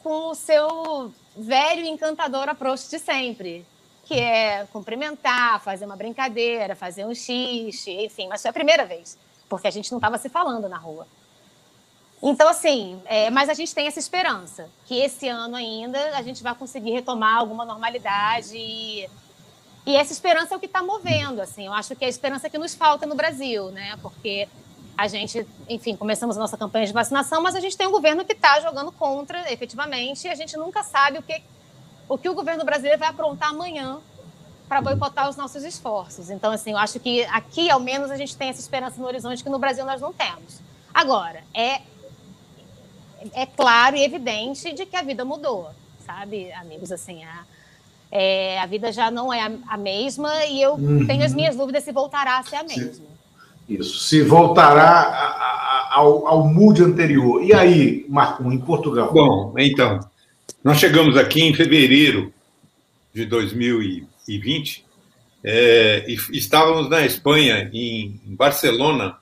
com 0.02 0.30
o 0.30 0.34
seu 0.34 1.12
velho 1.36 1.82
e 1.82 1.88
encantador 1.88 2.48
approach 2.48 2.88
de 2.88 2.98
sempre, 2.98 3.66
que 4.04 4.14
é 4.14 4.66
cumprimentar, 4.72 5.60
fazer 5.60 5.84
uma 5.84 5.96
brincadeira, 5.96 6.74
fazer 6.74 7.04
um 7.04 7.14
xixi, 7.14 7.92
enfim, 8.04 8.26
mas 8.28 8.40
foi 8.40 8.50
a 8.50 8.54
primeira 8.54 8.86
vez, 8.86 9.18
porque 9.48 9.68
a 9.68 9.70
gente 9.70 9.90
não 9.90 9.98
estava 9.98 10.16
se 10.18 10.28
falando 10.28 10.68
na 10.68 10.78
rua. 10.78 11.06
Então, 12.22 12.48
assim, 12.48 13.00
é, 13.04 13.30
mas 13.30 13.48
a 13.48 13.54
gente 13.54 13.72
tem 13.74 13.86
essa 13.86 13.98
esperança 13.98 14.68
que 14.86 14.98
esse 14.98 15.28
ano 15.28 15.54
ainda 15.54 16.16
a 16.16 16.22
gente 16.22 16.42
vai 16.42 16.54
conseguir 16.54 16.90
retomar 16.90 17.36
alguma 17.36 17.64
normalidade 17.64 18.56
e, 18.56 19.08
e 19.86 19.96
essa 19.96 20.12
esperança 20.12 20.54
é 20.54 20.56
o 20.56 20.60
que 20.60 20.66
está 20.66 20.82
movendo, 20.82 21.40
assim, 21.40 21.66
eu 21.66 21.72
acho 21.72 21.94
que 21.94 22.04
é 22.04 22.08
a 22.08 22.10
esperança 22.10 22.50
que 22.50 22.58
nos 22.58 22.74
falta 22.74 23.06
no 23.06 23.14
Brasil, 23.14 23.70
né, 23.70 23.96
porque 24.02 24.48
a 24.98 25.06
gente, 25.06 25.46
enfim, 25.68 25.94
começamos 25.94 26.36
a 26.36 26.40
nossa 26.40 26.56
campanha 26.56 26.84
de 26.84 26.92
vacinação, 26.92 27.40
mas 27.40 27.54
a 27.54 27.60
gente 27.60 27.76
tem 27.78 27.86
um 27.86 27.92
governo 27.92 28.24
que 28.24 28.32
está 28.32 28.58
jogando 28.58 28.90
contra, 28.90 29.52
efetivamente, 29.52 30.26
e 30.26 30.28
a 30.28 30.34
gente 30.34 30.56
nunca 30.56 30.82
sabe 30.82 31.18
o 31.18 31.22
que 31.22 31.40
o, 32.08 32.18
que 32.18 32.28
o 32.28 32.34
governo 32.34 32.64
brasileiro 32.64 32.98
vai 32.98 33.06
aprontar 33.06 33.50
amanhã 33.50 34.00
para 34.68 34.80
boicotar 34.80 35.28
os 35.28 35.36
nossos 35.36 35.62
esforços. 35.62 36.30
Então, 36.30 36.50
assim, 36.50 36.72
eu 36.72 36.78
acho 36.78 36.98
que 36.98 37.22
aqui, 37.26 37.70
ao 37.70 37.78
menos, 37.78 38.10
a 38.10 38.16
gente 38.16 38.36
tem 38.36 38.48
essa 38.48 38.60
esperança 38.60 39.00
no 39.00 39.06
horizonte 39.06 39.44
que 39.44 39.48
no 39.48 39.58
Brasil 39.60 39.84
nós 39.84 40.00
não 40.00 40.12
temos. 40.12 40.60
Agora, 40.92 41.44
é, 41.54 41.80
é 43.32 43.46
claro 43.46 43.94
e 43.94 44.02
evidente 44.02 44.72
de 44.72 44.84
que 44.84 44.96
a 44.96 45.02
vida 45.02 45.24
mudou, 45.24 45.70
sabe, 46.04 46.50
amigos? 46.54 46.90
Assim, 46.90 47.22
a, 47.22 47.44
é, 48.10 48.58
a 48.58 48.66
vida 48.66 48.90
já 48.90 49.12
não 49.12 49.32
é 49.32 49.42
a, 49.42 49.52
a 49.68 49.76
mesma 49.76 50.44
e 50.46 50.60
eu 50.60 50.72
uhum. 50.72 51.06
tenho 51.06 51.24
as 51.24 51.32
minhas 51.32 51.54
dúvidas 51.54 51.84
se 51.84 51.92
voltará 51.92 52.38
a 52.38 52.42
ser 52.42 52.56
a 52.56 52.64
mesma. 52.64 53.17
Isso, 53.68 53.98
se 53.98 54.22
voltará 54.22 54.88
a, 54.88 55.26
a, 55.26 55.88
ao, 55.96 56.26
ao 56.26 56.48
mood 56.48 56.82
anterior. 56.82 57.42
E 57.42 57.52
aí, 57.52 58.06
Marco, 58.08 58.50
em 58.50 58.58
Portugal? 58.58 59.12
Bom, 59.12 59.54
então, 59.58 60.00
nós 60.64 60.78
chegamos 60.78 61.16
aqui 61.16 61.42
em 61.42 61.54
fevereiro 61.54 62.32
de 63.12 63.26
2020 63.26 64.86
é, 65.44 66.04
e 66.08 66.16
estávamos 66.32 66.88
na 66.88 67.04
Espanha, 67.04 67.70
em, 67.72 68.20
Barcelona, 68.24 69.16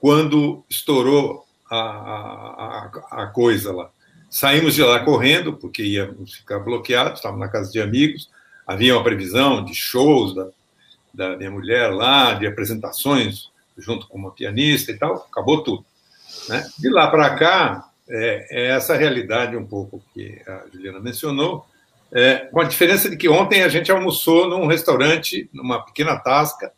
quando 0.00 0.64
estourou 0.68 1.44
a, 1.70 1.78
a, 1.78 2.90
a 3.22 3.26
coisa 3.26 3.72
lá. 3.72 3.90
Saímos 4.30 4.74
de 4.74 4.82
lá 4.82 5.00
correndo, 5.00 5.54
porque 5.54 5.82
íamos 5.82 6.34
ficar 6.34 6.60
bloqueados, 6.60 7.18
estávamos 7.18 7.44
na 7.44 7.50
casa 7.50 7.70
de 7.70 7.80
amigos, 7.80 8.30
havia 8.66 8.94
uma 8.94 9.02
previsão 9.02 9.64
de 9.64 9.74
shows 9.74 10.34
da, 10.34 10.48
da 11.12 11.36
minha 11.36 11.50
mulher 11.50 11.92
lá, 11.92 12.34
de 12.34 12.46
apresentações 12.46 13.50
junto 13.78 14.08
com 14.08 14.18
uma 14.18 14.30
pianista 14.30 14.92
e 14.92 14.98
tal, 14.98 15.26
acabou 15.30 15.62
tudo. 15.62 15.84
Né? 16.48 16.66
De 16.78 16.90
lá 16.90 17.08
para 17.08 17.34
cá, 17.36 17.88
é, 18.08 18.46
é, 18.50 18.66
essa 18.70 18.96
realidade 18.96 19.56
um 19.56 19.66
pouco 19.66 20.02
que 20.12 20.40
a 20.46 20.64
Juliana 20.72 21.00
mencionou, 21.00 21.66
é, 22.10 22.36
com 22.50 22.60
a 22.60 22.64
diferença 22.64 23.10
de 23.10 23.16
que 23.16 23.28
ontem 23.28 23.62
a 23.62 23.68
gente 23.68 23.92
almoçou 23.92 24.48
num 24.48 24.66
restaurante, 24.66 25.48
numa 25.52 25.84
pequena 25.84 26.16
tasca, 26.16 26.72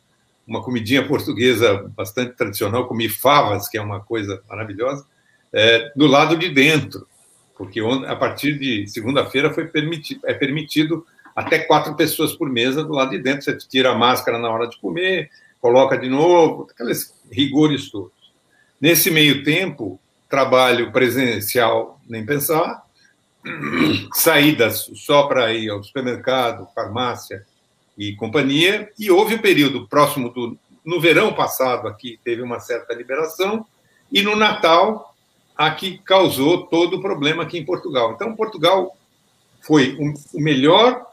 uma 0.46 0.62
comidinha 0.62 1.06
portuguesa 1.06 1.88
bastante 1.96 2.34
tradicional, 2.34 2.88
comi 2.88 3.08
favas, 3.08 3.68
que 3.68 3.78
é 3.78 3.80
uma 3.80 4.00
coisa 4.00 4.42
maravilhosa, 4.48 5.06
é, 5.52 5.92
do 5.94 6.06
lado 6.06 6.36
de 6.36 6.48
dentro, 6.48 7.06
porque 7.56 7.80
a 8.06 8.16
partir 8.16 8.58
de 8.58 8.86
segunda-feira 8.88 9.52
foi 9.52 9.66
permitido, 9.66 10.20
é 10.24 10.34
permitido 10.34 11.06
até 11.36 11.58
quatro 11.58 11.94
pessoas 11.94 12.34
por 12.34 12.48
mesa 12.48 12.82
do 12.82 12.92
lado 12.92 13.10
de 13.10 13.18
dentro. 13.18 13.42
Você 13.42 13.56
tira 13.56 13.90
a 13.92 13.94
máscara 13.94 14.38
na 14.38 14.50
hora 14.50 14.66
de 14.66 14.78
comer, 14.80 15.30
coloca 15.60 15.96
de 15.96 16.08
novo, 16.08 16.66
aqueles 16.70 17.14
rigores 17.30 17.90
todos. 17.90 18.12
Nesse 18.80 19.10
meio 19.10 19.44
tempo, 19.44 20.00
trabalho 20.28 20.90
presencial, 20.90 22.00
nem 22.08 22.24
pensar, 22.24 22.82
saídas 24.14 24.90
só 24.94 25.24
para 25.24 25.52
ir 25.52 25.68
ao 25.70 25.82
supermercado, 25.82 26.68
farmácia 26.74 27.44
e 27.96 28.14
companhia, 28.16 28.90
e 28.98 29.10
houve 29.10 29.34
um 29.34 29.42
período 29.42 29.86
próximo 29.86 30.30
do. 30.30 30.58
No 30.82 30.98
verão 30.98 31.34
passado, 31.34 31.86
aqui 31.86 32.18
teve 32.24 32.40
uma 32.40 32.58
certa 32.58 32.94
liberação, 32.94 33.66
e 34.10 34.22
no 34.22 34.34
Natal, 34.34 35.14
aqui 35.54 35.98
causou 35.98 36.66
todo 36.66 36.96
o 36.96 37.02
problema 37.02 37.42
aqui 37.42 37.58
em 37.58 37.64
Portugal. 37.64 38.12
Então, 38.12 38.34
Portugal 38.34 38.96
foi 39.60 39.98
o 39.98 40.40
melhor, 40.40 41.06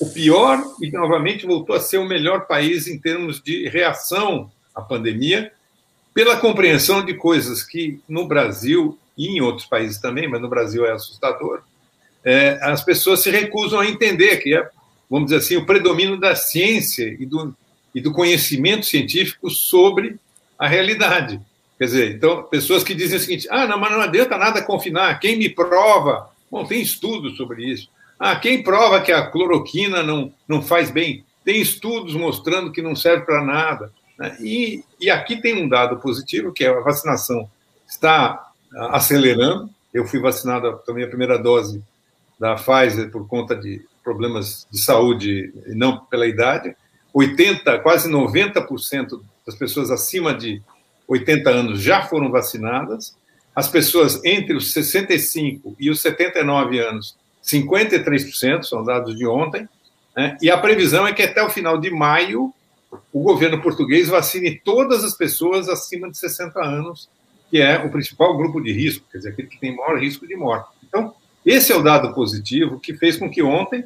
o 0.00 0.06
pior, 0.10 0.62
e 0.80 0.90
novamente 0.90 1.46
voltou 1.46 1.76
a 1.76 1.80
ser 1.80 1.98
o 1.98 2.04
melhor 2.04 2.46
país 2.46 2.86
em 2.86 2.98
termos 2.98 3.40
de 3.40 3.68
reação 3.68 4.50
à 4.74 4.80
pandemia, 4.80 5.52
pela 6.14 6.36
compreensão 6.36 7.04
de 7.04 7.14
coisas 7.14 7.62
que 7.62 8.00
no 8.08 8.26
Brasil 8.26 8.98
e 9.16 9.28
em 9.28 9.40
outros 9.40 9.66
países 9.66 9.98
também, 9.98 10.28
mas 10.28 10.40
no 10.40 10.48
Brasil 10.48 10.84
é 10.84 10.92
assustador, 10.92 11.62
é, 12.24 12.58
as 12.62 12.82
pessoas 12.84 13.20
se 13.20 13.30
recusam 13.30 13.80
a 13.80 13.86
entender 13.86 14.36
que 14.38 14.54
é, 14.54 14.68
vamos 15.10 15.26
dizer 15.26 15.38
assim, 15.38 15.56
o 15.56 15.66
predomínio 15.66 16.18
da 16.18 16.34
ciência 16.34 17.16
e 17.18 17.26
do, 17.26 17.54
e 17.94 18.00
do 18.00 18.12
conhecimento 18.12 18.86
científico 18.86 19.50
sobre 19.50 20.16
a 20.58 20.66
realidade. 20.66 21.40
Quer 21.78 21.84
dizer, 21.84 22.14
então, 22.14 22.44
pessoas 22.44 22.84
que 22.84 22.94
dizem 22.94 23.18
o 23.18 23.20
seguinte: 23.20 23.48
ah, 23.50 23.66
não, 23.66 23.78
mas 23.78 23.90
não 23.90 24.00
adianta 24.00 24.38
nada 24.38 24.62
confinar, 24.62 25.18
quem 25.18 25.36
me 25.36 25.48
prova? 25.48 26.30
Bom, 26.50 26.64
tem 26.64 26.80
estudos 26.80 27.36
sobre 27.36 27.64
isso. 27.64 27.88
Ah, 28.24 28.36
quem 28.36 28.62
prova 28.62 29.00
que 29.00 29.10
a 29.10 29.26
cloroquina 29.26 30.00
não, 30.00 30.32
não 30.46 30.62
faz 30.62 30.92
bem? 30.92 31.24
Tem 31.44 31.60
estudos 31.60 32.14
mostrando 32.14 32.70
que 32.70 32.80
não 32.80 32.94
serve 32.94 33.26
para 33.26 33.44
nada. 33.44 33.92
Né? 34.16 34.36
E, 34.40 34.84
e 35.00 35.10
aqui 35.10 35.42
tem 35.42 35.60
um 35.60 35.68
dado 35.68 35.96
positivo, 35.96 36.52
que 36.52 36.62
é 36.62 36.68
a 36.68 36.78
vacinação 36.78 37.50
está 37.84 38.52
acelerando. 38.90 39.68
Eu 39.92 40.06
fui 40.06 40.20
vacinado, 40.20 40.80
tomei 40.86 41.02
a 41.02 41.08
primeira 41.08 41.36
dose 41.36 41.82
da 42.38 42.54
Pfizer 42.54 43.10
por 43.10 43.26
conta 43.26 43.56
de 43.56 43.84
problemas 44.04 44.68
de 44.70 44.80
saúde 44.80 45.52
e 45.66 45.74
não 45.74 45.98
pela 46.04 46.24
idade. 46.24 46.76
80, 47.12 47.80
quase 47.80 48.08
90% 48.08 49.20
das 49.44 49.56
pessoas 49.56 49.90
acima 49.90 50.32
de 50.32 50.62
80 51.08 51.50
anos 51.50 51.82
já 51.82 52.04
foram 52.04 52.30
vacinadas. 52.30 53.16
As 53.52 53.66
pessoas 53.66 54.24
entre 54.24 54.54
os 54.54 54.72
65 54.72 55.74
e 55.76 55.90
os 55.90 56.00
79 56.00 56.78
anos, 56.78 57.20
53%, 57.44 58.62
são 58.64 58.84
dados 58.84 59.16
de 59.16 59.26
ontem. 59.26 59.68
Né? 60.16 60.36
E 60.40 60.50
a 60.50 60.58
previsão 60.58 61.06
é 61.06 61.12
que 61.12 61.22
até 61.22 61.42
o 61.42 61.50
final 61.50 61.78
de 61.78 61.90
maio 61.90 62.52
o 63.12 63.22
governo 63.22 63.60
português 63.60 64.08
vacine 64.08 64.60
todas 64.62 65.02
as 65.02 65.14
pessoas 65.14 65.68
acima 65.68 66.10
de 66.10 66.18
60 66.18 66.60
anos, 66.60 67.08
que 67.50 67.60
é 67.60 67.78
o 67.78 67.90
principal 67.90 68.36
grupo 68.36 68.60
de 68.60 68.72
risco, 68.72 69.06
quer 69.10 69.18
dizer, 69.18 69.30
aquele 69.30 69.48
que 69.48 69.58
tem 69.58 69.76
maior 69.76 69.98
risco 69.98 70.26
de 70.26 70.36
morte. 70.36 70.68
Então, 70.86 71.14
esse 71.44 71.72
é 71.72 71.76
o 71.76 71.82
dado 71.82 72.14
positivo 72.14 72.78
que 72.78 72.94
fez 72.94 73.16
com 73.16 73.30
que 73.30 73.42
ontem 73.42 73.84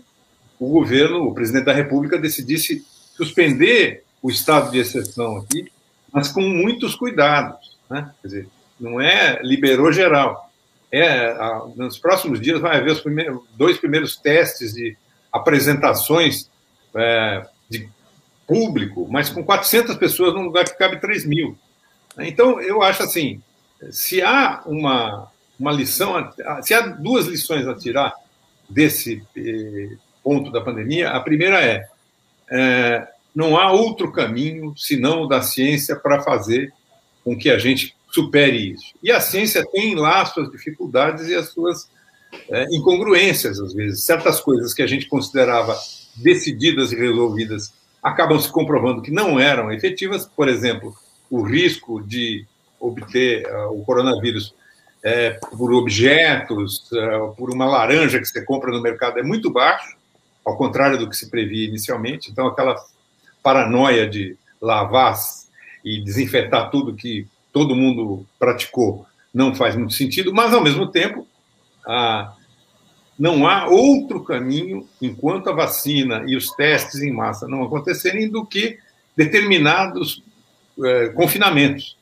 o 0.59 0.69
governo, 0.69 1.25
o 1.25 1.35
presidente 1.35 1.65
da 1.65 1.73
República, 1.73 2.19
decidisse 2.19 2.85
suspender 3.17 4.05
o 4.23 4.31
estado 4.31 4.71
de 4.71 4.79
exceção 4.79 5.39
aqui, 5.39 5.71
mas 6.13 6.29
com 6.29 6.41
muitos 6.41 6.95
cuidados. 6.95 7.77
Né? 7.89 8.11
Quer 8.21 8.29
dizer, 8.29 8.49
não 8.79 9.01
é 9.01 9.41
liberou 9.43 9.93
geral. 9.93 10.46
É, 10.99 11.37
nos 11.77 11.99
próximos 11.99 12.41
dias 12.41 12.61
vai 12.61 12.77
haver 12.77 12.93
os 12.93 13.01
primeiros, 13.01 13.43
dois 13.55 13.77
primeiros 13.79 14.17
testes 14.17 14.73
de 14.73 14.97
apresentações 15.33 16.51
é, 16.95 17.47
de 17.69 17.89
público, 18.47 19.07
mas 19.11 19.29
com 19.29 19.45
400 19.45 19.97
pessoas 19.97 20.33
num 20.33 20.45
lugar 20.45 20.65
que 20.65 20.79
cabe 20.79 21.01
3 21.01 21.27
mil. 21.27 21.59
Então, 22.19 22.61
eu 22.61 22.83
acho 22.83 23.03
assim, 23.03 23.43
se 23.91 24.23
há 24.23 24.63
uma, 24.65 25.31
uma 25.59 25.73
lição, 25.73 26.33
se 26.63 26.73
há 26.73 26.81
duas 26.81 27.27
lições 27.27 27.67
a 27.67 27.75
tirar 27.75 28.15
desse 28.69 29.23
eh, 29.37 29.97
ponto 30.23 30.51
da 30.51 30.61
pandemia, 30.61 31.11
a 31.11 31.21
primeira 31.21 31.63
é, 31.63 31.87
é 32.51 33.07
não 33.35 33.59
há 33.59 33.71
outro 33.71 34.11
caminho 34.11 34.73
senão 34.77 35.23
o 35.23 35.27
da 35.27 35.43
ciência 35.43 35.95
para 35.95 36.23
fazer 36.23 36.73
com 37.23 37.37
que 37.37 37.51
a 37.51 37.59
gente 37.59 37.95
supere 38.17 38.73
isso. 38.73 38.95
E 39.03 39.13
a 39.13 39.21
ciência 39.21 39.65
tem 39.71 39.95
lá 39.95 40.23
as 40.23 40.33
suas 40.33 40.51
dificuldades 40.51 41.29
e 41.29 41.35
as 41.35 41.51
suas 41.51 41.91
é, 42.49 42.65
incongruências, 42.75 43.61
às 43.61 43.75
vezes. 43.75 44.05
Certas 44.05 44.41
coisas 44.41 44.73
que 44.73 44.83
a 44.83 44.87
gente 44.87 45.07
considerava 45.07 45.79
decididas 46.17 46.93
e 46.93 46.97
resolvidas 46.97 47.75
acabam 48.03 48.41
se 48.41 48.51
comprovando 48.51 49.03
que 49.03 49.11
não 49.11 49.39
eram 49.39 49.71
efetivas. 49.71 50.25
Por 50.25 50.49
exemplo, 50.49 50.95
o 51.31 51.43
risco 51.43 52.03
de 52.03 52.47
obter 52.81 53.47
uh, 53.47 53.79
o 53.79 53.85
coronavírus 53.85 54.55
é, 55.03 55.31
por 55.57 55.73
objetos, 55.73 56.91
uh, 56.93 57.35
por 57.37 57.53
uma 57.53 57.67
laranja 57.67 58.19
que 58.19 58.27
você 58.27 58.43
compra 58.45 58.71
no 58.71 58.81
mercado 58.81 59.19
é 59.19 59.23
muito 59.23 59.51
baixo, 59.51 59.97
ao 60.45 60.57
contrário 60.57 60.99
do 60.99 61.09
que 61.09 61.17
se 61.17 61.31
previa 61.31 61.67
inicialmente. 61.67 62.31
Então, 62.31 62.47
aquela 62.47 62.77
paranoia 63.43 64.09
de 64.09 64.37
lavar 64.61 65.17
e 65.85 66.03
desinfetar 66.03 66.71
tudo 66.71 66.95
que 66.95 67.27
todo 67.57 67.75
mundo 67.75 68.27
praticou 68.39 69.07
não 69.33 69.55
faz 69.55 69.75
muito 69.75 69.95
sentido, 69.95 70.31
mas, 70.31 70.53
ao 70.53 70.63
mesmo 70.63 70.89
tempo, 70.89 71.27
a 71.87 72.35
não 73.19 73.49
há 73.49 73.67
outro 73.67 74.23
caminho, 74.23 74.87
enquanto 75.01 75.49
a 75.49 75.55
vacina 75.55 76.23
e 76.27 76.37
os 76.37 76.51
testes 76.51 77.01
em 77.01 77.11
massa 77.11 77.49
não 77.49 77.63
acontecerem, 77.63 78.29
do 78.29 78.45
que 78.45 78.79
determinados 79.17 80.23
é, 80.85 81.09
confinamentos, 81.09 81.97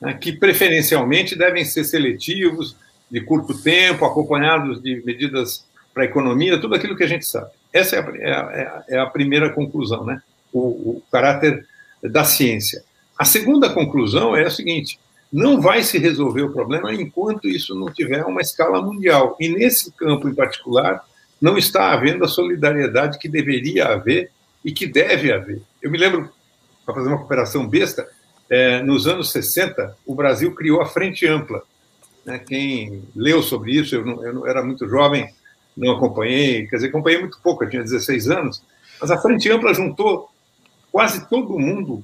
né, 0.00 0.14
que 0.14 0.30
preferencialmente 0.30 1.36
devem 1.36 1.64
ser 1.64 1.82
seletivos, 1.82 2.76
de 3.10 3.20
curto 3.20 3.60
tempo, 3.60 4.04
acompanhados 4.04 4.80
de 4.80 5.02
medidas 5.04 5.66
para 5.92 6.04
a 6.04 6.06
economia, 6.06 6.60
tudo 6.60 6.76
aquilo 6.76 6.96
que 6.96 7.02
a 7.02 7.08
gente 7.08 7.26
sabe. 7.26 7.50
Essa 7.72 7.96
é 7.96 7.98
a, 7.98 8.12
é 8.20 8.32
a, 8.32 8.84
é 8.90 8.98
a 9.00 9.06
primeira 9.06 9.50
conclusão, 9.50 10.04
né? 10.04 10.22
O, 10.52 10.60
o 10.60 11.02
caráter 11.10 11.66
da 12.00 12.22
ciência. 12.22 12.84
A 13.20 13.24
segunda 13.26 13.68
conclusão 13.68 14.34
é 14.34 14.46
a 14.46 14.50
seguinte: 14.50 14.98
não 15.30 15.60
vai 15.60 15.82
se 15.82 15.98
resolver 15.98 16.40
o 16.40 16.52
problema 16.54 16.90
enquanto 16.94 17.46
isso 17.46 17.74
não 17.74 17.92
tiver 17.92 18.24
uma 18.24 18.40
escala 18.40 18.80
mundial. 18.80 19.36
E 19.38 19.46
nesse 19.46 19.92
campo 19.92 20.26
em 20.26 20.34
particular, 20.34 21.04
não 21.38 21.58
está 21.58 21.92
havendo 21.92 22.24
a 22.24 22.28
solidariedade 22.28 23.18
que 23.18 23.28
deveria 23.28 23.88
haver 23.88 24.30
e 24.64 24.72
que 24.72 24.86
deve 24.86 25.30
haver. 25.30 25.60
Eu 25.82 25.90
me 25.90 25.98
lembro, 25.98 26.30
para 26.86 26.94
fazer 26.94 27.08
uma 27.08 27.18
cooperação 27.18 27.68
besta, 27.68 28.08
é, 28.48 28.82
nos 28.82 29.06
anos 29.06 29.30
60, 29.32 29.98
o 30.06 30.14
Brasil 30.14 30.54
criou 30.54 30.80
a 30.80 30.86
Frente 30.86 31.26
Ampla. 31.26 31.60
Né? 32.24 32.38
Quem 32.38 33.02
leu 33.14 33.42
sobre 33.42 33.72
isso, 33.72 33.96
eu, 33.96 34.04
não, 34.06 34.24
eu 34.24 34.32
não, 34.32 34.46
era 34.46 34.62
muito 34.62 34.88
jovem, 34.88 35.28
não 35.76 35.92
acompanhei, 35.92 36.66
quer 36.66 36.76
dizer, 36.76 36.88
acompanhei 36.88 37.20
muito 37.20 37.38
pouco, 37.42 37.64
eu 37.64 37.68
tinha 37.68 37.82
16 37.82 38.30
anos, 38.30 38.62
mas 38.98 39.10
a 39.10 39.18
Frente 39.18 39.50
Ampla 39.50 39.74
juntou 39.74 40.30
quase 40.90 41.28
todo 41.28 41.58
mundo 41.58 42.02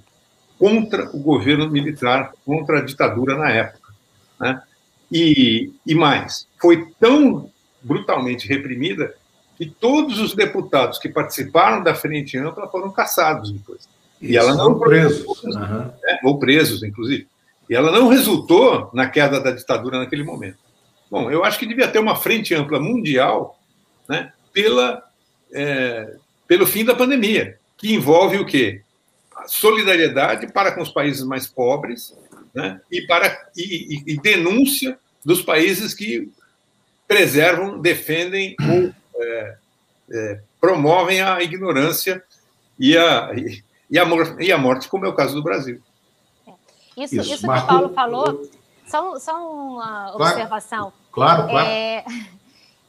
contra 0.59 1.11
o 1.15 1.19
governo 1.19 1.71
militar, 1.71 2.33
contra 2.45 2.79
a 2.79 2.83
ditadura 2.83 3.37
na 3.37 3.51
época. 3.51 3.93
Né? 4.41 4.63
E, 5.11 5.73
e 5.87 5.95
mais, 5.95 6.47
foi 6.61 6.87
tão 6.99 7.51
brutalmente 7.83 8.49
reprimida 8.49 9.15
que 9.57 9.67
todos 9.67 10.19
os 10.19 10.35
deputados 10.35 10.99
que 10.99 11.09
participaram 11.09 11.83
da 11.83 11.95
Frente 11.95 12.37
Ampla 12.37 12.69
foram 12.69 12.91
caçados 12.91 13.51
depois. 13.51 13.89
E 14.21 14.37
ela 14.37 14.55
não 14.55 14.79
presos. 14.79 15.43
Uhum. 15.45 15.91
É, 16.05 16.21
ou 16.25 16.39
presos, 16.39 16.83
inclusive. 16.83 17.27
E 17.69 17.75
ela 17.75 17.91
não 17.91 18.09
resultou 18.09 18.91
na 18.93 19.09
queda 19.09 19.41
da 19.41 19.51
ditadura 19.51 19.99
naquele 19.99 20.23
momento. 20.23 20.59
Bom, 21.11 21.31
eu 21.31 21.45
acho 21.45 21.59
que 21.59 21.67
devia 21.67 21.89
ter 21.89 21.99
uma 21.99 22.17
frente 22.17 22.55
ampla 22.55 22.81
mundial 22.81 23.59
né, 24.09 24.33
pela, 24.53 25.03
é, 25.53 26.17
pelo 26.47 26.67
fim 26.67 26.85
da 26.85 26.95
pandemia, 26.95 27.59
que 27.77 27.95
envolve 27.95 28.39
o 28.39 28.47
quê? 28.47 28.83
Solidariedade 29.47 30.53
para 30.53 30.73
com 30.73 30.83
os 30.83 30.91
países 30.91 31.25
mais 31.25 31.47
pobres, 31.47 32.17
né? 32.55 32.81
e, 32.91 33.03
para, 33.03 33.49
e, 33.57 34.03
e, 34.07 34.21
denúncia 34.21 34.99
dos 35.25 35.43
países 35.43 35.95
que 35.95 36.31
preservam, 37.07 37.81
defendem 37.81 38.57
ou 38.61 38.93
é, 39.17 39.57
é, 40.11 40.41
promovem 40.61 41.21
a 41.21 41.43
ignorância 41.43 42.23
e 42.79 42.97
a, 42.97 43.31
e, 43.91 43.99
a, 43.99 44.05
e 44.41 44.53
a 44.53 44.59
morte, 44.59 44.89
como 44.89 45.07
é 45.07 45.09
o 45.09 45.15
caso 45.15 45.35
do 45.35 45.43
Brasil. 45.43 45.81
Isso, 46.97 47.15
isso, 47.17 47.35
isso 47.35 47.47
que 47.47 47.59
o 47.59 47.67
Paulo 47.67 47.91
falou, 47.91 48.51
só, 48.87 49.19
só 49.19 49.53
uma 49.53 50.13
claro, 50.13 50.33
observação. 50.33 50.93
Claro, 51.13 51.49
claro. 51.49 51.69
É, 51.69 52.05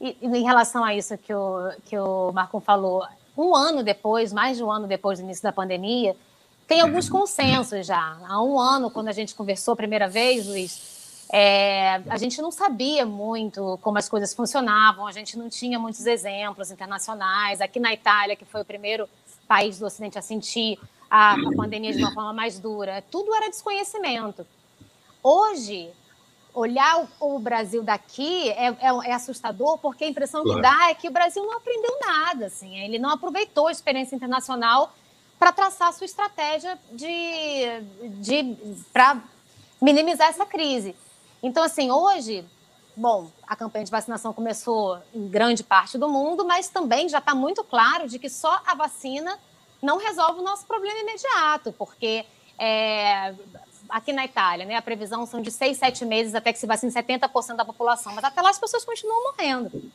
em 0.00 0.42
relação 0.44 0.82
a 0.84 0.94
isso 0.94 1.16
que 1.18 1.34
o, 1.34 1.70
que 1.84 1.98
o 1.98 2.32
Marco 2.32 2.60
falou, 2.60 3.04
um 3.36 3.54
ano 3.54 3.82
depois, 3.82 4.32
mais 4.32 4.56
de 4.56 4.64
um 4.64 4.70
ano 4.70 4.86
depois 4.86 5.18
do 5.18 5.24
início 5.24 5.42
da 5.42 5.52
pandemia, 5.52 6.16
tem 6.68 6.82
alguns 6.82 7.08
consensos 7.08 7.86
já. 7.86 8.18
Há 8.28 8.42
um 8.42 8.60
ano, 8.60 8.90
quando 8.90 9.08
a 9.08 9.12
gente 9.12 9.34
conversou 9.34 9.72
a 9.72 9.76
primeira 9.76 10.06
vez, 10.06 10.46
Luiz, 10.46 11.26
é, 11.32 12.02
a 12.10 12.18
gente 12.18 12.42
não 12.42 12.50
sabia 12.50 13.06
muito 13.06 13.78
como 13.80 13.96
as 13.96 14.06
coisas 14.06 14.34
funcionavam, 14.34 15.06
a 15.06 15.12
gente 15.12 15.38
não 15.38 15.48
tinha 15.48 15.78
muitos 15.78 16.04
exemplos 16.04 16.70
internacionais. 16.70 17.62
Aqui 17.62 17.80
na 17.80 17.94
Itália, 17.94 18.36
que 18.36 18.44
foi 18.44 18.60
o 18.60 18.64
primeiro 18.66 19.08
país 19.48 19.78
do 19.78 19.86
Ocidente 19.86 20.18
a 20.18 20.22
sentir 20.22 20.78
a, 21.10 21.32
a 21.32 21.56
pandemia 21.56 21.90
de 21.90 22.02
uma 22.02 22.12
forma 22.12 22.34
mais 22.34 22.60
dura, 22.60 23.02
tudo 23.10 23.34
era 23.34 23.48
desconhecimento. 23.48 24.46
Hoje, 25.22 25.90
olhar 26.52 27.08
o, 27.18 27.36
o 27.36 27.38
Brasil 27.38 27.82
daqui 27.82 28.50
é, 28.50 28.66
é, 28.66 28.76
é, 29.06 29.12
assustador, 29.14 29.78
porque 29.78 30.04
a 30.04 30.08
impressão 30.08 30.42
claro. 30.42 30.56
que 30.56 30.62
dá 30.62 30.90
é 30.90 30.94
que 30.94 31.08
o 31.08 31.10
Brasil 31.10 31.42
não 31.42 31.56
aprendeu 31.56 31.98
nada, 31.98 32.46
assim, 32.46 32.78
ele 32.78 32.98
não 32.98 33.08
aproveitou 33.08 33.68
a 33.68 33.72
experiência 33.72 34.14
internacional 34.14 34.92
para 35.38 35.52
traçar 35.52 35.88
a 35.88 35.92
sua 35.92 36.04
estratégia 36.04 36.78
de, 36.90 37.80
de 38.20 38.56
para 38.92 39.22
minimizar 39.80 40.28
essa 40.28 40.44
crise. 40.44 40.96
Então, 41.42 41.62
assim, 41.62 41.90
hoje, 41.90 42.44
bom, 42.96 43.30
a 43.46 43.54
campanha 43.54 43.84
de 43.84 43.90
vacinação 43.90 44.32
começou 44.32 45.00
em 45.14 45.28
grande 45.28 45.62
parte 45.62 45.96
do 45.96 46.08
mundo, 46.08 46.44
mas 46.44 46.68
também 46.68 47.08
já 47.08 47.18
está 47.18 47.34
muito 47.34 47.62
claro 47.62 48.08
de 48.08 48.18
que 48.18 48.28
só 48.28 48.60
a 48.66 48.74
vacina 48.74 49.38
não 49.80 49.98
resolve 49.98 50.40
o 50.40 50.42
nosso 50.42 50.66
problema 50.66 50.98
imediato, 50.98 51.72
porque 51.72 52.26
é, 52.58 53.32
aqui 53.88 54.12
na 54.12 54.24
Itália, 54.24 54.66
né, 54.66 54.74
a 54.74 54.82
previsão 54.82 55.24
são 55.24 55.40
de 55.40 55.52
seis, 55.52 55.78
sete 55.78 56.04
meses 56.04 56.34
até 56.34 56.52
que 56.52 56.58
se 56.58 56.66
vacine 56.66 56.92
70% 56.92 57.54
da 57.54 57.64
população, 57.64 58.12
mas 58.14 58.24
até 58.24 58.42
lá 58.42 58.50
as 58.50 58.58
pessoas 58.58 58.84
continuam 58.84 59.32
morrendo. 59.32 59.92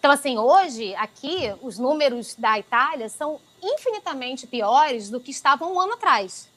Então, 0.00 0.10
assim, 0.10 0.38
hoje, 0.38 0.94
aqui, 0.96 1.54
os 1.62 1.78
números 1.78 2.34
da 2.34 2.58
Itália 2.58 3.08
são 3.08 3.38
infinitamente 3.62 4.46
piores 4.46 5.10
do 5.10 5.20
que 5.20 5.30
estavam 5.30 5.74
um 5.74 5.80
ano 5.80 5.94
atrás, 5.94 6.48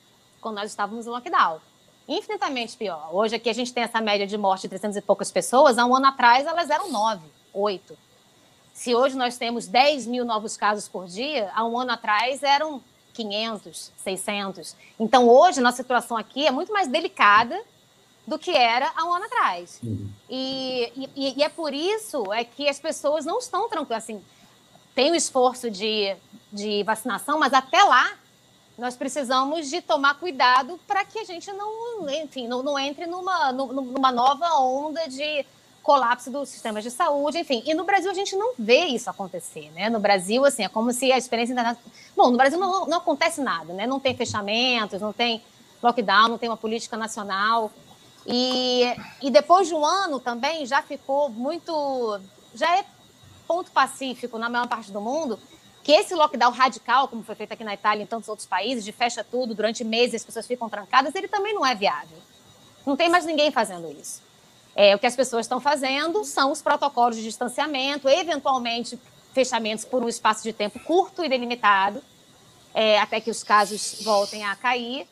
quando 0.42 0.56
nós 0.56 0.70
estávamos 0.70 1.06
no 1.06 1.12
lockdown. 1.12 1.60
Infinitamente 2.08 2.76
pior. 2.76 3.10
Hoje, 3.14 3.36
aqui, 3.36 3.50
a 3.50 3.54
gente 3.54 3.74
tem 3.74 3.84
essa 3.84 4.02
média 4.02 4.28
de 4.28 4.38
morte 4.38 4.64
de 4.64 4.70
300 4.70 4.98
e 4.98 5.02
poucas 5.02 5.32
pessoas. 5.32 5.78
Há 5.78 5.86
um 5.86 5.96
ano 5.96 6.08
atrás, 6.08 6.46
elas 6.46 6.70
eram 6.70 6.92
9, 6.92 7.22
8. 7.54 7.98
Se 8.74 8.94
hoje 8.94 9.16
nós 9.16 9.38
temos 9.38 9.68
10 9.68 10.08
mil 10.08 10.26
novos 10.26 10.58
casos 10.58 10.88
por 10.88 11.06
dia, 11.06 11.52
há 11.54 11.64
um 11.64 11.80
ano 11.80 11.92
atrás 11.92 12.44
eram 12.44 12.84
500, 13.14 13.92
600. 13.96 14.76
Então, 15.00 15.30
hoje, 15.30 15.62
nossa 15.62 15.78
situação 15.78 16.18
aqui 16.18 16.46
é 16.46 16.52
muito 16.52 16.74
mais 16.74 16.88
delicada 16.88 17.62
do 18.26 18.40
que 18.40 18.52
era 18.52 18.92
há 18.96 19.06
um 19.06 19.14
ano 19.14 19.26
atrás. 19.26 19.80
Uhum. 19.84 20.10
E, 20.30 21.10
e, 21.16 21.34
e, 21.38 21.44
é 21.44 21.50
por 21.50 21.74
isso 21.74 22.32
é 22.34 22.44
que 22.44 22.68
as 22.68 22.80
pessoas 22.80 23.26
não 23.26 23.38
estão 23.38 23.70
tranquilas. 23.70 24.04
Assim, 24.04 24.24
tem 24.96 25.12
o 25.12 25.16
esforço 25.16 25.70
de, 25.70 26.16
de 26.52 26.84
vacinação, 26.84 27.40
mas 27.40 27.54
até 27.54 27.82
lá 27.84 28.14
nós 28.78 28.96
precisamos 28.96 29.70
de 29.70 29.82
tomar 29.82 30.16
cuidado 30.16 30.80
para 30.88 31.06
que 31.06 31.20
a 31.20 31.24
gente 31.24 31.52
não, 31.54 32.10
enfim, 32.10 32.48
não, 32.48 32.64
não 32.64 32.78
entre 32.78 33.06
numa, 33.06 33.52
numa 33.52 34.12
nova 34.12 34.58
onda 34.60 35.08
de 35.08 35.46
colapso 35.84 36.32
dos 36.32 36.50
sistemas 36.50 36.84
de 36.84 36.90
saúde, 36.90 37.38
enfim. 37.38 37.62
E 37.66 37.74
no 37.74 37.84
Brasil 37.84 38.10
a 38.10 38.14
gente 38.14 38.36
não 38.36 38.54
vê 38.58 38.86
isso 38.86 39.10
acontecer, 39.10 39.70
né? 39.76 39.90
No 39.90 40.00
Brasil, 40.00 40.44
assim, 40.46 40.64
é 40.64 40.70
como 40.70 40.92
se 40.94 41.12
a 41.12 41.18
experiência 41.18 41.52
internacional... 41.52 41.92
Bom, 42.16 42.32
no 42.32 42.38
Brasil 42.38 42.58
não, 42.58 42.86
não 42.88 42.98
acontece 43.00 43.42
nada, 43.42 43.74
né? 43.74 43.86
Não 43.86 44.00
tem 44.00 44.16
fechamentos, 44.16 45.02
não 45.02 45.12
tem 45.12 45.44
lockdown, 45.82 46.30
não 46.30 46.38
tem 46.38 46.50
uma 46.50 46.58
política 46.58 46.96
nacional. 46.96 47.70
E, 48.26 48.86
e 49.22 49.30
depois 49.30 49.68
de 49.68 49.76
um 49.76 49.86
ano 49.86 50.20
também 50.20 50.66
já 50.66 50.82
ficou 50.82 51.30
muito... 51.30 52.20
Já 52.56 52.78
é 52.78 52.86
ponto 53.48 53.72
pacífico 53.72 54.38
na 54.38 54.50
maior 54.50 54.68
parte 54.68 54.92
do 54.92 55.02
mundo 55.02 55.40
que 55.84 55.92
esse 55.92 56.16
lockdown 56.16 56.52
radical, 56.52 57.10
como 57.10 57.24
foi 57.24 57.36
feito 57.36 57.52
aqui 57.52 57.64
na 57.64 57.74
Itália 57.74 58.02
e 58.02 58.04
em 58.06 58.08
tantos 58.08 58.30
outros 58.30 58.48
países, 58.48 58.86
de 58.86 58.94
fecha 58.94 59.24
tudo 59.24 59.54
durante 59.54 59.84
meses, 59.84 60.16
as 60.16 60.24
pessoas 60.24 60.48
ficam 60.48 60.70
trancadas, 60.70 61.14
ele 61.14 61.28
também 61.28 61.54
não 61.54 61.66
é 61.66 61.76
viável. 61.76 62.18
Não 62.86 62.96
tem 62.96 63.10
mais 63.10 63.26
ninguém 63.26 63.52
fazendo 63.52 63.92
isso. 63.92 64.22
É, 64.76 64.96
o 64.96 65.00
que 65.00 65.06
as 65.06 65.16
pessoas 65.16 65.46
estão 65.46 65.60
fazendo 65.60 66.24
são 66.24 66.52
os 66.52 66.62
protocolos 66.62 67.18
de 67.18 67.24
distanciamento, 67.24 68.08
eventualmente 68.08 68.98
fechamentos 69.34 69.84
por 69.84 70.02
um 70.02 70.08
espaço 70.08 70.42
de 70.44 70.54
tempo 70.54 70.80
curto 70.80 71.24
e 71.24 71.30
delimitado, 71.30 72.02
é, 72.74 73.00
até 73.00 73.20
que 73.20 73.30
os 73.30 73.44
casos 73.44 74.02
voltem 74.04 74.44
a 74.46 74.56
cair. 74.56 75.08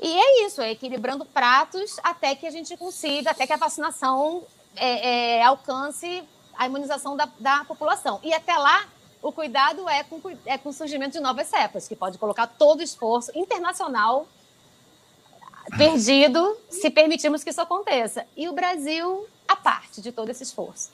E 0.00 0.08
é 0.08 0.46
isso, 0.46 0.60
é 0.60 0.70
equilibrando 0.70 1.24
pratos 1.24 1.96
até 2.02 2.34
que 2.34 2.46
a 2.46 2.50
gente 2.50 2.76
consiga, 2.76 3.32
até 3.32 3.46
que 3.46 3.52
a 3.52 3.56
vacinação 3.56 4.44
é, 4.76 5.38
é 5.38 5.42
alcance 5.42 6.22
a 6.56 6.66
imunização 6.66 7.16
da, 7.16 7.28
da, 7.38 7.64
população. 7.64 8.20
E 8.22 8.32
até 8.32 8.56
lá, 8.56 8.86
o 9.22 9.32
cuidado 9.32 9.88
é 9.88 10.02
com, 10.04 10.20
é 10.44 10.58
com 10.58 10.68
o 10.68 10.72
surgimento 10.72 11.12
de 11.12 11.20
novas 11.20 11.46
cepas, 11.48 11.88
que 11.88 11.96
pode 11.96 12.18
colocar 12.18 12.46
todo 12.46 12.80
o 12.80 12.82
esforço 12.82 13.30
internacional 13.34 14.26
perdido 15.76 16.56
se 16.70 16.90
permitirmos 16.90 17.42
que 17.42 17.50
isso 17.50 17.60
aconteça. 17.60 18.26
E 18.36 18.48
o 18.48 18.52
Brasil, 18.52 19.26
a 19.48 19.56
parte 19.56 20.00
de 20.00 20.12
todo 20.12 20.30
esse 20.30 20.42
esforço. 20.42 20.92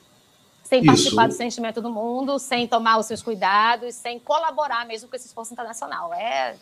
Sem 0.63 0.79
isso. 0.79 0.87
participar 0.87 1.27
do 1.27 1.33
sentimento 1.33 1.81
do 1.81 1.91
mundo, 1.91 2.39
sem 2.39 2.67
tomar 2.67 2.97
os 2.97 3.05
seus 3.05 3.21
cuidados, 3.21 3.93
sem 3.95 4.17
colaborar 4.19 4.85
mesmo 4.85 5.09
com 5.09 5.15
esse 5.15 5.27
esforço 5.27 5.53
internacional. 5.53 6.13
É... 6.13 6.55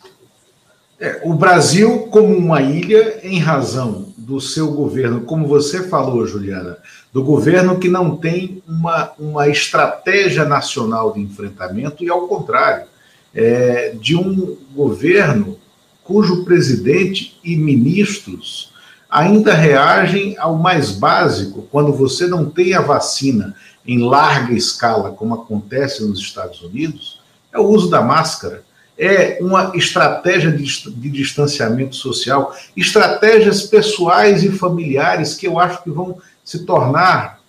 é 1.02 1.20
o 1.24 1.34
Brasil, 1.34 2.06
como 2.12 2.32
uma 2.32 2.62
ilha, 2.62 3.18
em 3.24 3.40
razão 3.40 4.12
do 4.16 4.40
seu 4.40 4.70
governo, 4.70 5.22
como 5.22 5.48
você 5.48 5.88
falou, 5.88 6.24
Juliana, 6.28 6.78
do 7.12 7.24
governo 7.24 7.76
que 7.80 7.88
não 7.88 8.16
tem 8.16 8.62
uma, 8.68 9.10
uma 9.18 9.48
estratégia 9.48 10.44
nacional 10.44 11.12
de 11.12 11.20
enfrentamento, 11.20 12.04
e 12.04 12.08
ao 12.08 12.28
contrário, 12.28 12.86
é, 13.34 13.96
de 14.00 14.14
um 14.14 14.56
governo 14.72 15.58
cujo 16.04 16.44
presidente 16.44 17.36
e 17.42 17.56
ministros 17.56 18.72
ainda 19.10 19.54
reagem 19.54 20.36
ao 20.38 20.56
mais 20.56 20.92
básico 20.92 21.66
quando 21.72 21.92
você 21.92 22.28
não 22.28 22.48
tem 22.48 22.74
a 22.74 22.80
vacina 22.80 23.56
em 23.84 23.98
larga 23.98 24.54
escala, 24.54 25.10
como 25.10 25.34
acontece 25.34 26.06
nos 26.06 26.20
Estados 26.20 26.62
Unidos, 26.62 27.20
é 27.52 27.58
o 27.58 27.66
uso 27.66 27.90
da 27.90 28.00
máscara. 28.00 28.62
É 29.04 29.38
uma 29.40 29.72
estratégia 29.74 30.52
de, 30.52 30.64
de 30.90 31.10
distanciamento 31.10 31.96
social, 31.96 32.54
estratégias 32.76 33.62
pessoais 33.62 34.44
e 34.44 34.52
familiares 34.52 35.34
que 35.34 35.48
eu 35.48 35.58
acho 35.58 35.82
que 35.82 35.90
vão 35.90 36.18
se 36.44 36.64
tornar 36.64 37.40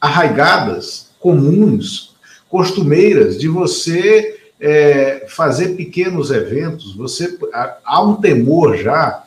arraigadas, 0.00 1.10
comuns, 1.18 2.14
costumeiras, 2.48 3.36
de 3.36 3.48
você 3.48 4.38
é, 4.60 5.26
fazer 5.28 5.70
pequenos 5.70 6.30
eventos. 6.30 6.94
Você 6.94 7.36
há 7.84 8.02
um 8.02 8.14
temor 8.14 8.76
já 8.76 9.24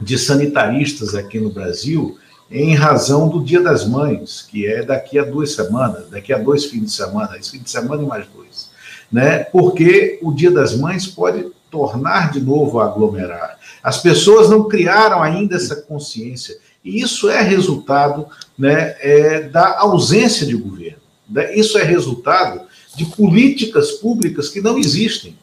de 0.00 0.16
sanitaristas 0.18 1.16
aqui 1.16 1.40
no 1.40 1.50
Brasil 1.50 2.16
em 2.50 2.74
razão 2.74 3.28
do 3.28 3.42
Dia 3.42 3.60
das 3.60 3.86
Mães, 3.86 4.46
que 4.48 4.66
é 4.66 4.84
daqui 4.84 5.18
a 5.18 5.24
duas 5.24 5.52
semanas, 5.52 6.08
daqui 6.10 6.32
a 6.32 6.38
dois 6.38 6.66
fins 6.66 6.84
de 6.84 6.92
semana, 6.92 7.36
esse 7.36 7.50
fim 7.50 7.58
de 7.58 7.70
semana 7.70 8.02
e 8.02 8.06
mais 8.06 8.26
dois, 8.28 8.70
né? 9.10 9.44
Porque 9.44 10.18
o 10.22 10.32
Dia 10.32 10.50
das 10.50 10.76
Mães 10.76 11.06
pode 11.06 11.52
tornar 11.70 12.30
de 12.30 12.40
novo 12.40 12.78
a 12.78 12.86
aglomerar. 12.86 13.58
As 13.82 14.00
pessoas 14.00 14.48
não 14.48 14.68
criaram 14.68 15.22
ainda 15.22 15.56
essa 15.56 15.76
consciência 15.76 16.56
e 16.84 17.00
isso 17.00 17.28
é 17.28 17.40
resultado, 17.40 18.26
né, 18.58 18.94
é, 19.00 19.40
da 19.48 19.80
ausência 19.80 20.46
de 20.46 20.54
governo. 20.54 21.00
Né? 21.28 21.54
Isso 21.56 21.78
é 21.78 21.82
resultado 21.82 22.66
de 22.94 23.06
políticas 23.06 23.92
públicas 23.92 24.48
que 24.48 24.60
não 24.60 24.78
existem. 24.78 25.36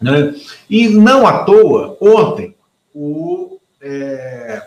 Né? 0.00 0.34
E 0.68 0.88
não 0.88 1.26
à 1.26 1.44
toa, 1.44 1.96
ontem, 2.00 2.54
o, 2.94 3.58
é, 3.80 4.62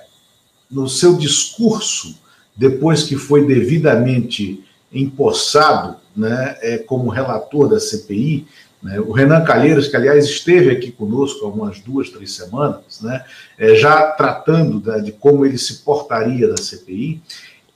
no 0.70 0.90
seu 0.90 1.16
discurso, 1.16 2.20
depois 2.56 3.04
que 3.04 3.16
foi 3.16 3.46
devidamente 3.46 4.64
empossado 4.92 5.98
né, 6.18 6.58
é, 6.62 6.78
como 6.80 7.10
relator 7.10 7.70
da 7.70 7.80
CPI, 7.80 8.48
né, 8.82 9.00
o 9.00 9.12
Renan 9.12 9.44
Calheiros, 9.44 9.88
que 9.88 9.96
aliás 9.96 10.26
esteve 10.26 10.72
aqui 10.72 10.92
conosco 10.92 11.46
há 11.46 11.50
umas 11.50 11.80
duas, 11.80 12.10
três 12.10 12.34
semanas, 12.34 13.02
né, 13.02 13.24
é, 13.58 13.76
já 13.76 14.12
tratando 14.12 14.80
da, 14.80 14.98
de 14.98 15.12
como 15.12 15.46
ele 15.46 15.58
se 15.58 15.84
portaria 15.84 16.48
da 16.48 16.58
CPI, 16.58 17.22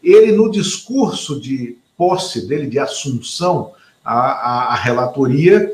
ele, 0.03 0.31
no 0.31 0.49
discurso 0.49 1.39
de 1.39 1.77
posse 1.95 2.47
dele, 2.47 2.67
de 2.67 2.79
assunção 2.79 3.73
a, 4.03 4.13
a, 4.13 4.73
a 4.73 4.75
relatoria, 4.75 5.73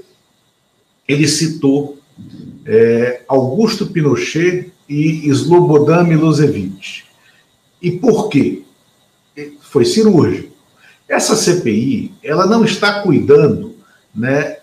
ele 1.08 1.28
citou 1.28 1.98
é, 2.66 3.22
Augusto 3.28 3.88
Pinochet 3.88 4.74
e 4.90 5.30
Slobodan 5.30 6.04
Milosevic. 6.04 7.04
E 7.82 7.92
por 7.92 8.28
quê? 8.28 8.64
Foi 9.62 9.86
cirúrgico. 9.86 10.47
Essa 11.08 11.36
CPI, 11.36 12.14
ela 12.22 12.46
não 12.46 12.66
está 12.66 13.02
cuidando 13.02 13.76
né, 14.14 14.58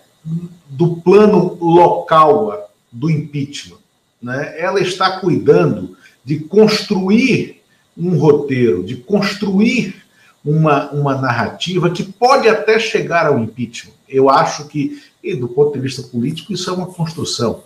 do 0.69 0.97
plano 0.97 1.57
local 1.59 2.69
do 2.91 3.09
impeachment. 3.09 3.77
Né? 4.21 4.55
Ela 4.59 4.79
está 4.79 5.19
cuidando 5.19 5.97
de 6.23 6.39
construir 6.39 7.61
um 7.97 8.17
roteiro, 8.17 8.83
de 8.83 8.95
construir 8.97 10.03
uma, 10.43 10.91
uma 10.91 11.15
narrativa 11.15 11.89
que 11.89 12.03
pode 12.03 12.47
até 12.47 12.77
chegar 12.79 13.25
ao 13.25 13.39
impeachment. 13.39 13.93
Eu 14.07 14.29
acho 14.29 14.67
que, 14.67 15.01
do 15.39 15.47
ponto 15.47 15.73
de 15.73 15.79
vista 15.79 16.03
político, 16.03 16.53
isso 16.53 16.69
é 16.69 16.73
uma 16.73 16.87
construção. 16.87 17.63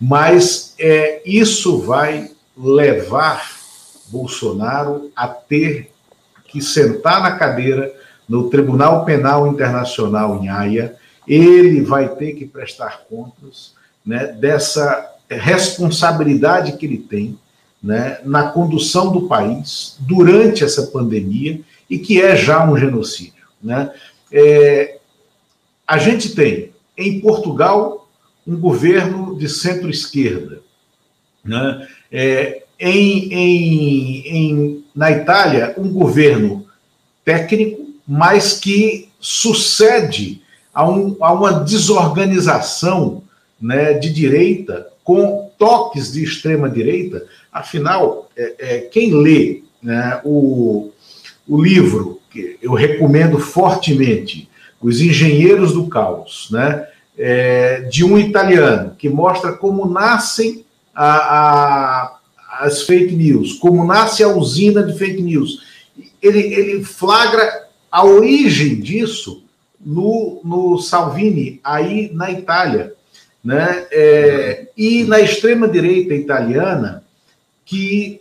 Mas 0.00 0.74
é, 0.78 1.20
isso 1.26 1.78
vai 1.78 2.30
levar 2.56 3.58
Bolsonaro 4.06 5.10
a 5.14 5.26
ter 5.26 5.92
que 6.46 6.60
sentar 6.62 7.22
na 7.22 7.32
cadeira 7.32 7.92
no 8.30 8.48
Tribunal 8.48 9.04
Penal 9.04 9.48
Internacional 9.48 10.40
em 10.40 10.48
Haia, 10.48 10.94
ele 11.26 11.80
vai 11.80 12.14
ter 12.14 12.34
que 12.34 12.46
prestar 12.46 13.04
contas 13.10 13.74
né, 14.06 14.28
dessa 14.28 15.16
responsabilidade 15.28 16.76
que 16.76 16.86
ele 16.86 16.98
tem 16.98 17.36
né, 17.82 18.20
na 18.24 18.52
condução 18.52 19.10
do 19.10 19.22
país 19.22 19.96
durante 19.98 20.62
essa 20.62 20.86
pandemia 20.86 21.60
e 21.88 21.98
que 21.98 22.22
é 22.22 22.36
já 22.36 22.64
um 22.70 22.76
genocídio. 22.76 23.48
Né? 23.60 23.92
É, 24.30 24.98
a 25.84 25.98
gente 25.98 26.32
tem 26.32 26.72
em 26.96 27.20
Portugal 27.20 28.08
um 28.46 28.56
governo 28.56 29.36
de 29.36 29.48
centro-esquerda. 29.48 30.60
Né? 31.44 31.88
É, 32.12 32.62
em, 32.78 33.32
em, 33.32 34.28
em, 34.28 34.84
na 34.94 35.10
Itália, 35.10 35.74
um 35.76 35.92
governo 35.92 36.66
técnico, 37.24 37.79
mas 38.12 38.54
que 38.54 39.08
sucede 39.20 40.42
a, 40.74 40.84
um, 40.84 41.16
a 41.20 41.32
uma 41.32 41.60
desorganização 41.60 43.22
né, 43.60 43.92
de 43.92 44.12
direita 44.12 44.88
com 45.04 45.48
toques 45.56 46.12
de 46.12 46.24
extrema 46.24 46.68
direita. 46.68 47.24
Afinal, 47.52 48.28
é, 48.36 48.54
é, 48.58 48.78
quem 48.80 49.14
lê 49.14 49.62
né, 49.80 50.20
o, 50.24 50.90
o 51.46 51.62
livro, 51.62 52.20
que 52.32 52.58
eu 52.60 52.72
recomendo 52.72 53.38
fortemente, 53.38 54.50
Os 54.82 55.00
Engenheiros 55.00 55.72
do 55.72 55.86
Caos, 55.86 56.48
né, 56.50 56.88
é, 57.16 57.82
de 57.82 58.04
um 58.04 58.18
italiano, 58.18 58.96
que 58.98 59.08
mostra 59.08 59.52
como 59.52 59.88
nascem 59.88 60.64
a, 60.92 61.14
a, 61.14 62.18
as 62.58 62.82
fake 62.82 63.14
news, 63.14 63.52
como 63.52 63.86
nasce 63.86 64.24
a 64.24 64.28
usina 64.28 64.82
de 64.82 64.98
fake 64.98 65.22
news. 65.22 65.60
Ele, 66.20 66.40
ele 66.40 66.82
flagra 66.82 67.69
a 67.90 68.04
origem 68.04 68.80
disso 68.80 69.42
no, 69.84 70.40
no 70.44 70.78
Salvini, 70.78 71.60
aí 71.64 72.10
na 72.12 72.30
Itália. 72.30 72.94
Né? 73.42 73.86
É, 73.90 74.68
e 74.76 75.04
na 75.04 75.20
extrema-direita 75.20 76.14
italiana, 76.14 77.02
que, 77.64 78.20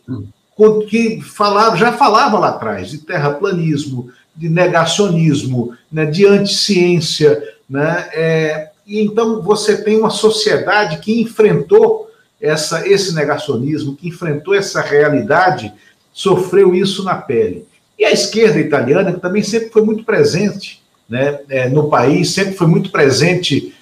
que 0.89 1.22
falava, 1.22 1.76
já 1.76 1.91
falava 1.91 2.39
lá 2.39 2.49
atrás 2.49 2.89
de 2.89 2.99
terraplanismo, 2.99 4.11
de 4.36 4.47
negacionismo, 4.47 5.76
né, 5.91 6.05
de 6.05 6.26
anticiência. 6.26 7.43
Né? 7.70 8.09
É, 8.13 8.70
e 8.88 9.01
então 9.01 9.41
você 9.41 9.84
tem 9.84 9.97
uma 9.97 10.09
sociedade 10.09 10.99
que 10.99 11.22
enfrentou 11.22 12.09
essa, 12.41 12.88
esse 12.88 13.13
negacionismo, 13.13 13.95
que 13.95 14.07
enfrentou 14.07 14.55
essa 14.55 14.82
realidade, 14.82 15.74
sofreu 16.13 16.74
isso 16.74 17.03
na 17.03 17.15
pele. 17.15 17.67
E 18.00 18.06
a 18.06 18.12
esquerda 18.12 18.58
italiana, 18.58 19.12
que 19.12 19.20
também 19.20 19.43
sempre 19.43 19.70
foi 19.70 19.82
muito 19.82 20.06
presente 20.06 20.82
né, 21.10 21.39
é, 21.50 21.68
no 21.68 21.89
país, 21.89 22.34
sempre 22.34 22.54
foi 22.54 22.66
muito 22.66 22.91
presente 22.91 23.76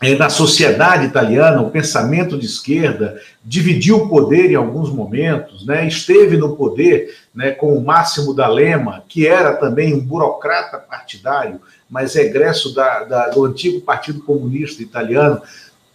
é, 0.00 0.14
na 0.14 0.30
sociedade 0.30 1.06
italiana, 1.06 1.60
o 1.60 1.70
pensamento 1.70 2.38
de 2.38 2.46
esquerda, 2.46 3.20
dividiu 3.44 3.96
o 3.96 4.08
poder 4.08 4.52
em 4.52 4.54
alguns 4.54 4.88
momentos, 4.88 5.66
né, 5.66 5.84
esteve 5.86 6.36
no 6.36 6.54
poder 6.54 7.12
né, 7.34 7.50
com 7.50 7.76
o 7.76 7.84
Máximo 7.84 8.32
da 8.32 8.46
Lema, 8.46 9.02
que 9.08 9.26
era 9.26 9.54
também 9.54 9.94
um 9.94 10.00
burocrata 10.00 10.78
partidário, 10.78 11.60
mas 11.90 12.14
egresso 12.14 12.72
da, 12.72 13.02
da, 13.02 13.28
do 13.30 13.44
antigo 13.44 13.80
Partido 13.80 14.22
Comunista 14.22 14.80
Italiano. 14.80 15.42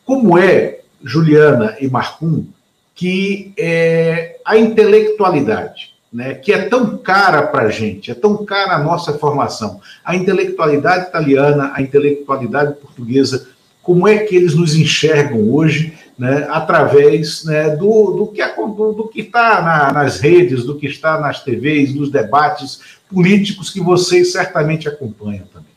Como 0.04 0.38
é, 0.38 0.82
Juliana 1.02 1.78
e 1.80 1.88
Marcum, 1.88 2.46
que 2.94 3.54
é, 3.58 4.38
a 4.46 4.58
intelectualidade, 4.58 5.95
né, 6.16 6.34
que 6.34 6.54
é 6.54 6.70
tão 6.70 6.98
cara 6.98 7.46
para 7.46 7.64
a 7.64 7.70
gente, 7.70 8.10
é 8.10 8.14
tão 8.14 8.46
cara 8.46 8.76
a 8.76 8.82
nossa 8.82 9.20
formação. 9.20 9.82
A 10.02 10.16
intelectualidade 10.16 11.10
italiana, 11.10 11.74
a 11.76 11.82
intelectualidade 11.82 12.76
portuguesa, 12.76 13.50
como 13.84 14.08
é 14.08 14.20
que 14.20 14.34
eles 14.34 14.56
nos 14.56 14.76
enxergam 14.76 15.54
hoje, 15.54 15.94
né, 16.18 16.48
através 16.50 17.44
né, 17.44 17.76
do, 17.76 18.12
do, 18.14 18.28
que 18.28 18.42
do, 18.42 18.94
do 18.94 19.10
que 19.10 19.20
está 19.20 19.62
na, 19.62 19.92
nas 19.92 20.22
redes, 20.22 20.64
do 20.64 20.78
que 20.78 20.88
está 20.88 21.20
nas 21.20 21.44
TVs, 21.44 21.94
nos 21.94 22.10
debates 22.10 22.80
políticos 23.10 23.70
que 23.70 23.82
vocês 23.82 24.32
certamente 24.32 24.88
acompanham 24.88 25.46
também. 25.48 25.76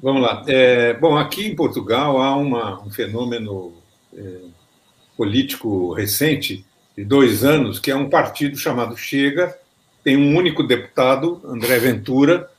Vamos 0.00 0.22
lá. 0.22 0.44
É, 0.46 0.94
bom, 0.94 1.16
aqui 1.16 1.48
em 1.48 1.56
Portugal 1.56 2.22
há 2.22 2.36
uma, 2.36 2.80
um 2.80 2.90
fenômeno 2.90 3.72
é, 4.16 4.36
político 5.16 5.92
recente 5.92 6.64
de 7.00 7.04
dois 7.06 7.44
anos, 7.44 7.78
que 7.78 7.90
é 7.90 7.96
um 7.96 8.10
partido 8.10 8.58
chamado 8.58 8.94
Chega, 8.94 9.56
tem 10.04 10.18
um 10.18 10.36
único 10.36 10.62
deputado, 10.62 11.40
André 11.46 11.78
Ventura, 11.78 12.50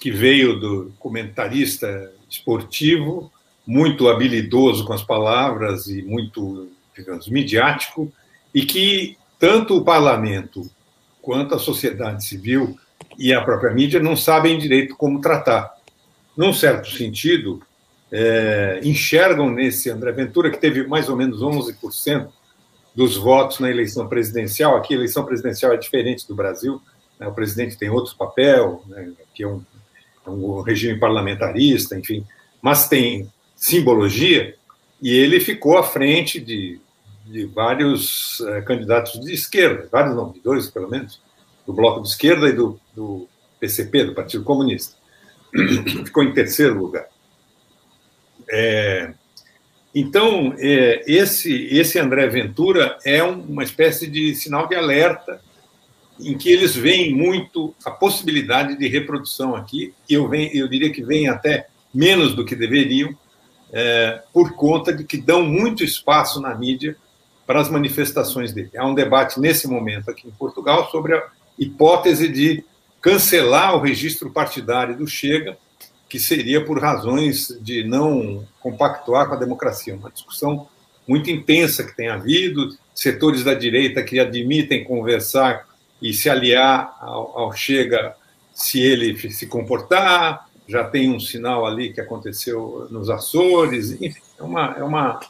que 0.00 0.12
veio 0.12 0.60
do 0.60 0.92
comentarista 1.00 2.12
esportivo, 2.30 3.32
muito 3.66 4.08
habilidoso 4.08 4.84
com 4.84 4.92
as 4.92 5.02
palavras 5.02 5.88
e 5.88 6.02
muito, 6.02 6.70
digamos, 6.96 7.28
midiático, 7.28 8.12
e 8.54 8.64
que 8.64 9.16
tanto 9.36 9.76
o 9.76 9.84
parlamento 9.84 10.70
quanto 11.20 11.56
a 11.56 11.58
sociedade 11.58 12.24
civil 12.24 12.78
e 13.18 13.34
a 13.34 13.40
própria 13.40 13.74
mídia 13.74 14.00
não 14.00 14.14
sabem 14.16 14.58
direito 14.58 14.94
como 14.94 15.20
tratar. 15.20 15.74
Num 16.36 16.52
certo 16.52 16.88
sentido, 16.88 17.60
é, 18.12 18.80
enxergam 18.84 19.50
nesse 19.50 19.90
André 19.90 20.12
Ventura, 20.12 20.50
que 20.50 20.58
teve 20.58 20.86
mais 20.86 21.08
ou 21.08 21.16
menos 21.16 21.40
11% 21.40 22.28
dos 22.98 23.16
votos 23.16 23.60
na 23.60 23.70
eleição 23.70 24.08
presidencial. 24.08 24.76
Aqui 24.76 24.92
a 24.92 24.96
eleição 24.96 25.24
presidencial 25.24 25.72
é 25.72 25.76
diferente 25.76 26.26
do 26.26 26.34
Brasil, 26.34 26.82
né? 27.16 27.28
o 27.28 27.32
presidente 27.32 27.78
tem 27.78 27.88
outro 27.88 28.16
papel, 28.16 28.82
né? 28.88 29.12
que 29.32 29.44
é 29.44 29.46
um, 29.46 29.62
é 30.26 30.28
um 30.28 30.60
regime 30.62 30.98
parlamentarista, 30.98 31.96
enfim, 31.96 32.26
mas 32.60 32.88
tem 32.88 33.32
simbologia, 33.54 34.56
e 35.00 35.16
ele 35.16 35.38
ficou 35.38 35.78
à 35.78 35.84
frente 35.84 36.40
de, 36.40 36.80
de 37.24 37.44
vários 37.44 38.40
é, 38.40 38.62
candidatos 38.62 39.20
de 39.20 39.32
esquerda, 39.32 39.88
vários 39.92 40.16
não, 40.16 40.32
de 40.32 40.40
dois 40.40 40.68
pelo 40.68 40.90
menos, 40.90 41.20
do 41.64 41.72
Bloco 41.72 42.02
de 42.02 42.08
Esquerda 42.08 42.48
e 42.48 42.52
do, 42.52 42.80
do 42.96 43.28
PCP, 43.60 44.06
do 44.06 44.14
Partido 44.14 44.42
Comunista. 44.42 44.96
ficou 46.04 46.24
em 46.24 46.34
terceiro 46.34 46.76
lugar. 46.76 47.06
É, 48.50 49.14
então, 49.94 50.54
é, 50.58 51.02
esse, 51.06 51.66
esse 51.70 51.98
André 51.98 52.26
Ventura 52.28 52.98
é 53.04 53.22
uma 53.22 53.62
espécie 53.62 54.06
de 54.06 54.34
sinal 54.34 54.66
de 54.66 54.74
alerta 54.74 55.40
em 56.20 56.36
que 56.36 56.50
eles 56.50 56.74
veem 56.74 57.14
muito 57.14 57.74
a 57.84 57.90
possibilidade 57.90 58.76
de 58.76 58.88
reprodução 58.88 59.54
aqui. 59.54 59.94
Eu, 60.08 60.32
eu 60.34 60.68
diria 60.68 60.92
que 60.92 61.02
vem 61.02 61.28
até 61.28 61.68
menos 61.94 62.34
do 62.34 62.44
que 62.44 62.56
deveriam, 62.56 63.16
é, 63.72 64.22
por 64.32 64.52
conta 64.54 64.92
de 64.92 65.04
que 65.04 65.16
dão 65.16 65.42
muito 65.42 65.84
espaço 65.84 66.40
na 66.40 66.54
mídia 66.54 66.96
para 67.46 67.60
as 67.60 67.70
manifestações 67.70 68.52
dele. 68.52 68.70
Há 68.76 68.86
um 68.86 68.94
debate 68.94 69.40
nesse 69.40 69.66
momento 69.66 70.10
aqui 70.10 70.28
em 70.28 70.32
Portugal 70.32 70.90
sobre 70.90 71.14
a 71.14 71.26
hipótese 71.58 72.28
de 72.28 72.64
cancelar 73.00 73.74
o 73.74 73.80
registro 73.80 74.30
partidário 74.30 74.96
do 74.96 75.06
Chega 75.06 75.56
que 76.08 76.18
seria 76.18 76.64
por 76.64 76.80
razões 76.80 77.56
de 77.60 77.84
não 77.84 78.46
compactuar 78.60 79.28
com 79.28 79.34
a 79.34 79.38
democracia. 79.38 79.94
Uma 79.94 80.10
discussão 80.10 80.66
muito 81.06 81.30
intensa 81.30 81.84
que 81.84 81.96
tem 81.96 82.08
havido, 82.08 82.76
setores 82.94 83.44
da 83.44 83.54
direita 83.54 84.02
que 84.02 84.18
admitem 84.18 84.84
conversar 84.84 85.66
e 86.00 86.12
se 86.12 86.30
aliar 86.30 86.96
ao, 87.00 87.38
ao 87.38 87.52
Chega 87.52 88.14
se 88.54 88.80
ele 88.80 89.16
se 89.30 89.46
comportar, 89.46 90.48
já 90.66 90.84
tem 90.84 91.10
um 91.10 91.20
sinal 91.20 91.64
ali 91.64 91.92
que 91.92 92.00
aconteceu 92.00 92.88
nos 92.90 93.08
Açores, 93.08 93.92
enfim, 94.02 94.20
é 94.38 94.42
uma, 94.42 94.74
é 94.78 94.82
uma, 94.82 95.20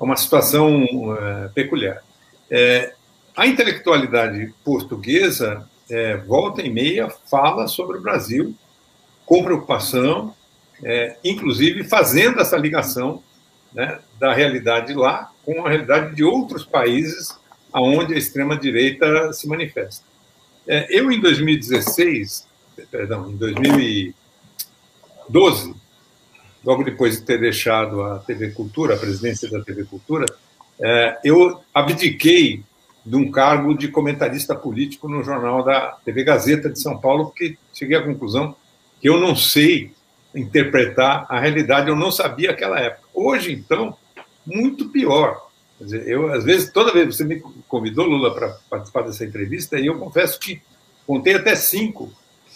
é 0.00 0.02
uma 0.02 0.16
situação 0.16 0.84
é, 1.16 1.48
peculiar. 1.48 2.02
É, 2.50 2.94
a 3.36 3.46
intelectualidade 3.46 4.52
portuguesa, 4.64 5.68
é, 5.88 6.16
volta 6.16 6.62
e 6.62 6.70
meia, 6.70 7.08
fala 7.30 7.68
sobre 7.68 7.98
o 7.98 8.00
Brasil 8.00 8.54
com 9.30 9.42
preocupação, 9.44 10.34
é, 10.82 11.16
inclusive 11.22 11.84
fazendo 11.84 12.40
essa 12.40 12.56
ligação 12.56 13.22
né, 13.72 14.00
da 14.18 14.34
realidade 14.34 14.92
lá 14.92 15.30
com 15.44 15.64
a 15.64 15.68
realidade 15.68 16.16
de 16.16 16.24
outros 16.24 16.64
países 16.64 17.38
aonde 17.72 18.12
a 18.12 18.18
extrema 18.18 18.56
direita 18.56 19.32
se 19.32 19.46
manifesta. 19.46 20.04
É, 20.66 20.88
eu 20.90 21.12
em 21.12 21.20
2016, 21.20 22.44
perdão, 22.90 23.30
em 23.30 23.36
2012, 23.36 25.76
logo 26.64 26.82
depois 26.82 27.20
de 27.20 27.24
ter 27.24 27.38
deixado 27.38 28.02
a 28.02 28.18
TV 28.18 28.50
Cultura, 28.50 28.96
a 28.96 28.98
presidência 28.98 29.48
da 29.48 29.62
TV 29.62 29.84
Cultura, 29.84 30.26
é, 30.80 31.20
eu 31.22 31.62
abdiquei 31.72 32.64
de 33.06 33.14
um 33.14 33.30
cargo 33.30 33.78
de 33.78 33.86
comentarista 33.86 34.56
político 34.56 35.08
no 35.08 35.22
jornal 35.22 35.62
da 35.62 35.98
TV 36.04 36.24
Gazeta 36.24 36.68
de 36.68 36.80
São 36.80 36.98
Paulo, 36.98 37.26
porque 37.26 37.56
cheguei 37.72 37.96
à 37.96 38.02
conclusão 38.02 38.56
que 39.00 39.08
eu 39.08 39.18
não 39.18 39.34
sei 39.34 39.92
interpretar 40.34 41.26
a 41.28 41.40
realidade, 41.40 41.88
eu 41.88 41.96
não 41.96 42.10
sabia 42.10 42.50
aquela 42.50 42.78
época. 42.78 43.08
Hoje, 43.12 43.52
então, 43.52 43.96
muito 44.46 44.88
pior. 44.88 45.48
Quer 45.78 45.84
dizer, 45.84 46.08
eu, 46.08 46.32
às 46.32 46.44
vezes, 46.44 46.70
toda 46.70 46.92
vez 46.92 47.06
que 47.08 47.12
você 47.14 47.24
me 47.24 47.42
convidou, 47.66 48.06
Lula, 48.06 48.34
para 48.34 48.56
participar 48.68 49.02
dessa 49.02 49.24
entrevista, 49.24 49.78
e 49.78 49.86
eu 49.86 49.98
confesso 49.98 50.38
que 50.38 50.60
contei 51.06 51.34
até 51.34 51.56
cinco, 51.56 52.12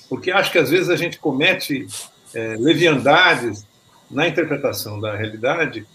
porque 0.09 0.30
acho 0.30 0.53
que 0.53 0.59
às 0.59 0.70
vezes 0.70 0.90
a 0.90 0.97
gente 0.97 1.18
comete 1.18 1.86
é, 2.34 2.57
leviandades 2.59 3.66
na 4.11 4.28
interpretação 4.28 5.01
da 5.01 5.16
realidade, 5.16 5.86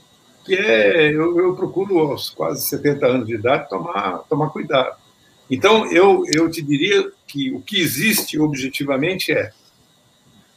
que 0.44 0.56
é, 0.56 1.12
eu, 1.14 1.40
eu, 1.40 1.56
procuro 1.56 2.00
aos 2.00 2.30
quase 2.30 2.66
70 2.66 3.06
anos 3.06 3.28
de 3.28 3.36
idade 3.36 3.70
tomar, 3.70 4.20
tomar 4.30 4.50
cuidado. 4.50 4.98
Então, 5.50 5.92
eu, 5.92 6.24
eu 6.34 6.50
te 6.50 6.62
diria 6.62 7.12
que 7.28 7.52
o 7.52 7.62
que 7.62 7.80
existe 7.80 8.40
objetivamente 8.40 9.32
é 9.32 9.52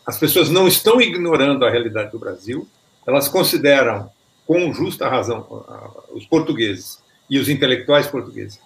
as 0.07 0.19
pessoas 0.19 0.51
não 0.51 0.67
estão 0.67 1.01
ignorando 1.01 1.65
a 1.65 1.71
realidade 1.71 2.11
do 2.11 2.19
Brasil, 2.19 2.69
elas 3.07 3.29
consideram, 3.29 4.11
com 4.47 4.73
justa 4.73 5.09
razão, 5.09 5.65
os 6.11 6.27
portugueses 6.27 7.03
e 7.29 7.39
os 7.39 7.49
intelectuais 7.49 8.07
portugueses, 8.07 8.61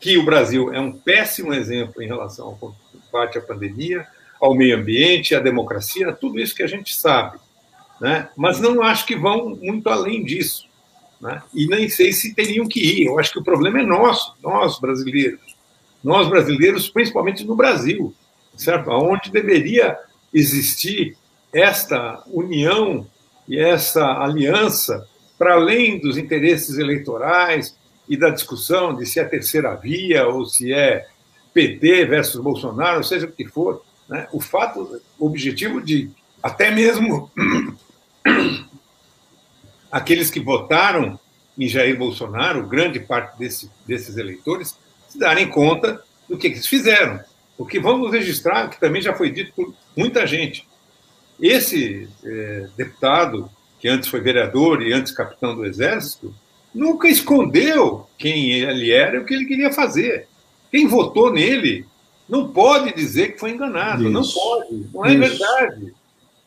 que 0.00 0.18
o 0.18 0.24
Brasil 0.24 0.72
é 0.72 0.80
um 0.80 0.92
péssimo 0.92 1.54
exemplo 1.54 2.02
em 2.02 2.06
relação 2.06 2.46
ao 2.48 2.56
combate 2.56 3.38
à 3.38 3.40
pandemia, 3.40 4.06
ao 4.40 4.54
meio 4.54 4.76
ambiente, 4.76 5.34
à 5.34 5.40
democracia, 5.40 6.12
tudo 6.12 6.40
isso 6.40 6.54
que 6.54 6.62
a 6.62 6.66
gente 6.66 6.94
sabe. 6.94 7.38
Né? 8.00 8.28
Mas 8.36 8.58
não 8.58 8.82
acho 8.82 9.06
que 9.06 9.14
vão 9.14 9.50
muito 9.50 9.88
além 9.88 10.24
disso. 10.24 10.66
Né? 11.20 11.40
E 11.54 11.68
nem 11.68 11.88
sei 11.88 12.12
se 12.12 12.34
teriam 12.34 12.66
que 12.66 12.80
ir. 12.80 13.06
Eu 13.06 13.20
acho 13.20 13.30
que 13.32 13.38
o 13.38 13.44
problema 13.44 13.78
é 13.78 13.84
nosso, 13.84 14.34
nós 14.42 14.80
brasileiros. 14.80 15.56
Nós 16.02 16.28
brasileiros, 16.28 16.90
principalmente 16.90 17.44
no 17.44 17.54
Brasil, 17.54 18.12
certo? 18.56 18.90
Onde 18.90 19.30
deveria 19.30 19.96
existir 20.32 21.16
esta 21.52 22.22
união 22.26 23.06
e 23.48 23.58
essa 23.58 24.04
aliança 24.04 25.06
para 25.38 25.54
além 25.54 25.98
dos 25.98 26.16
interesses 26.16 26.78
eleitorais 26.78 27.76
e 28.08 28.16
da 28.16 28.30
discussão 28.30 28.94
de 28.94 29.04
se 29.06 29.18
é 29.18 29.24
terceira 29.24 29.74
via 29.74 30.26
ou 30.26 30.46
se 30.46 30.72
é 30.72 31.06
PT 31.52 32.06
versus 32.06 32.40
Bolsonaro, 32.40 33.04
seja 33.04 33.26
o 33.26 33.32
que 33.32 33.46
for, 33.46 33.84
né? 34.08 34.26
o 34.32 34.40
fato 34.40 35.00
o 35.18 35.26
objetivo 35.26 35.80
de 35.80 36.10
até 36.42 36.70
mesmo 36.70 37.30
aqueles 39.90 40.30
que 40.30 40.40
votaram 40.40 41.18
em 41.58 41.68
Jair 41.68 41.98
Bolsonaro, 41.98 42.66
grande 42.66 42.98
parte 42.98 43.38
desse, 43.38 43.70
desses 43.86 44.16
eleitores, 44.16 44.76
se 45.08 45.18
darem 45.18 45.48
conta 45.48 46.02
do 46.28 46.38
que 46.38 46.46
eles 46.46 46.66
fizeram. 46.66 47.20
Porque 47.56 47.78
vamos 47.78 48.10
registrar, 48.12 48.68
que 48.68 48.80
também 48.80 49.02
já 49.02 49.14
foi 49.14 49.30
dito 49.30 49.52
por 49.54 49.74
muita 49.96 50.26
gente. 50.26 50.66
Esse 51.40 52.08
é, 52.24 52.68
deputado, 52.76 53.50
que 53.78 53.88
antes 53.88 54.08
foi 54.08 54.20
vereador 54.20 54.82
e 54.82 54.92
antes 54.92 55.12
capitão 55.12 55.54
do 55.54 55.64
Exército, 55.64 56.34
nunca 56.74 57.08
escondeu 57.08 58.06
quem 58.16 58.52
ele 58.52 58.90
era 58.90 59.16
e 59.16 59.18
o 59.18 59.24
que 59.24 59.34
ele 59.34 59.44
queria 59.44 59.72
fazer. 59.72 60.28
Quem 60.70 60.86
votou 60.86 61.32
nele 61.32 61.86
não 62.28 62.48
pode 62.48 62.94
dizer 62.94 63.32
que 63.32 63.40
foi 63.40 63.50
enganado, 63.50 64.04
Isso. 64.04 64.10
não 64.10 64.22
pode, 64.22 64.88
não 64.94 65.04
é 65.04 65.12
Isso. 65.12 65.38
verdade. 65.38 65.94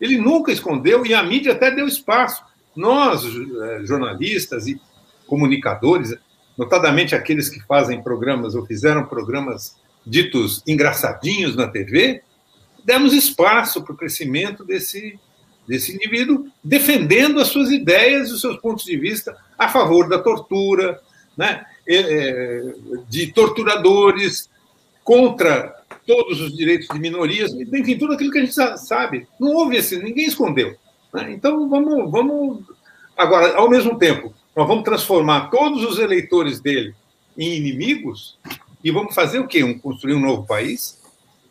Ele 0.01 0.17
nunca 0.17 0.51
escondeu 0.51 1.05
e 1.05 1.13
a 1.13 1.21
mídia 1.21 1.53
até 1.53 1.71
deu 1.71 1.87
espaço. 1.87 2.43
Nós, 2.75 3.23
é, 3.23 3.85
jornalistas 3.85 4.67
e 4.67 4.81
comunicadores, 5.27 6.15
notadamente 6.57 7.15
aqueles 7.15 7.49
que 7.49 7.59
fazem 7.61 8.01
programas 8.01 8.55
ou 8.55 8.65
fizeram 8.65 9.05
programas 9.05 9.75
ditos 10.05 10.61
engraçadinhos 10.67 11.55
na 11.55 11.67
TV, 11.67 12.21
demos 12.83 13.13
espaço 13.13 13.83
para 13.83 13.93
o 13.93 13.97
crescimento 13.97 14.63
desse, 14.63 15.19
desse 15.67 15.95
indivíduo, 15.95 16.47
defendendo 16.63 17.39
as 17.39 17.47
suas 17.47 17.71
ideias 17.71 18.29
e 18.29 18.33
os 18.33 18.41
seus 18.41 18.57
pontos 18.57 18.85
de 18.85 18.97
vista 18.97 19.35
a 19.57 19.69
favor 19.69 20.07
da 20.07 20.19
tortura, 20.19 21.01
né? 21.37 21.65
É, 21.87 22.73
de 23.07 23.31
torturadores, 23.31 24.49
contra 25.05 25.71
todos 26.05 26.41
os 26.41 26.57
direitos 26.57 26.87
de 26.87 26.99
minorias, 26.99 27.53
enfim, 27.53 27.95
tudo 27.95 28.13
aquilo 28.13 28.31
que 28.31 28.39
a 28.39 28.41
gente 28.41 28.55
sabe. 28.79 29.27
Não 29.39 29.53
houve 29.53 29.77
esse, 29.77 30.01
ninguém 30.01 30.25
escondeu. 30.25 30.75
Né? 31.13 31.31
Então, 31.31 31.69
vamos, 31.69 32.11
vamos. 32.11 32.63
Agora, 33.15 33.55
ao 33.55 33.69
mesmo 33.69 33.99
tempo, 33.99 34.33
nós 34.55 34.67
vamos 34.67 34.83
transformar 34.83 35.51
todos 35.51 35.83
os 35.83 35.99
eleitores 35.99 36.59
dele 36.59 36.95
em 37.37 37.55
inimigos 37.55 38.37
e 38.85 38.91
vamos 38.91 39.15
fazer 39.15 39.39
o 39.39 39.47
quê? 39.47 39.63
Um, 39.63 39.79
construir 39.79 40.13
um 40.13 40.19
novo 40.19 40.45
país? 40.45 41.01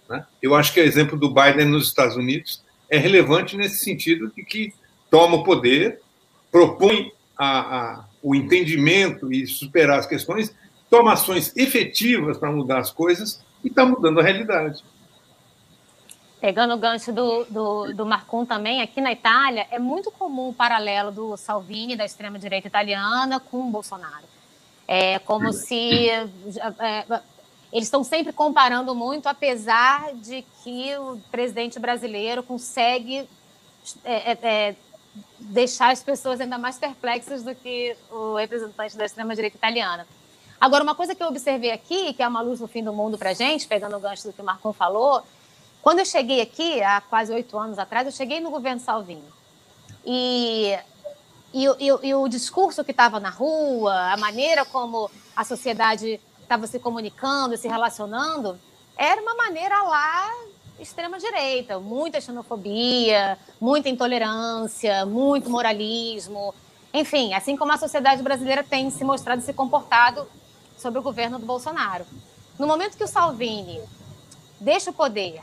Né? 0.09 0.25
Eu 0.41 0.55
acho 0.55 0.73
que 0.73 0.81
o 0.81 0.85
exemplo 0.85 1.19
do 1.19 1.35
Biden 1.35 1.67
nos 1.67 1.89
Estados 1.89 2.17
Unidos 2.17 2.63
é 2.89 2.97
relevante 2.97 3.57
nesse 3.57 3.85
sentido 3.85 4.31
de 4.31 4.45
que 4.45 4.73
toma 5.11 5.39
o 5.39 5.43
poder, 5.43 6.01
propõe 6.49 7.13
a, 7.37 7.59
a, 7.77 8.05
o 8.23 8.37
entendimento 8.37 9.33
e 9.33 9.49
superar 9.49 9.99
as 9.99 10.07
questões, 10.07 10.55
toma 10.89 11.15
ações 11.15 11.53
efetivas 11.57 12.39
para 12.39 12.53
mudar 12.53 12.79
as 12.79 12.93
coisas 12.93 13.45
e 13.65 13.69
está 13.69 13.85
mudando 13.85 14.21
a 14.21 14.23
realidade. 14.23 14.85
Pegando 16.41 16.75
o 16.75 16.79
gancho 16.79 17.13
do, 17.13 17.45
do, 17.47 17.95
do 17.95 18.07
Marcon 18.07 18.45
também, 18.45 18.81
aqui 18.81 19.01
na 19.01 19.11
Itália, 19.11 19.67
é 19.73 19.79
muito 19.81 20.09
comum 20.13 20.51
o 20.51 20.55
paralelo 20.55 21.11
do 21.11 21.37
Salvini, 21.37 21.97
da 21.97 22.05
extrema-direita 22.05 22.69
italiana, 22.69 23.41
com 23.41 23.67
o 23.67 23.71
Bolsonaro. 23.71 24.34
É 24.87 25.19
como 25.19 25.53
se. 25.53 26.09
É, 26.09 27.21
eles 27.73 27.87
estão 27.87 28.05
sempre 28.05 28.33
comparando 28.33 28.95
muito, 28.95 29.27
apesar 29.27 30.15
de 30.15 30.45
que 30.63 30.97
o 30.97 31.19
presidente 31.31 31.79
brasileiro 31.79 32.43
consegue 32.43 33.29
é, 34.05 34.33
é, 34.33 34.39
é 34.43 34.77
deixar 35.41 35.91
as 35.93 36.03
pessoas 36.03 36.41
ainda 36.41 36.57
mais 36.57 36.79
perplexas 36.79 37.43
do 37.43 37.55
que 37.55 37.97
o 38.11 38.37
representante 38.37 38.97
da 38.97 39.05
extrema-direita 39.05 39.57
italiana. 39.57 40.07
Agora, 40.61 40.83
uma 40.83 40.95
coisa 40.95 41.15
que 41.15 41.23
eu 41.23 41.27
observei 41.27 41.73
aqui, 41.73 42.15
que 42.15 42.23
é 42.23 42.29
uma 42.29 42.41
luz 42.41 42.61
no 42.61 42.69
fim 42.69 42.83
do 42.83 42.93
mundo 42.93 43.19
para 43.19 43.35
gente, 43.35 43.67
pegando 43.67 43.97
o 43.97 44.01
gancho 44.01 44.29
do 44.29 44.33
que 44.33 44.41
o 44.41 44.45
Marcon 44.45 44.73
falou, 44.73 45.23
quando 45.83 45.99
eu 45.99 46.07
cheguei 46.07 46.41
aqui, 46.41 46.83
há 46.83 47.01
quase 47.03 47.33
oito 47.33 47.59
anos 47.59 47.79
atrás, 47.79 48.07
eu 48.07 48.13
cheguei 48.13 48.41
no 48.41 48.51
governo 48.51 48.81
Salvini. 48.81 49.25
E, 50.07 50.75
e, 51.55 51.67
e, 51.79 52.09
e 52.09 52.15
o 52.15 52.27
discurso 52.27 52.83
que 52.83 52.91
estava 52.91 53.21
na 53.21 53.31
rua, 53.31 54.13
a 54.13 54.17
maneira 54.17 54.65
como 54.65 55.09
a 55.37 55.45
sociedade 55.45 56.21
estava 56.43 56.67
se 56.67 56.81
comunicando, 56.81 57.57
se 57.57 57.69
relacionando, 57.69 58.59
era 58.97 59.23
uma 59.23 59.37
maneira 59.37 59.81
lá 59.83 60.31
extrema-direita, 60.81 61.79
muita 61.79 62.21
xenofobia, 62.21 63.39
muita 63.61 63.89
intolerância, 63.89 65.07
muito 65.07 65.49
moralismo. 65.49 66.53
Enfim, 66.93 67.33
assim 67.33 67.57
como 67.57 67.73
a 67.73 67.77
sociedade 67.79 68.21
brasileira 68.21 68.65
tem 68.65 68.91
se 68.91 69.05
mostrado 69.05 69.41
e 69.41 69.45
se 69.45 69.53
comportado 69.53 70.27
sobre 70.77 70.99
o 70.99 71.03
governo 71.03 71.39
do 71.39 71.47
Bolsonaro. 71.47 72.05
No 72.59 72.67
momento 72.67 72.97
que 72.97 73.05
o 73.05 73.09
Salvini 73.09 73.81
deixa 74.61 74.91
o 74.91 74.95
poder 74.95 75.41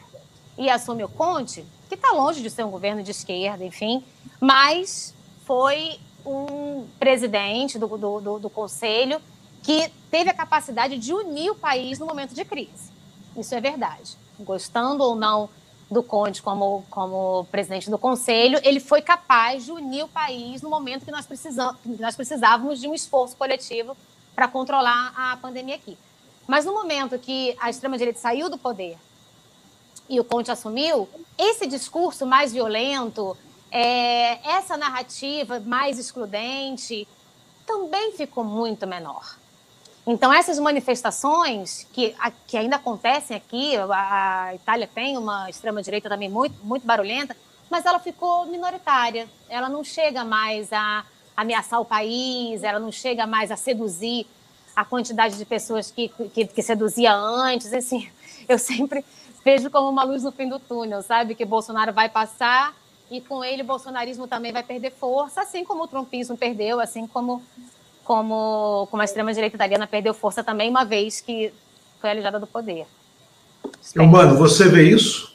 e 0.57 0.69
assume 0.69 1.05
o 1.05 1.09
Conte, 1.09 1.65
que 1.87 1.95
está 1.95 2.11
longe 2.11 2.41
de 2.41 2.49
ser 2.49 2.65
um 2.65 2.69
governo 2.69 3.01
de 3.01 3.11
esquerda, 3.11 3.63
enfim, 3.63 4.03
mas 4.41 5.13
foi 5.51 5.99
um 6.25 6.87
presidente 6.97 7.77
do, 7.77 7.85
do, 7.85 8.21
do, 8.21 8.39
do 8.39 8.49
Conselho 8.49 9.21
que 9.61 9.91
teve 10.09 10.29
a 10.29 10.33
capacidade 10.33 10.97
de 10.97 11.13
unir 11.13 11.49
o 11.49 11.55
país 11.55 11.99
no 11.99 12.05
momento 12.05 12.33
de 12.33 12.45
crise. 12.45 12.89
Isso 13.35 13.53
é 13.53 13.59
verdade. 13.59 14.15
Gostando 14.39 15.03
ou 15.03 15.13
não 15.13 15.49
do 15.89 16.01
Conte 16.01 16.41
como, 16.41 16.85
como 16.89 17.45
presidente 17.51 17.89
do 17.89 17.97
Conselho, 17.97 18.61
ele 18.63 18.79
foi 18.79 19.01
capaz 19.01 19.65
de 19.65 19.73
unir 19.73 20.05
o 20.05 20.07
país 20.07 20.61
no 20.61 20.69
momento 20.69 21.03
que 21.03 21.11
nós, 21.11 21.25
precisamos, 21.25 21.75
nós 21.99 22.15
precisávamos 22.15 22.79
de 22.79 22.87
um 22.87 22.93
esforço 22.93 23.35
coletivo 23.35 23.97
para 24.33 24.47
controlar 24.47 25.11
a 25.17 25.35
pandemia 25.35 25.75
aqui. 25.75 25.97
Mas 26.47 26.63
no 26.63 26.71
momento 26.71 27.19
que 27.19 27.57
a 27.59 27.69
extrema-direita 27.69 28.21
saiu 28.21 28.49
do 28.49 28.57
poder 28.57 28.97
e 30.07 30.17
o 30.17 30.23
Conte 30.23 30.49
assumiu, 30.49 31.09
esse 31.37 31.67
discurso 31.67 32.25
mais 32.25 32.53
violento, 32.53 33.35
é, 33.71 34.45
essa 34.57 34.75
narrativa 34.75 35.59
mais 35.61 35.97
excludente, 35.97 37.07
também 37.65 38.11
ficou 38.11 38.43
muito 38.43 38.85
menor. 38.85 39.37
Então, 40.05 40.33
essas 40.33 40.59
manifestações 40.59 41.87
que, 41.93 42.15
que 42.47 42.57
ainda 42.57 42.75
acontecem 42.75 43.37
aqui, 43.37 43.77
a, 43.77 44.43
a 44.45 44.55
Itália 44.55 44.89
tem 44.93 45.17
uma 45.17 45.49
extrema-direita 45.49 46.09
também 46.09 46.27
muito, 46.27 46.55
muito 46.65 46.85
barulhenta, 46.85 47.37
mas 47.69 47.85
ela 47.85 47.99
ficou 47.99 48.45
minoritária. 48.47 49.29
Ela 49.47 49.69
não 49.69 49.83
chega 49.83 50.25
mais 50.25 50.73
a, 50.73 51.05
a 51.37 51.41
ameaçar 51.41 51.79
o 51.79 51.85
país, 51.85 52.63
ela 52.63 52.79
não 52.79 52.91
chega 52.91 53.25
mais 53.25 53.51
a 53.51 53.55
seduzir 53.55 54.27
a 54.75 54.83
quantidade 54.83 55.37
de 55.37 55.45
pessoas 55.45 55.91
que, 55.91 56.09
que, 56.33 56.47
que 56.47 56.61
seduzia 56.61 57.13
antes. 57.13 57.71
Assim, 57.71 58.09
eu 58.49 58.57
sempre 58.57 59.05
vejo 59.45 59.69
como 59.69 59.87
uma 59.87 60.03
luz 60.03 60.23
no 60.23 60.31
fim 60.31 60.49
do 60.49 60.59
túnel, 60.59 61.03
sabe? 61.03 61.35
Que 61.35 61.45
Bolsonaro 61.45 61.93
vai 61.93 62.09
passar 62.09 62.75
e 63.11 63.19
com 63.19 63.43
ele 63.43 63.61
o 63.61 63.65
bolsonarismo 63.65 64.25
também 64.25 64.53
vai 64.53 64.63
perder 64.63 64.91
força, 64.91 65.41
assim 65.41 65.65
como 65.65 65.83
o 65.83 65.87
trumpismo 65.87 66.37
perdeu, 66.37 66.79
assim 66.79 67.05
como, 67.05 67.43
como, 68.05 68.87
como 68.89 69.01
a 69.01 69.05
extrema-direita 69.05 69.57
italiana 69.57 69.85
perdeu 69.85 70.13
força 70.13 70.41
também, 70.41 70.69
uma 70.69 70.85
vez 70.85 71.19
que 71.19 71.53
foi 71.99 72.09
alijada 72.09 72.39
do 72.39 72.47
poder. 72.47 72.87
Espero. 73.81 74.07
Mano, 74.07 74.37
você 74.37 74.69
vê 74.69 74.89
isso? 74.89 75.29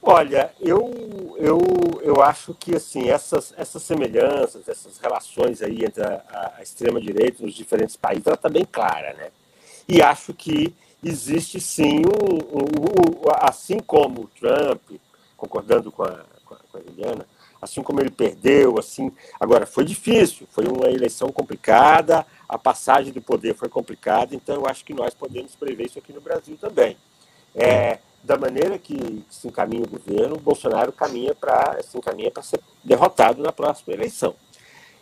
Olha, 0.00 0.54
eu, 0.60 0.90
eu, 1.36 1.60
eu 2.02 2.22
acho 2.22 2.54
que 2.54 2.76
assim 2.76 3.10
essas, 3.10 3.52
essas 3.56 3.82
semelhanças, 3.82 4.66
essas 4.68 4.96
relações 4.98 5.60
aí 5.60 5.84
entre 5.84 6.02
a, 6.04 6.54
a 6.56 6.62
extrema-direita 6.62 7.42
nos 7.42 7.52
diferentes 7.52 7.96
países, 7.96 8.26
ela 8.26 8.36
está 8.36 8.48
bem 8.48 8.64
clara, 8.64 9.12
né? 9.14 9.30
E 9.88 10.00
acho 10.00 10.32
que 10.32 10.72
existe 11.04 11.60
sim 11.60 12.02
um, 12.06 12.58
um, 12.58 12.62
um, 12.62 13.30
assim 13.40 13.78
como 13.80 14.22
o 14.22 14.28
Trump, 14.28 14.80
concordando 15.40 15.90
com 15.90 16.02
a, 16.02 16.24
com 16.44 16.54
a, 16.54 16.58
com 16.70 16.78
a 16.78 16.80
Juliana, 16.82 17.26
assim 17.62 17.82
como 17.82 18.00
ele 18.00 18.10
perdeu, 18.10 18.78
assim, 18.78 19.10
agora 19.38 19.66
foi 19.66 19.84
difícil, 19.84 20.46
foi 20.50 20.66
uma 20.66 20.88
eleição 20.88 21.32
complicada, 21.32 22.26
a 22.46 22.58
passagem 22.58 23.12
do 23.12 23.22
poder 23.22 23.54
foi 23.54 23.68
complicada, 23.68 24.34
então 24.34 24.56
eu 24.56 24.66
acho 24.66 24.84
que 24.84 24.92
nós 24.92 25.14
podemos 25.14 25.56
prever 25.56 25.86
isso 25.86 25.98
aqui 25.98 26.12
no 26.12 26.20
Brasil 26.20 26.56
também. 26.58 26.96
É, 27.54 27.98
da 28.22 28.36
maneira 28.36 28.78
que 28.78 29.24
se 29.30 29.48
encaminha 29.48 29.82
o 29.82 29.88
governo, 29.88 30.36
Bolsonaro 30.36 30.92
caminha 30.92 31.34
para 31.34 31.82
se 31.82 31.96
encaminha 31.96 32.30
para 32.30 32.42
ser 32.42 32.60
derrotado 32.84 33.42
na 33.42 33.50
próxima 33.50 33.94
eleição. 33.94 34.34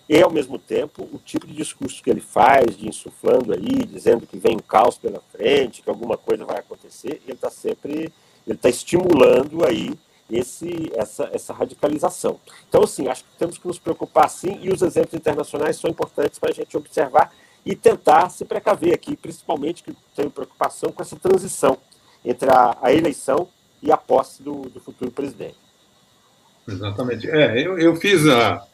E, 0.09 0.23
ao 0.23 0.31
mesmo 0.31 0.59
tempo, 0.59 1.07
o 1.13 1.19
tipo 1.19 1.47
de 1.47 1.53
discurso 1.53 2.03
que 2.03 2.09
ele 2.09 2.23
faz, 2.23 2.79
de 2.79 2.89
insuflando 2.89 3.53
aí, 3.53 3.85
dizendo 3.85 4.27
que 4.27 4.39
vem 4.39 4.57
um 4.57 4.61
caos 4.61 4.97
pela 4.97 5.21
frente, 5.31 5.83
que 5.83 5.91
alguma 5.91 6.17
coisa 6.17 6.47
vai 6.47 6.61
acontecer, 6.61 7.21
ele 7.27 7.35
está 7.35 7.51
sempre 7.51 8.11
ele 8.47 8.57
está 8.57 8.71
estimulando 8.71 9.67
aí 9.67 9.93
esse, 10.31 10.91
essa, 10.95 11.29
essa 11.33 11.53
radicalização. 11.53 12.39
Então, 12.69 12.83
assim, 12.83 13.09
acho 13.09 13.25
que 13.25 13.31
temos 13.39 13.59
que 13.59 13.67
nos 13.67 13.79
preocupar 13.79 14.29
sim, 14.29 14.59
e 14.63 14.71
os 14.71 14.83
exemplos 14.83 15.15
internacionais 15.15 15.77
são 15.77 15.91
importantes 15.91 16.39
para 16.39 16.51
a 16.51 16.55
gente 16.55 16.77
observar 16.77 17.33
e 17.65 17.75
tentar 17.75 18.31
se 18.31 18.45
precaver 18.45 18.95
aqui, 18.95 19.17
principalmente 19.17 19.83
que 19.83 19.95
tenho 20.15 20.31
preocupação 20.31 20.93
com 20.93 21.03
essa 21.03 21.17
transição 21.17 21.79
entre 22.25 22.51
a, 22.51 22.77
a 22.81 22.93
eleição 22.93 23.49
e 23.83 23.93
a 23.93 23.97
posse 23.97 24.43
do, 24.43 24.63
do, 24.63 24.81
futuro 24.81 25.11
presidente. 25.11 25.57
Exatamente. 26.67 27.29
É, 27.31 27.67
eu, 27.67 27.79
eu 27.79 27.97
fiz 27.97 28.27
há 28.27 28.65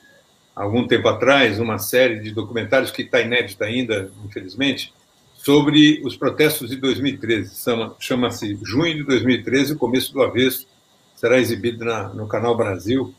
algum 0.54 0.86
tempo 0.86 1.08
atrás 1.08 1.58
uma 1.58 1.78
série 1.78 2.20
de 2.20 2.32
documentários 2.32 2.90
que 2.90 3.02
está 3.02 3.20
inédita 3.20 3.64
ainda, 3.64 4.10
infelizmente, 4.24 4.92
sobre 5.34 6.00
os 6.04 6.16
protestos 6.16 6.70
de 6.70 6.76
2013. 6.76 7.54
Chama-se 7.98 8.58
Junho 8.62 8.94
de 8.94 9.04
2013, 9.04 9.74
o 9.74 9.78
começo 9.78 10.12
do 10.12 10.22
avesso. 10.22 10.66
Será 11.14 11.38
exibido 11.38 11.84
na, 11.84 12.08
no 12.08 12.26
Canal 12.26 12.56
Brasil. 12.56 13.14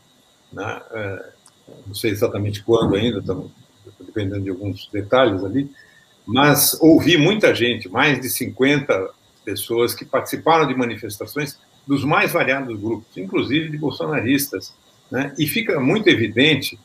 Né? 0.52 0.82
É, 0.92 1.30
não 1.86 1.94
sei 1.94 2.10
exatamente 2.10 2.62
quando 2.62 2.94
ainda, 2.94 3.18
estamos 3.18 3.50
dependendo 4.00 4.42
de 4.42 4.50
alguns 4.50 4.88
detalhes 4.92 5.44
ali. 5.44 5.70
Mas 6.26 6.76
ouvi 6.80 7.16
muita 7.16 7.54
gente, 7.54 7.88
mais 7.88 8.20
de 8.20 8.28
50 8.28 9.10
pessoas 9.44 9.94
que 9.94 10.04
participaram 10.04 10.66
de 10.66 10.74
manifestações 10.74 11.58
dos 11.86 12.04
mais 12.04 12.32
variados 12.32 12.78
grupos, 12.78 13.16
inclusive 13.16 13.70
de 13.70 13.78
bolsonaristas. 13.78 14.74
Né? 15.10 15.32
E 15.38 15.46
fica 15.46 15.78
muito 15.78 16.08
evidente 16.08 16.78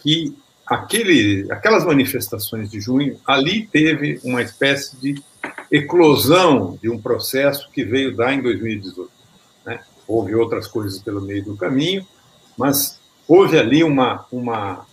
que 0.00 0.36
aquele, 0.66 1.46
aquelas 1.50 1.84
manifestações 1.84 2.70
de 2.70 2.80
junho, 2.80 3.18
ali 3.26 3.66
teve 3.66 4.20
uma 4.24 4.42
espécie 4.42 4.96
de 5.00 5.22
eclosão 5.70 6.78
de 6.82 6.90
um 6.90 7.00
processo 7.00 7.70
que 7.70 7.84
veio 7.84 8.14
dar 8.14 8.34
em 8.34 8.42
2018. 8.42 9.10
Houve 10.08 10.34
outras 10.34 10.66
coisas 10.66 10.98
pelo 11.00 11.20
meio 11.20 11.44
do 11.44 11.56
caminho, 11.56 12.04
mas 12.56 12.98
houve 13.28 13.58
ali 13.58 13.84
uma, 13.84 14.26
uma, 14.32 14.86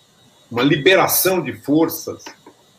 uma 0.52 0.62
liberação 0.62 1.42
de 1.42 1.54
forças 1.54 2.26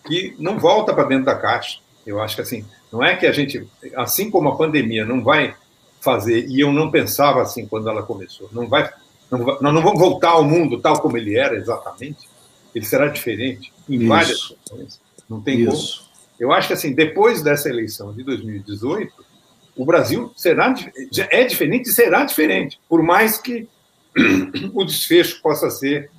que 0.06 0.36
não 0.38 0.58
volta 0.58 0.94
para 0.94 1.08
dentro 1.08 1.24
da 1.24 1.34
caixa. 1.34 1.80
Eu 2.06 2.20
acho 2.20 2.36
que 2.36 2.42
assim, 2.42 2.64
não 2.92 3.02
é 3.02 3.16
que 3.16 3.26
a 3.26 3.32
gente, 3.32 3.66
assim 3.96 4.30
como 4.30 4.48
a 4.50 4.56
pandemia 4.56 5.04
não 5.04 5.24
vai 5.24 5.56
fazer, 6.00 6.46
e 6.48 6.60
eu 6.60 6.72
não 6.72 6.90
pensava 6.90 7.42
assim 7.42 7.66
quando 7.66 7.88
ela 7.88 8.02
começou, 8.02 8.48
não 8.52 8.68
vai, 8.68 8.88
não 9.30 9.44
vai 9.44 9.56
nós 9.60 9.74
não 9.74 9.82
vamos 9.82 9.98
voltar 9.98 10.30
ao 10.30 10.44
mundo 10.44 10.80
tal 10.80 11.00
como 11.00 11.16
ele 11.16 11.36
era 11.36 11.56
exatamente, 11.56 12.28
ele 12.74 12.84
será 12.84 13.08
diferente 13.08 13.72
em 13.88 13.96
Isso. 13.96 14.08
várias 14.08 14.40
situações, 14.40 15.00
não 15.28 15.40
tem 15.40 15.60
Isso. 15.62 15.98
como. 15.98 16.06
Eu 16.38 16.52
acho 16.52 16.68
que 16.68 16.74
assim, 16.74 16.94
depois 16.94 17.42
dessa 17.42 17.68
eleição 17.68 18.12
de 18.12 18.22
2018, 18.22 19.12
o 19.76 19.84
Brasil 19.84 20.32
será 20.36 20.74
é 21.30 21.44
diferente 21.44 21.88
e 21.88 21.92
será 21.92 22.24
diferente, 22.24 22.80
por 22.88 23.02
mais 23.02 23.38
que 23.38 23.68
o 24.72 24.84
desfecho 24.84 25.40
possa 25.42 25.70
ser 25.70 26.10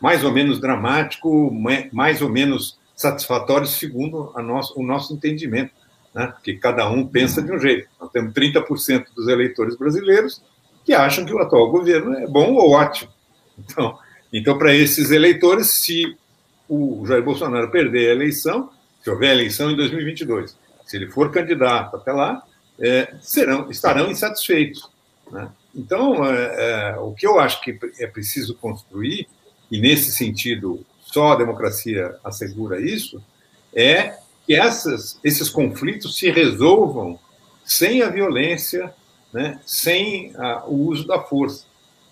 mais 0.00 0.24
ou 0.24 0.32
menos 0.32 0.60
dramático, 0.60 1.50
mais 1.92 2.20
ou 2.20 2.28
menos 2.28 2.78
satisfatório 2.96 3.66
segundo 3.66 4.32
nosso, 4.42 4.78
o 4.78 4.84
nosso 4.84 5.14
entendimento 5.14 5.72
né? 6.14 6.28
porque 6.28 6.54
cada 6.54 6.88
um 6.88 7.06
pensa 7.06 7.42
de 7.42 7.52
um 7.52 7.58
jeito. 7.58 7.88
Nós 8.00 8.10
temos 8.10 8.32
30% 8.32 9.06
dos 9.14 9.26
eleitores 9.28 9.76
brasileiros 9.76 10.40
que 10.84 10.92
acham 10.94 11.24
que 11.24 11.34
o 11.34 11.40
atual 11.40 11.70
governo 11.70 12.14
é 12.14 12.26
bom 12.26 12.54
ou 12.54 12.70
ótimo. 12.70 13.10
Então, 13.58 13.98
então 14.32 14.56
para 14.56 14.74
esses 14.74 15.10
eleitores, 15.10 15.68
se 15.68 16.16
o 16.68 17.04
Jair 17.06 17.22
Bolsonaro 17.22 17.70
perder 17.70 18.10
a 18.10 18.12
eleição, 18.12 18.70
se 19.02 19.10
houver 19.10 19.32
eleição 19.32 19.70
em 19.70 19.76
2022, 19.76 20.56
se 20.86 20.96
ele 20.96 21.10
for 21.10 21.30
candidato 21.30 21.96
até 21.96 22.12
lá, 22.12 22.42
é, 22.80 23.14
serão, 23.20 23.70
estarão 23.70 24.10
insatisfeitos. 24.10 24.88
Né? 25.30 25.48
Então, 25.74 26.24
é, 26.24 26.92
é, 26.92 26.96
o 26.98 27.12
que 27.12 27.26
eu 27.26 27.38
acho 27.38 27.60
que 27.60 27.78
é 27.98 28.06
preciso 28.06 28.54
construir, 28.56 29.28
e 29.70 29.80
nesse 29.80 30.12
sentido 30.12 30.84
só 31.00 31.32
a 31.32 31.36
democracia 31.36 32.16
assegura 32.24 32.80
isso, 32.80 33.22
é 33.74 34.16
que 34.46 34.54
essas, 34.54 35.18
esses 35.24 35.48
conflitos 35.48 36.18
se 36.18 36.30
resolvam 36.30 37.18
sem 37.64 38.02
a 38.02 38.08
violência, 38.08 38.92
né, 39.32 39.60
sem 39.64 40.32
a, 40.36 40.64
o 40.66 40.88
uso 40.88 41.06
da 41.06 41.20
força. 41.20 41.64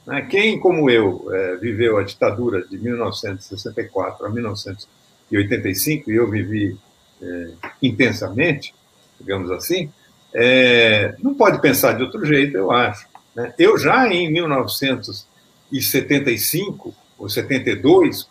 Né? 0.06 0.22
Quem, 0.22 0.58
como 0.58 0.88
eu, 0.90 1.28
é, 1.32 1.56
viveu 1.56 1.98
a 1.98 2.02
ditadura 2.02 2.66
de 2.66 2.78
1964 2.78 4.26
a 4.26 4.30
1985, 4.30 6.10
e 6.10 6.16
eu 6.16 6.30
vivi 6.30 6.76
é, 7.20 7.50
intensamente, 7.82 8.74
digamos 9.20 9.50
assim, 9.50 9.90
é, 10.34 11.14
não 11.22 11.34
pode 11.34 11.60
pensar 11.60 11.92
de 11.92 12.02
outro 12.02 12.24
jeito, 12.24 12.56
eu 12.56 12.70
acho. 12.70 13.06
Né? 13.34 13.52
Eu 13.58 13.76
já 13.78 14.08
em 14.08 14.32
1975 14.32 16.94
ou 17.18 17.28
72, 17.28 18.26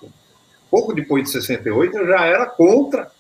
pouco 0.70 0.94
depois 0.94 1.26
de 1.26 1.32
68, 1.32 1.98
eu 1.98 2.08
já 2.08 2.26
era 2.26 2.46
contra 2.46 3.12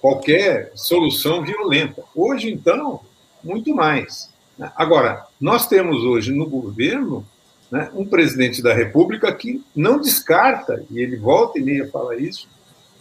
qualquer 0.00 0.70
solução 0.74 1.44
violenta. 1.44 2.04
Hoje, 2.14 2.48
então, 2.50 3.00
muito 3.42 3.74
mais. 3.74 4.30
Né? 4.58 4.70
Agora, 4.76 5.26
nós 5.40 5.66
temos 5.68 6.04
hoje 6.04 6.30
no 6.32 6.46
governo 6.48 7.26
né, 7.70 7.90
um 7.94 8.04
presidente 8.04 8.62
da 8.62 8.74
República 8.74 9.32
que 9.32 9.64
não 9.74 9.98
descarta, 10.00 10.84
e 10.90 11.00
ele 11.00 11.16
volta 11.16 11.58
e 11.58 11.62
meia 11.62 11.88
fala 11.88 12.14
isso, 12.16 12.46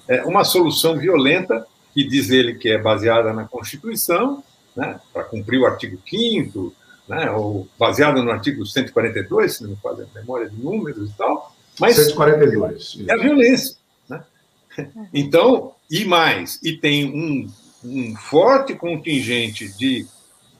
é 0.08 0.24
uma 0.24 0.44
solução 0.44 0.98
violenta 0.98 1.68
que 1.94 2.08
diz 2.08 2.30
ele 2.30 2.56
que 2.56 2.70
é 2.70 2.78
baseada 2.78 3.34
na 3.34 3.46
Constituição, 3.46 4.42
né, 4.76 5.00
para 5.14 5.24
cumprir 5.24 5.60
o 5.60 5.66
artigo 5.66 6.00
5 6.08 6.74
né, 7.08 7.30
ou 7.32 7.68
baseada 7.78 8.22
no 8.22 8.32
artigo 8.32 8.66
142, 8.66 9.54
se 9.54 9.64
não 9.64 9.72
me 9.72 9.76
falha 9.78 10.08
a 10.10 10.20
memória 10.20 10.50
de 10.50 10.56
números 10.56 11.10
e 11.10 11.14
tal, 11.14 11.54
mas 11.80 11.96
142. 11.96 13.00
é 13.08 13.14
a 13.14 13.18
violência. 13.18 13.76
Né? 14.08 14.24
Então, 15.14 15.74
e 15.90 16.06
mais, 16.06 16.60
e 16.64 16.78
tem 16.78 17.06
um, 17.06 17.52
um 17.84 18.16
forte 18.16 18.74
contingente 18.76 19.68
de 19.78 20.08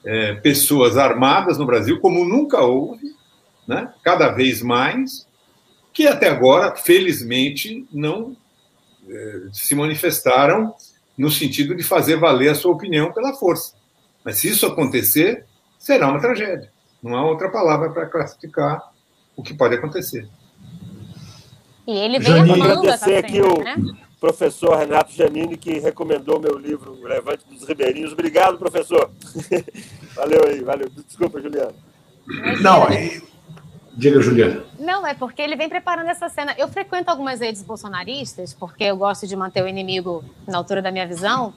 é, 0.04 0.34
pessoas 0.36 0.98
armadas 0.98 1.58
no 1.58 1.66
Brasil, 1.66 2.00
como 2.00 2.26
nunca 2.26 2.62
houve, 2.62 3.16
né? 3.68 3.94
cada 4.04 4.30
vez 4.30 4.62
mais, 4.62 5.26
que 5.94 6.08
até 6.08 6.30
agora, 6.30 6.76
felizmente, 6.76 7.86
não 7.92 8.36
é, 9.08 9.42
se 9.54 9.76
manifestaram 9.76 10.74
no 11.18 11.30
sentido 11.30 11.76
de 11.76 11.84
fazer 11.84 12.18
valer 12.18 12.50
a 12.50 12.56
sua 12.56 12.72
opinião 12.72 13.12
pela 13.12 13.34
força. 13.34 13.74
Mas 14.24 14.38
se 14.38 14.50
isso 14.50 14.66
acontecer, 14.66 15.46
será 15.78 16.10
uma 16.10 16.20
tragédia. 16.20 16.72
Não 17.02 17.16
há 17.16 17.26
outra 17.26 17.50
palavra 17.50 17.90
para 17.90 18.06
classificar 18.06 18.92
o 19.36 19.42
que 19.42 19.54
pode 19.54 19.76
acontecer. 19.76 20.28
E 21.88 21.92
ele 21.92 22.20
vem 22.20 22.34
essa 22.88 23.06
frente, 23.06 23.26
aqui 23.26 23.42
o, 23.42 23.64
né? 23.64 23.76
professor 24.20 24.78
Renato 24.78 25.12
Janini, 25.12 25.58
que 25.58 25.80
recomendou 25.80 26.40
meu 26.40 26.58
livro 26.58 27.02
Levante 27.02 27.44
dos 27.50 27.68
Ribeirinhos. 27.68 28.14
Obrigado, 28.14 28.60
professor. 28.60 29.10
valeu 30.16 30.46
aí, 30.46 30.64
valeu. 30.64 30.90
Desculpa, 31.08 31.42
Juliano. 31.42 31.74
Não, 32.62 32.88
Diga, 33.94 34.22
Juliana. 34.22 34.64
Não, 34.80 35.06
é 35.06 35.14
porque 35.14 35.42
ele 35.42 35.56
vem 35.56 35.68
preparando 35.68 36.10
essa 36.10 36.30
cena. 36.30 36.56
Eu 36.58 36.68
frequento 36.68 37.10
algumas 37.10 37.40
redes 37.40 37.62
bolsonaristas, 37.62 38.54
porque 38.54 38.86
eu 38.86 38.96
gosto 38.96 39.28
de 39.28 39.36
manter 39.36 39.64
o 39.64 39.68
inimigo 39.68 40.24
na 40.48 40.58
altura 40.58 40.82
da 40.82 40.92
minha 40.92 41.08
visão. 41.08 41.54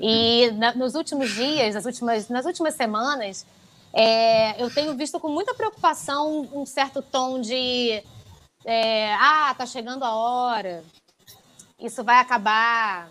E 0.00 0.50
na, 0.52 0.74
nos 0.74 0.94
últimos 0.94 1.30
dias, 1.30 1.74
nas 1.74 1.84
últimas, 1.84 2.28
nas 2.28 2.46
últimas 2.46 2.74
semanas, 2.74 3.46
é, 3.92 4.62
eu 4.62 4.72
tenho 4.72 4.94
visto 4.94 5.18
com 5.18 5.28
muita 5.28 5.54
preocupação 5.54 6.48
um 6.52 6.66
certo 6.66 7.00
tom 7.00 7.40
de 7.40 8.02
é, 8.64 9.14
ah, 9.14 9.54
tá 9.56 9.64
chegando 9.64 10.04
a 10.04 10.12
hora, 10.12 10.84
isso 11.80 12.02
vai 12.02 12.18
acabar. 12.18 13.08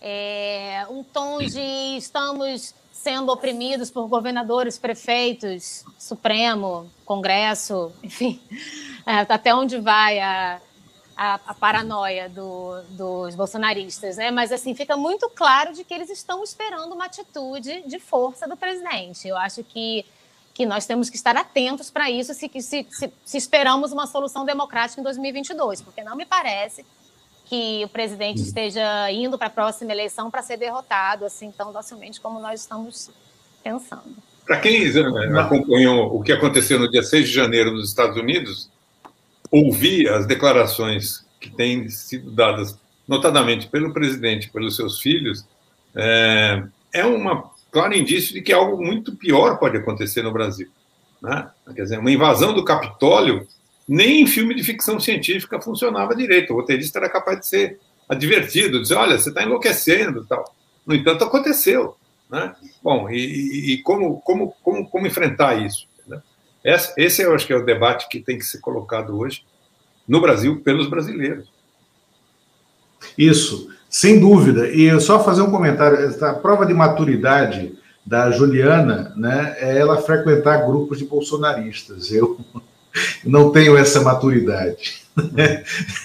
É, 0.00 0.86
um 0.90 1.02
tom 1.02 1.38
de 1.38 1.96
estamos 1.96 2.74
sendo 2.92 3.30
oprimidos 3.30 3.90
por 3.90 4.08
governadores, 4.08 4.78
prefeitos, 4.78 5.84
Supremo, 5.98 6.90
Congresso, 7.04 7.92
enfim, 8.02 8.40
é, 9.06 9.18
até 9.32 9.54
onde 9.54 9.78
vai 9.78 10.18
a, 10.18 10.60
a, 11.16 11.40
a 11.46 11.54
paranoia 11.54 12.28
do, 12.28 12.82
dos 12.90 13.34
bolsonaristas, 13.34 14.16
né? 14.16 14.30
Mas 14.30 14.52
assim 14.52 14.74
fica 14.74 14.96
muito 14.96 15.30
claro 15.30 15.72
de 15.72 15.82
que 15.82 15.94
eles 15.94 16.10
estão 16.10 16.44
esperando 16.44 16.92
uma 16.92 17.06
atitude 17.06 17.82
de 17.86 17.98
força 17.98 18.46
do 18.46 18.56
presidente. 18.56 19.26
Eu 19.26 19.36
acho 19.36 19.64
que 19.64 20.04
que 20.52 20.64
nós 20.64 20.86
temos 20.86 21.10
que 21.10 21.16
estar 21.16 21.36
atentos 21.36 21.90
para 21.90 22.10
isso 22.10 22.32
se, 22.32 22.50
se, 22.62 22.86
se, 22.88 23.12
se, 23.22 23.36
esperamos 23.36 23.92
uma 23.92 24.06
solução 24.06 24.42
democrática 24.42 24.98
em 24.98 25.04
2022, 25.04 25.82
porque 25.82 26.02
não 26.02 26.16
me 26.16 26.24
parece 26.24 26.82
que 27.44 27.84
o 27.84 27.88
presidente 27.88 28.40
uhum. 28.40 28.46
esteja 28.46 29.10
indo 29.12 29.36
para 29.36 29.48
a 29.48 29.50
próxima 29.50 29.92
eleição 29.92 30.30
para 30.30 30.42
ser 30.42 30.56
derrotado 30.56 31.26
assim 31.26 31.50
tão 31.50 31.74
docilmente 31.74 32.18
como 32.22 32.40
nós 32.40 32.62
estamos 32.62 33.10
pensando. 33.62 34.16
Para 34.46 34.58
quem 34.58 34.82
acompanhou 35.38 36.16
o 36.16 36.22
que 36.22 36.32
aconteceu 36.32 36.78
no 36.78 36.90
dia 36.90 37.02
6 37.02 37.28
de 37.28 37.34
janeiro 37.34 37.72
nos 37.72 37.90
Estados 37.90 38.16
Unidos, 38.16 38.70
ouvir 39.50 40.08
as 40.08 40.26
declarações 40.26 41.24
que 41.40 41.50
têm 41.50 41.88
sido 41.88 42.30
dadas, 42.30 42.78
notadamente 43.06 43.68
pelo 43.68 43.92
presidente, 43.92 44.50
pelos 44.50 44.76
seus 44.76 45.00
filhos, 45.00 45.46
é, 45.94 46.62
é 46.92 47.04
uma 47.04 47.50
claro 47.70 47.94
indício 47.94 48.34
de 48.34 48.40
que 48.40 48.52
algo 48.52 48.82
muito 48.82 49.14
pior 49.14 49.58
pode 49.58 49.76
acontecer 49.76 50.22
no 50.22 50.32
Brasil. 50.32 50.68
Né? 51.20 51.48
Quer 51.74 51.82
dizer, 51.82 51.98
uma 51.98 52.10
invasão 52.10 52.54
do 52.54 52.64
Capitólio, 52.64 53.46
nem 53.88 54.22
em 54.22 54.26
filme 54.26 54.54
de 54.54 54.64
ficção 54.64 54.98
científica 54.98 55.60
funcionava 55.60 56.14
direito. 56.14 56.52
O 56.52 56.56
roteirista 56.56 56.98
era 56.98 57.08
capaz 57.08 57.40
de 57.40 57.46
ser 57.46 57.80
advertido, 58.08 58.80
dizer, 58.80 58.94
olha, 58.94 59.18
você 59.18 59.28
está 59.28 59.42
enlouquecendo 59.42 60.24
tal. 60.24 60.44
No 60.86 60.94
entanto, 60.94 61.24
aconteceu. 61.24 61.96
Né? 62.30 62.54
Bom, 62.82 63.08
e, 63.10 63.74
e, 63.74 63.82
como, 63.82 64.20
como, 64.20 64.54
como, 64.62 64.88
como 64.88 65.06
enfrentar 65.06 65.54
isso? 65.64 65.86
Esse, 66.96 67.22
eu 67.22 67.34
acho 67.34 67.46
que 67.46 67.52
é 67.52 67.56
o 67.56 67.64
debate 67.64 68.08
que 68.08 68.20
tem 68.20 68.36
que 68.36 68.44
ser 68.44 68.58
colocado 68.58 69.16
hoje 69.16 69.44
no 70.06 70.20
Brasil 70.20 70.60
pelos 70.60 70.88
brasileiros. 70.88 71.48
Isso. 73.16 73.68
Sem 73.88 74.18
dúvida. 74.18 74.68
E 74.68 75.00
só 75.00 75.22
fazer 75.22 75.42
um 75.42 75.50
comentário: 75.50 75.98
a 76.24 76.34
prova 76.34 76.66
de 76.66 76.74
maturidade 76.74 77.78
da 78.04 78.30
Juliana 78.30 79.12
né, 79.16 79.56
é 79.58 79.78
ela 79.78 80.02
frequentar 80.02 80.66
grupos 80.66 80.98
de 80.98 81.04
bolsonaristas. 81.04 82.12
Eu 82.12 82.38
não 83.24 83.50
tenho 83.50 83.76
essa 83.76 84.00
maturidade. 84.00 85.02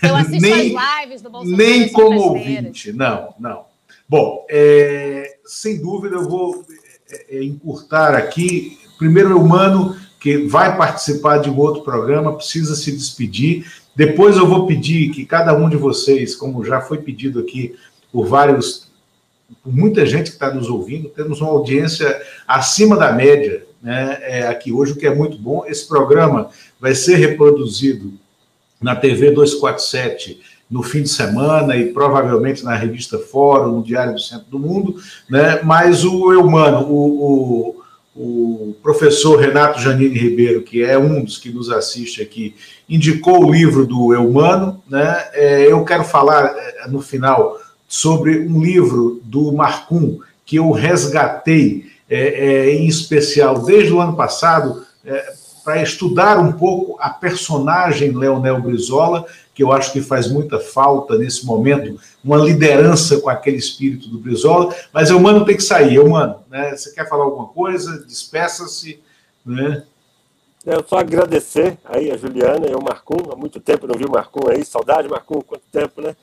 Eu 0.02 0.16
assisto 0.16 0.42
nem, 0.42 0.78
as 0.78 1.02
lives 1.04 1.22
do 1.22 1.30
Bolsonaro. 1.30 1.64
Nem 1.64 1.90
como 1.92 2.20
ouvinte, 2.20 2.94
não, 2.94 3.34
não. 3.40 3.66
Bom, 4.08 4.46
é, 4.50 5.38
sem 5.46 5.82
dúvida 5.82 6.16
eu 6.16 6.30
vou 6.30 6.66
é, 7.10 7.38
é, 7.38 7.44
encurtar 7.44 8.14
aqui. 8.16 8.78
Primeiro, 8.98 9.38
o 9.38 9.42
Humano, 9.42 9.96
que 10.22 10.38
vai 10.38 10.78
participar 10.78 11.40
de 11.40 11.50
um 11.50 11.58
outro 11.58 11.82
programa, 11.82 12.36
precisa 12.36 12.76
se 12.76 12.92
despedir. 12.92 13.66
Depois 13.96 14.38
eu 14.38 14.48
vou 14.48 14.68
pedir 14.68 15.10
que 15.10 15.26
cada 15.26 15.52
um 15.52 15.68
de 15.68 15.76
vocês, 15.76 16.36
como 16.36 16.64
já 16.64 16.80
foi 16.80 17.00
pedido 17.00 17.40
aqui 17.40 17.76
por 18.14 18.28
vários, 18.28 18.88
por 19.64 19.76
muita 19.76 20.06
gente 20.06 20.26
que 20.26 20.36
está 20.36 20.54
nos 20.54 20.70
ouvindo, 20.70 21.10
temos 21.10 21.42
uma 21.42 21.50
audiência 21.50 22.22
acima 22.48 22.96
da 22.96 23.12
média 23.12 23.66
né, 23.82 24.20
é, 24.22 24.48
aqui 24.48 24.72
hoje, 24.72 24.92
o 24.92 24.96
que 24.96 25.08
é 25.08 25.16
muito 25.16 25.40
bom. 25.40 25.66
Esse 25.66 25.88
programa 25.88 26.52
vai 26.80 26.94
ser 26.94 27.16
reproduzido 27.16 28.14
na 28.80 28.96
TV 28.96 29.32
247 29.32 30.40
no 30.70 30.84
fim 30.84 31.02
de 31.02 31.10
semana 31.10 31.76
e 31.76 31.92
provavelmente 31.92 32.64
na 32.64 32.76
revista 32.76 33.18
Fórum, 33.18 33.78
no 33.78 33.84
Diário 33.84 34.14
do 34.14 34.22
Centro 34.22 34.46
do 34.52 34.60
Mundo, 34.60 34.98
né? 35.28 35.62
mas 35.64 36.06
o 36.06 36.32
Eumano, 36.32 36.88
o, 36.88 37.72
o 37.80 37.81
o 38.16 38.76
professor 38.84 39.40
Renato 39.40 39.80
Janine 39.80 40.18
Ribeiro, 40.18 40.62
que 40.62 40.84
é 40.84 40.98
um 40.98 41.24
dos 41.24 41.38
que 41.38 41.50
nos 41.50 41.70
assiste 41.70 42.22
aqui, 42.22 42.56
indicou 42.90 43.46
o 43.46 43.52
livro 43.52 43.86
do 43.86 44.14
Eumano. 44.14 44.84
Né? 44.90 45.26
É, 45.34 45.72
eu 45.72 45.84
quero 45.86 46.04
falar 46.04 46.54
é, 46.58 46.88
no 46.90 47.02
final 47.02 47.58
sobre 47.88 48.40
um 48.40 48.62
livro 48.62 49.22
do 49.24 49.52
Marcum 49.52 50.20
que 50.46 50.58
eu 50.58 50.72
resgatei, 50.72 51.86
é, 52.10 52.20
é, 52.68 52.76
em 52.76 52.88
especial 52.88 53.64
desde 53.64 53.94
o 53.94 54.02
ano 54.02 54.16
passado, 54.16 54.86
é, 55.06 55.34
para 55.64 55.82
estudar 55.82 56.40
um 56.40 56.52
pouco 56.54 56.98
a 57.00 57.10
personagem 57.10 58.12
Leonel 58.12 58.62
Brizola, 58.62 59.26
que 59.54 59.64
eu 59.64 59.72
acho 59.72 59.92
que 59.92 60.02
faz 60.02 60.28
muita 60.28 60.60
falta 60.60 61.18
nesse 61.18 61.46
momento, 61.46 62.00
uma 62.24 62.38
liderança 62.38 63.20
com 63.20 63.30
aquele 63.30 63.58
espírito 63.58 64.08
do 64.08 64.18
Brizola, 64.18 64.74
mas 64.94 65.10
eu 65.10 65.20
mano 65.20 65.46
tem 65.46 65.56
que 65.56 65.64
sair, 65.64 65.96
eu 65.96 66.10
mano, 66.10 66.40
né? 66.50 66.76
Você 66.76 66.94
quer 66.94 67.08
falar 67.08 67.26
alguma 67.26 67.48
coisa? 67.48 68.04
Despeça-se, 68.06 69.00
né? 69.46 69.84
Eu 70.66 70.84
só 70.88 71.00
agradecer 71.00 71.78
aí 71.86 72.12
a 72.12 72.18
Juliana 72.18 72.68
e 72.68 72.76
o 72.76 72.84
Marcum, 72.84 73.32
há 73.32 73.36
muito 73.36 73.60
tempo 73.60 73.88
não 73.88 73.96
vi 73.98 74.06
o 74.06 74.12
Marcum 74.12 74.48
aí, 74.50 74.64
saudade 74.64 75.10
Marcum, 75.10 75.42
quanto 75.42 75.64
tempo, 75.72 76.02
né? 76.02 76.16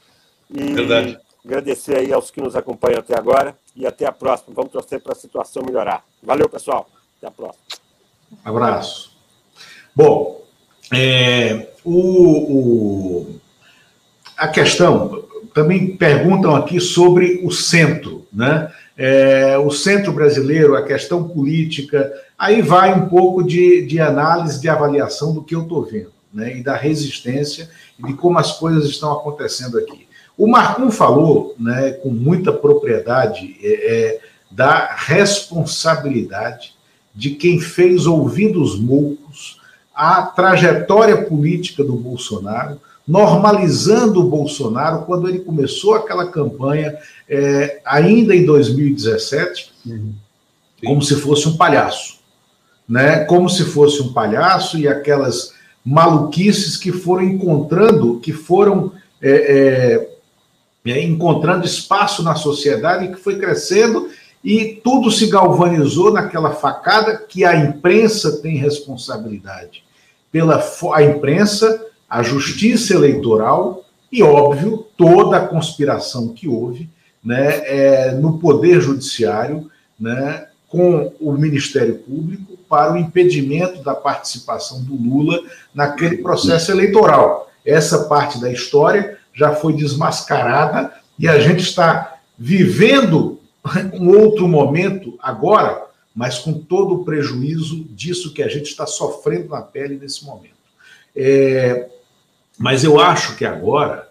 E 0.51 0.75
Verdade. 0.75 1.19
agradecer 1.45 1.97
aí 1.97 2.13
aos 2.13 2.31
que 2.31 2.41
nos 2.41 2.55
acompanham 2.55 3.01
até 3.01 3.19
agora 3.19 3.57
e 3.75 3.87
até 3.87 4.07
a 4.07 4.13
próxima. 4.13 4.55
Vamos 4.55 4.73
torcer 4.73 5.01
para 5.01 5.13
a 5.13 5.17
situação 5.17 5.63
melhorar. 5.65 6.05
Valeu, 6.23 6.49
pessoal. 6.49 6.89
Até 7.19 7.27
a 7.27 7.31
próxima. 7.31 7.65
Abraço. 8.45 9.18
Bom, 9.99 10.45
é, 10.95 11.71
o, 11.85 11.91
o, 11.93 13.41
a 14.37 14.47
questão, 14.47 15.25
também 15.53 15.97
perguntam 15.97 16.55
aqui 16.55 16.79
sobre 16.79 17.41
o 17.43 17.51
centro, 17.51 18.25
né? 18.33 18.71
É, 18.97 19.59
o 19.59 19.73
centro 19.73 20.13
brasileiro, 20.13 20.77
a 20.77 20.85
questão 20.85 21.27
política, 21.27 22.13
aí 22.39 22.63
vai 22.63 22.95
um 22.95 23.09
pouco 23.09 23.43
de, 23.43 23.85
de 23.87 23.99
análise, 23.99 24.61
de 24.61 24.69
avaliação 24.69 25.35
do 25.35 25.43
que 25.43 25.57
eu 25.57 25.63
estou 25.63 25.83
vendo, 25.83 26.13
né? 26.33 26.57
E 26.57 26.63
da 26.63 26.77
resistência 26.77 27.69
e 27.99 28.07
de 28.07 28.15
como 28.15 28.39
as 28.39 28.57
coisas 28.57 28.85
estão 28.85 29.13
acontecendo 29.13 29.79
aqui. 29.79 30.07
O 30.37 30.47
Marcum 30.47 30.93
falou, 30.93 31.57
né, 31.59 31.91
com 31.91 32.11
muita 32.11 32.53
propriedade, 32.53 33.57
é, 33.61 33.71
é, 33.71 34.21
da 34.49 34.95
responsabilidade 34.95 36.77
de 37.13 37.31
quem 37.31 37.59
fez 37.59 38.07
ouvidos 38.07 38.79
moucos 38.79 39.58
a 39.99 40.23
trajetória 40.23 41.25
política 41.25 41.83
do 41.83 41.95
Bolsonaro, 41.95 42.81
normalizando 43.07 44.21
o 44.21 44.31
Bolsonaro 44.31 45.05
quando 45.07 45.29
ele 45.29 45.41
começou 45.41 45.97
aquela 45.97 46.31
campanha, 46.31 46.97
é, 47.29 47.81
ainda 47.85 48.33
em 48.33 48.47
2017, 48.47 49.73
uhum. 49.85 50.15
como 50.85 51.03
se 51.03 51.17
fosse 51.17 51.49
um 51.49 51.57
palhaço. 51.57 52.21
Né? 52.89 53.25
Como 53.25 53.49
se 53.49 53.65
fosse 53.65 54.01
um 54.01 54.13
palhaço 54.13 54.79
e 54.79 54.87
aquelas 54.87 55.53
maluquices 55.85 56.77
que 56.77 56.93
foram 56.93 57.25
encontrando, 57.25 58.21
que 58.21 58.33
foram 58.33 58.93
é, 59.21 60.07
é, 60.87 60.93
é 60.93 61.03
encontrando 61.03 61.67
espaço 61.67 62.23
na 62.23 62.37
sociedade 62.37 63.07
e 63.07 63.09
que 63.09 63.21
foi 63.21 63.37
crescendo 63.37 64.09
e 64.45 64.81
tudo 64.85 65.11
se 65.11 65.27
galvanizou 65.27 66.13
naquela 66.13 66.53
facada 66.53 67.19
que 67.19 67.45
a 67.45 67.57
imprensa 67.57 68.41
tem 68.41 68.57
responsabilidade 68.57 69.88
pela 70.31 70.63
a 70.95 71.03
imprensa, 71.03 71.87
a 72.09 72.23
justiça 72.23 72.95
eleitoral 72.95 73.85
e, 74.11 74.23
óbvio, 74.23 74.87
toda 74.97 75.37
a 75.37 75.47
conspiração 75.47 76.29
que 76.29 76.49
houve 76.49 76.89
né, 77.25 77.63
é, 77.65 78.13
no 78.13 78.39
Poder 78.39 78.81
Judiciário 78.81 79.71
né, 79.99 80.47
com 80.69 81.13
o 81.21 81.33
Ministério 81.33 81.97
Público 81.97 82.57
para 82.69 82.93
o 82.93 82.99
impedimento 82.99 83.83
da 83.83 83.95
participação 83.95 84.83
do 84.83 84.95
Lula 84.95 85.41
naquele 85.75 86.19
processo 86.19 86.71
eleitoral. 86.71 87.51
Essa 87.65 88.05
parte 88.05 88.41
da 88.41 88.51
história 88.51 89.19
já 89.35 89.55
foi 89.55 89.73
desmascarada 89.73 90.93
e 91.19 91.29
a 91.29 91.39
gente 91.39 91.61
está 91.61 92.19
vivendo 92.39 93.41
um 93.93 94.11
outro 94.17 94.47
momento 94.47 95.19
agora 95.23 95.88
mas 96.19 96.37
com 96.37 96.53
todo 96.53 96.97
o 96.97 97.05
prejuízo 97.05 97.85
disso 97.91 98.35
que 98.35 98.43
a 98.43 98.49
gente 98.49 98.67
está 98.67 98.85
sofrendo 98.89 99.51
na 99.51 99.63
pele 99.63 99.97
nesse 99.97 100.25
momento. 100.25 100.57
É, 101.15 101.89
mas 102.59 102.83
eu 102.83 102.99
acho 102.99 103.37
que 103.37 103.45
agora 103.45 104.11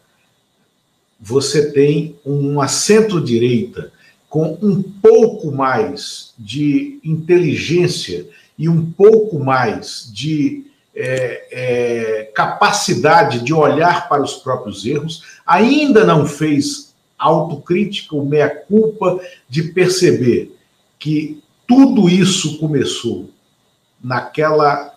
você 1.20 1.70
tem 1.70 2.18
uma 2.24 2.70
centro-direita 2.70 3.92
com 4.30 4.58
um 4.62 4.82
pouco 4.82 5.52
mais 5.52 6.34
de 6.40 6.98
inteligência 7.04 8.26
e 8.58 8.70
um 8.70 8.90
pouco 8.90 9.38
mais 9.38 10.10
de 10.10 10.66
é, 10.96 11.48
é, 11.52 12.24
capacidade 12.34 13.44
de 13.44 13.54
olhar 13.54 14.08
para 14.08 14.24
os 14.24 14.36
próprios 14.36 14.86
erros, 14.86 15.24
ainda 15.46 16.06
não 16.06 16.26
fez 16.26 16.94
autocrítica 17.20 18.16
ou 18.16 18.26
meia-culpa 18.26 19.20
de 19.50 19.64
perceber 19.64 20.58
que 20.98 21.44
tudo 21.68 22.10
isso 22.10 22.58
começou 22.58 23.30
naquela 24.02 24.94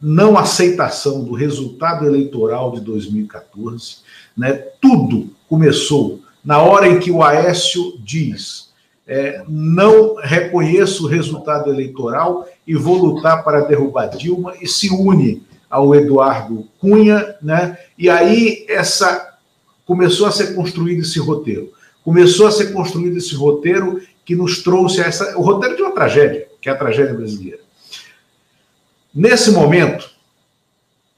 não 0.00 0.36
aceitação 0.36 1.22
do 1.22 1.32
resultado 1.32 2.06
eleitoral 2.06 2.72
de 2.72 2.80
2014, 2.80 3.98
né? 4.36 4.52
Tudo 4.80 5.30
começou 5.48 6.20
na 6.44 6.60
hora 6.60 6.88
em 6.88 6.98
que 6.98 7.10
o 7.10 7.22
Aécio 7.22 7.98
diz: 8.02 8.70
é, 9.06 9.44
não 9.48 10.16
reconheço 10.16 11.04
o 11.04 11.08
resultado 11.08 11.70
eleitoral 11.70 12.48
e 12.66 12.74
vou 12.74 12.96
lutar 12.96 13.44
para 13.44 13.60
derrubar 13.60 14.08
Dilma, 14.08 14.54
e 14.60 14.66
se 14.66 14.90
une 14.90 15.42
ao 15.70 15.94
Eduardo 15.94 16.66
Cunha, 16.78 17.36
né? 17.40 17.78
E 17.96 18.10
aí 18.10 18.66
essa 18.68 19.38
começou 19.86 20.26
a 20.26 20.32
ser 20.32 20.54
construído 20.54 21.00
esse 21.00 21.18
roteiro. 21.18 21.72
Começou 22.04 22.46
a 22.46 22.50
ser 22.50 22.72
construído 22.72 23.16
esse 23.16 23.34
roteiro 23.34 24.00
que 24.24 24.34
nos 24.34 24.62
trouxe 24.62 25.00
essa, 25.00 25.36
o 25.36 25.42
roteiro 25.42 25.76
de 25.76 25.82
uma 25.82 25.92
tragédia, 25.92 26.48
que 26.60 26.68
é 26.68 26.72
a 26.72 26.76
tragédia 26.76 27.14
brasileira. 27.14 27.60
Nesse 29.14 29.50
momento, 29.50 30.10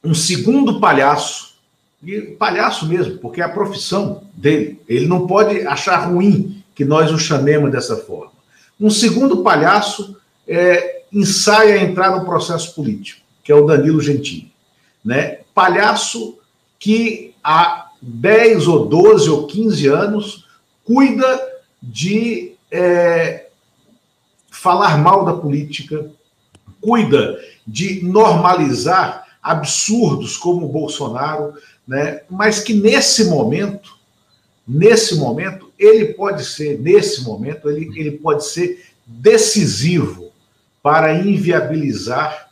um 0.02 0.14
segundo 0.14 0.80
palhaço, 0.80 1.54
e 2.02 2.20
palhaço 2.20 2.86
mesmo, 2.86 3.18
porque 3.18 3.40
é 3.40 3.44
a 3.44 3.48
profissão 3.48 4.24
dele, 4.34 4.80
ele 4.88 5.06
não 5.06 5.26
pode 5.26 5.66
achar 5.66 5.96
ruim 6.08 6.62
que 6.74 6.84
nós 6.84 7.10
o 7.10 7.18
chamemos 7.18 7.70
dessa 7.70 7.96
forma. 7.96 8.32
Um 8.80 8.90
segundo 8.90 9.42
palhaço 9.42 10.16
é, 10.46 11.02
ensaia 11.12 11.82
entrar 11.82 12.10
no 12.10 12.24
processo 12.24 12.74
político, 12.74 13.20
que 13.42 13.52
é 13.52 13.54
o 13.54 13.64
Danilo 13.64 14.00
Gentili. 14.00 14.52
Né? 15.04 15.38
Palhaço 15.54 16.38
que 16.78 17.32
há 17.42 17.90
10 18.02 18.66
ou 18.66 18.86
12 18.86 19.30
ou 19.30 19.46
15 19.46 19.86
anos 19.86 20.46
cuida 20.84 21.40
de 21.82 22.53
é, 22.74 23.46
falar 24.50 24.98
mal 24.98 25.24
da 25.24 25.32
política, 25.34 26.10
cuida 26.80 27.38
de 27.64 28.02
normalizar 28.02 29.24
absurdos 29.40 30.36
como 30.36 30.66
o 30.66 30.68
Bolsonaro, 30.68 31.54
né? 31.86 32.22
mas 32.28 32.60
que 32.60 32.74
nesse 32.74 33.26
momento, 33.26 33.96
nesse 34.66 35.14
momento, 35.14 35.72
ele 35.78 36.14
pode 36.14 36.44
ser, 36.44 36.80
nesse 36.80 37.22
momento, 37.22 37.70
ele, 37.70 37.92
ele 37.96 38.10
pode 38.12 38.44
ser 38.44 38.84
decisivo 39.06 40.32
para 40.82 41.14
inviabilizar 41.14 42.50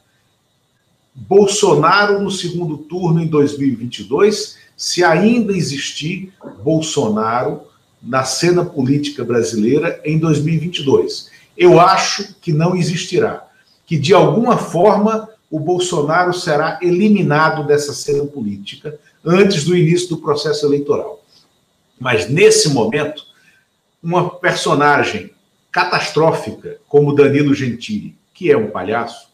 Bolsonaro 1.12 2.23
no 2.23 2.31
segundo 2.31 2.79
turno 2.79 3.20
em 3.20 3.27
2022, 3.27 4.57
se 4.77 5.03
ainda 5.03 5.53
existir 5.53 6.33
Bolsonaro 6.62 7.72
na 8.03 8.24
cena 8.24 8.64
política 8.64 9.24
brasileira 9.24 10.00
em 10.05 10.18
2022. 10.18 11.30
Eu 11.57 11.78
acho 11.78 12.34
que 12.40 12.53
não 12.53 12.74
existirá, 12.74 13.46
que 13.86 13.96
de 13.96 14.12
alguma 14.12 14.57
forma 14.57 15.28
o 15.50 15.61
Bolsonaro 15.61 16.32
será 16.32 16.78
eliminado 16.82 17.66
dessa 17.66 17.92
cena 17.92 18.24
política 18.24 18.98
antes 19.24 19.64
do 19.64 19.76
início 19.76 20.09
do 20.09 20.18
processo 20.18 20.66
eleitoral. 20.66 21.22
Mas 22.00 22.28
nesse 22.28 22.70
momento, 22.70 23.22
uma 24.03 24.30
personagem 24.30 25.30
catastrófica 25.70 26.78
como 26.88 27.14
Danilo 27.14 27.55
Gentili, 27.55 28.16
que 28.34 28.50
é 28.50 28.57
um 28.57 28.70
palhaço, 28.70 29.28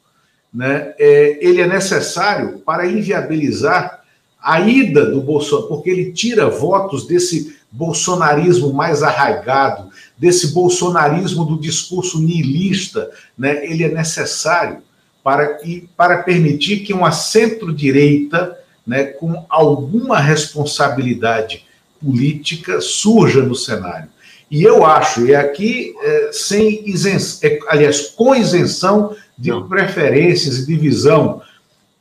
né, 0.52 0.94
é, 0.98 1.38
ele 1.40 1.60
é 1.60 1.66
necessário 1.66 2.58
para 2.60 2.86
inviabilizar 2.86 3.97
a 4.40 4.60
ida 4.60 5.10
do 5.10 5.20
Bolsonaro, 5.20 5.68
porque 5.68 5.90
ele 5.90 6.12
tira 6.12 6.48
votos 6.48 7.06
desse 7.06 7.58
bolsonarismo 7.70 8.72
mais 8.72 9.02
arraigado, 9.02 9.90
desse 10.16 10.48
bolsonarismo 10.48 11.44
do 11.44 11.58
discurso 11.58 12.20
niilista, 12.20 13.10
né, 13.36 13.64
ele 13.64 13.84
é 13.84 13.88
necessário 13.88 14.78
para, 15.22 15.60
e, 15.64 15.88
para 15.96 16.22
permitir 16.22 16.80
que 16.80 16.92
uma 16.94 17.12
centro-direita, 17.12 18.58
né, 18.86 19.04
com 19.04 19.44
alguma 19.48 20.18
responsabilidade 20.18 21.66
política, 22.00 22.80
surja 22.80 23.42
no 23.42 23.54
cenário. 23.54 24.08
E 24.50 24.62
eu 24.62 24.86
acho, 24.86 25.26
e 25.26 25.34
aqui 25.34 25.94
é, 26.02 26.30
sem 26.32 26.88
isenção, 26.88 27.50
é, 27.50 27.58
aliás, 27.68 28.08
com 28.08 28.34
isenção 28.34 29.14
de 29.36 29.50
Não. 29.50 29.68
preferências 29.68 30.60
e 30.60 30.66
divisão, 30.66 31.42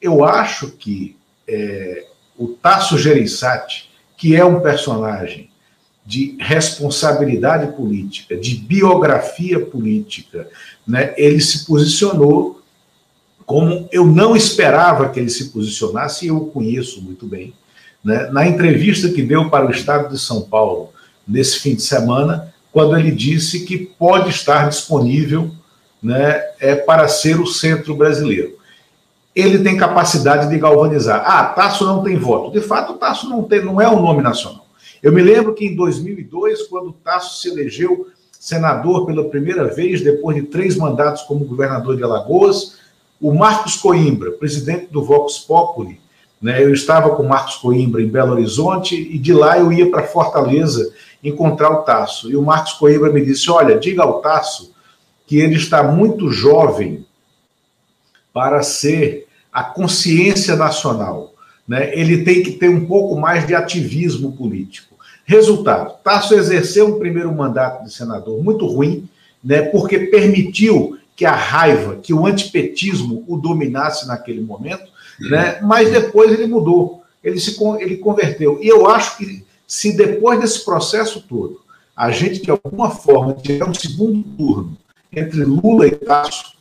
eu 0.01 0.23
acho 0.23 0.71
que 0.71 1.17
é, 1.47 2.06
o 2.37 2.47
Tasso 2.47 2.97
Gereissati, 2.97 3.89
que 4.15 4.35
é 4.35 4.45
um 4.45 4.59
personagem 4.59 5.49
de 6.05 6.37
responsabilidade 6.39 7.75
política, 7.75 8.37
de 8.37 8.55
biografia 8.55 9.59
política, 9.59 10.47
né, 10.87 11.13
ele 11.17 11.41
se 11.41 11.65
posicionou 11.65 12.61
como 13.45 13.87
eu 13.93 14.05
não 14.05 14.35
esperava 14.35 15.09
que 15.09 15.19
ele 15.19 15.29
se 15.29 15.51
posicionasse, 15.51 16.25
e 16.25 16.27
eu 16.27 16.35
o 16.35 16.47
conheço 16.47 17.01
muito 17.01 17.25
bem. 17.25 17.53
Né, 18.03 18.29
na 18.29 18.45
entrevista 18.45 19.09
que 19.09 19.21
deu 19.21 19.49
para 19.49 19.65
o 19.65 19.71
Estado 19.71 20.09
de 20.09 20.19
São 20.19 20.41
Paulo 20.41 20.89
nesse 21.25 21.59
fim 21.59 21.73
de 21.73 21.81
semana, 21.81 22.53
quando 22.73 22.97
ele 22.97 23.11
disse 23.11 23.65
que 23.65 23.77
pode 23.77 24.29
estar 24.29 24.67
disponível 24.67 25.49
né, 26.03 26.41
é, 26.59 26.75
para 26.75 27.07
ser 27.07 27.39
o 27.39 27.47
centro 27.47 27.95
brasileiro. 27.95 28.56
Ele 29.37 29.59
tem 29.59 29.77
capacidade 29.77 30.49
de 30.49 30.57
galvanizar. 30.57 31.23
Ah, 31.23 31.45
Tasso 31.45 31.85
não 31.85 32.03
tem 32.03 32.17
voto. 32.17 32.51
De 32.51 32.59
fato, 32.59 32.95
Tasso 32.95 33.29
não, 33.29 33.43
tem, 33.43 33.63
não 33.63 33.79
é 33.79 33.87
um 33.87 34.01
nome 34.01 34.23
nacional. 34.23 34.65
Eu 35.03 35.13
me 35.13 35.21
lembro 35.21 35.53
que 35.53 35.63
em 35.63 35.75
2002, 35.75 36.63
quando 36.63 36.91
Tasso 36.91 37.39
se 37.39 37.49
elegeu 37.49 38.07
senador 38.31 39.05
pela 39.05 39.29
primeira 39.29 39.65
vez, 39.65 40.01
depois 40.01 40.35
de 40.35 40.41
três 40.41 40.75
mandatos 40.75 41.21
como 41.21 41.45
governador 41.45 41.95
de 41.95 42.03
Alagoas, 42.03 42.77
o 43.21 43.31
Marcos 43.31 43.75
Coimbra, 43.75 44.31
presidente 44.31 44.87
do 44.87 45.03
Vox 45.03 45.37
Populi, 45.37 46.01
né, 46.41 46.63
eu 46.63 46.73
estava 46.73 47.15
com 47.15 47.21
o 47.21 47.29
Marcos 47.29 47.57
Coimbra 47.57 48.01
em 48.01 48.07
Belo 48.07 48.31
Horizonte 48.31 48.95
e 48.95 49.19
de 49.19 49.33
lá 49.33 49.59
eu 49.59 49.71
ia 49.71 49.91
para 49.91 50.07
Fortaleza 50.07 50.91
encontrar 51.23 51.69
o 51.69 51.83
Tasso. 51.83 52.27
E 52.31 52.35
o 52.35 52.41
Marcos 52.41 52.73
Coimbra 52.73 53.11
me 53.11 53.23
disse: 53.23 53.51
Olha, 53.51 53.77
diga 53.77 54.01
ao 54.01 54.19
Tasso 54.19 54.73
que 55.27 55.37
ele 55.37 55.55
está 55.55 55.83
muito 55.83 56.31
jovem 56.31 57.05
para 58.33 58.63
ser 58.63 59.26
a 59.51 59.63
consciência 59.63 60.55
nacional. 60.55 61.33
Né? 61.67 61.91
Ele 61.97 62.23
tem 62.23 62.43
que 62.43 62.51
ter 62.51 62.69
um 62.69 62.85
pouco 62.85 63.19
mais 63.19 63.45
de 63.45 63.53
ativismo 63.53 64.31
político. 64.31 64.95
Resultado: 65.25 65.95
Tasso 66.03 66.33
exerceu 66.33 66.87
um 66.87 66.99
primeiro 66.99 67.33
mandato 67.33 67.83
de 67.83 67.93
senador 67.93 68.41
muito 68.41 68.65
ruim, 68.65 69.09
né, 69.43 69.63
porque 69.63 69.99
permitiu 69.99 70.97
que 71.15 71.25
a 71.25 71.35
raiva, 71.35 71.97
que 72.01 72.13
o 72.13 72.25
antipetismo 72.25 73.25
o 73.27 73.37
dominasse 73.37 74.07
naquele 74.07 74.39
momento, 74.39 74.89
né, 75.19 75.59
mas 75.61 75.91
depois 75.91 76.31
ele 76.31 76.47
mudou, 76.47 77.03
ele 77.23 77.39
se 77.39 77.57
ele 77.79 77.97
converteu. 77.97 78.59
E 78.61 78.67
eu 78.67 78.87
acho 78.89 79.17
que 79.17 79.45
se 79.67 79.97
depois 79.97 80.39
desse 80.39 80.63
processo 80.63 81.21
todo 81.27 81.59
a 81.95 82.11
gente 82.11 82.43
de 82.43 82.51
alguma 82.51 82.91
forma 82.91 83.33
tiver 83.33 83.67
um 83.67 83.73
segundo 83.73 84.21
turno 84.37 84.77
entre 85.11 85.43
Lula 85.43 85.87
e 85.87 85.91
Tasso, 85.91 86.53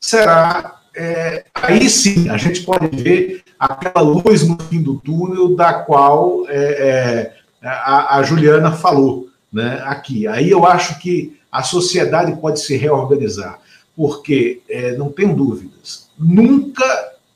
será 0.00 0.80
é, 0.98 1.44
aí 1.54 1.88
sim 1.88 2.28
a 2.28 2.36
gente 2.36 2.62
pode 2.62 2.88
ver 2.88 3.44
aquela 3.56 4.00
luz 4.00 4.46
no 4.46 4.58
fim 4.64 4.82
do 4.82 4.96
túnel 4.96 5.54
da 5.54 5.72
qual 5.72 6.44
é, 6.48 7.32
é, 7.62 7.68
a, 7.68 8.16
a, 8.16 8.22
Juliana 8.24 8.72
falou 8.72 9.28
né, 9.52 9.80
aqui. 9.84 10.26
Aí 10.26 10.50
eu 10.50 10.66
acho 10.66 10.98
que 10.98 11.38
a 11.52 11.62
sociedade 11.62 12.40
pode 12.40 12.60
se 12.60 12.76
reorganizar, 12.76 13.60
porque 13.96 14.60
é, 14.68 14.96
não 14.96 15.12
tenho 15.12 15.36
dúvidas, 15.36 16.08
nunca 16.18 16.84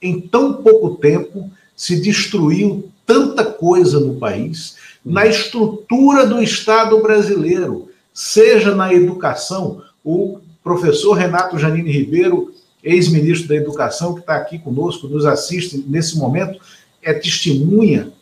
em 0.02 0.20
tão 0.20 0.54
pouco 0.54 0.96
tempo 0.96 1.48
se 1.76 2.00
destruiu 2.00 2.90
tanta 3.06 3.44
coisa 3.44 4.00
no 4.00 4.16
país, 4.16 4.76
na 5.04 5.24
estrutura 5.24 6.26
do 6.26 6.42
Estado 6.42 7.00
brasileiro, 7.00 7.88
seja 8.12 8.74
na 8.74 8.92
educação. 8.92 9.82
O 10.04 10.40
professor 10.64 11.12
Renato 11.14 11.58
Janine 11.58 11.90
Ribeiro, 11.90 12.52
ex-ministro 12.82 13.48
da 13.48 13.56
Educação, 13.56 14.14
que 14.14 14.20
está 14.20 14.36
aqui 14.36 14.58
conosco, 14.58 15.08
nos 15.08 15.24
assiste 15.24 15.84
nesse 15.86 16.18
momento, 16.18 16.58
é 17.02 17.12
testemunha 17.12 18.12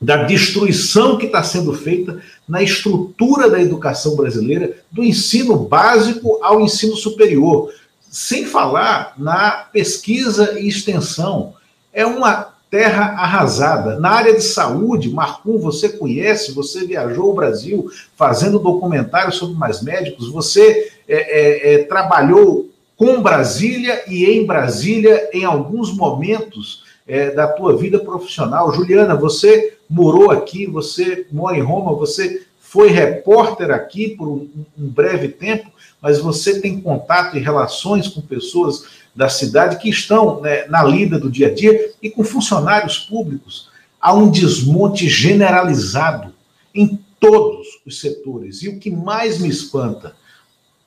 da 0.00 0.24
destruição 0.24 1.18
que 1.18 1.26
está 1.26 1.42
sendo 1.42 1.74
feita 1.74 2.22
na 2.48 2.62
estrutura 2.62 3.50
da 3.50 3.60
educação 3.60 4.16
brasileira, 4.16 4.78
do 4.90 5.04
ensino 5.04 5.56
básico 5.56 6.38
ao 6.42 6.60
ensino 6.60 6.96
superior, 6.96 7.70
sem 8.08 8.46
falar 8.46 9.14
na 9.18 9.50
pesquisa 9.50 10.58
e 10.58 10.66
extensão. 10.66 11.54
É 11.92 12.06
uma 12.06 12.54
terra 12.70 13.16
arrasada. 13.18 13.98
Na 13.98 14.10
área 14.10 14.34
de 14.34 14.42
saúde, 14.42 15.10
Marcum, 15.10 15.58
você 15.58 15.88
conhece, 15.88 16.52
você 16.52 16.86
viajou 16.86 17.30
o 17.30 17.34
Brasil 17.34 17.90
fazendo 18.16 18.58
documentário 18.58 19.32
sobre 19.32 19.56
mais 19.56 19.82
médicos, 19.82 20.30
você 20.30 20.92
é, 21.06 21.16
é, 21.16 21.74
é, 21.74 21.78
trabalhou 21.84 22.69
com 23.00 23.22
Brasília 23.22 24.04
e 24.06 24.26
em 24.26 24.44
Brasília 24.44 25.30
em 25.32 25.42
alguns 25.42 25.90
momentos 25.90 26.82
é, 27.08 27.30
da 27.30 27.48
tua 27.48 27.74
vida 27.74 27.98
profissional. 27.98 28.74
Juliana, 28.74 29.16
você 29.16 29.78
morou 29.88 30.30
aqui, 30.30 30.66
você 30.66 31.26
mora 31.32 31.56
em 31.56 31.62
Roma, 31.62 31.94
você 31.94 32.42
foi 32.60 32.90
repórter 32.90 33.70
aqui 33.70 34.10
por 34.10 34.28
um, 34.28 34.50
um 34.78 34.86
breve 34.86 35.28
tempo, 35.28 35.70
mas 35.98 36.18
você 36.18 36.60
tem 36.60 36.78
contato 36.78 37.38
e 37.38 37.40
relações 37.40 38.06
com 38.06 38.20
pessoas 38.20 38.84
da 39.16 39.30
cidade 39.30 39.78
que 39.78 39.88
estão 39.88 40.42
né, 40.42 40.66
na 40.66 40.84
lida 40.84 41.18
do 41.18 41.30
dia 41.30 41.46
a 41.46 41.54
dia 41.54 41.92
e 42.02 42.10
com 42.10 42.22
funcionários 42.22 42.98
públicos. 42.98 43.70
Há 43.98 44.12
um 44.12 44.30
desmonte 44.30 45.08
generalizado 45.08 46.34
em 46.74 47.00
todos 47.18 47.66
os 47.86 47.98
setores. 47.98 48.62
E 48.62 48.68
o 48.68 48.78
que 48.78 48.90
mais 48.90 49.38
me 49.38 49.48
espanta 49.48 50.19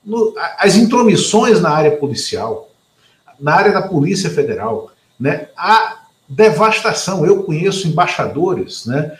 no, 0.04 0.34
as 0.58 0.76
intromissões 0.76 1.60
na 1.60 1.70
área 1.70 1.96
policial, 1.96 2.70
na 3.38 3.54
área 3.54 3.72
da 3.72 3.82
Polícia 3.82 4.30
Federal, 4.30 4.92
né, 5.18 5.48
a 5.56 6.04
devastação. 6.28 7.24
Eu 7.24 7.42
conheço 7.42 7.88
embaixadores, 7.88 8.86
né, 8.86 9.16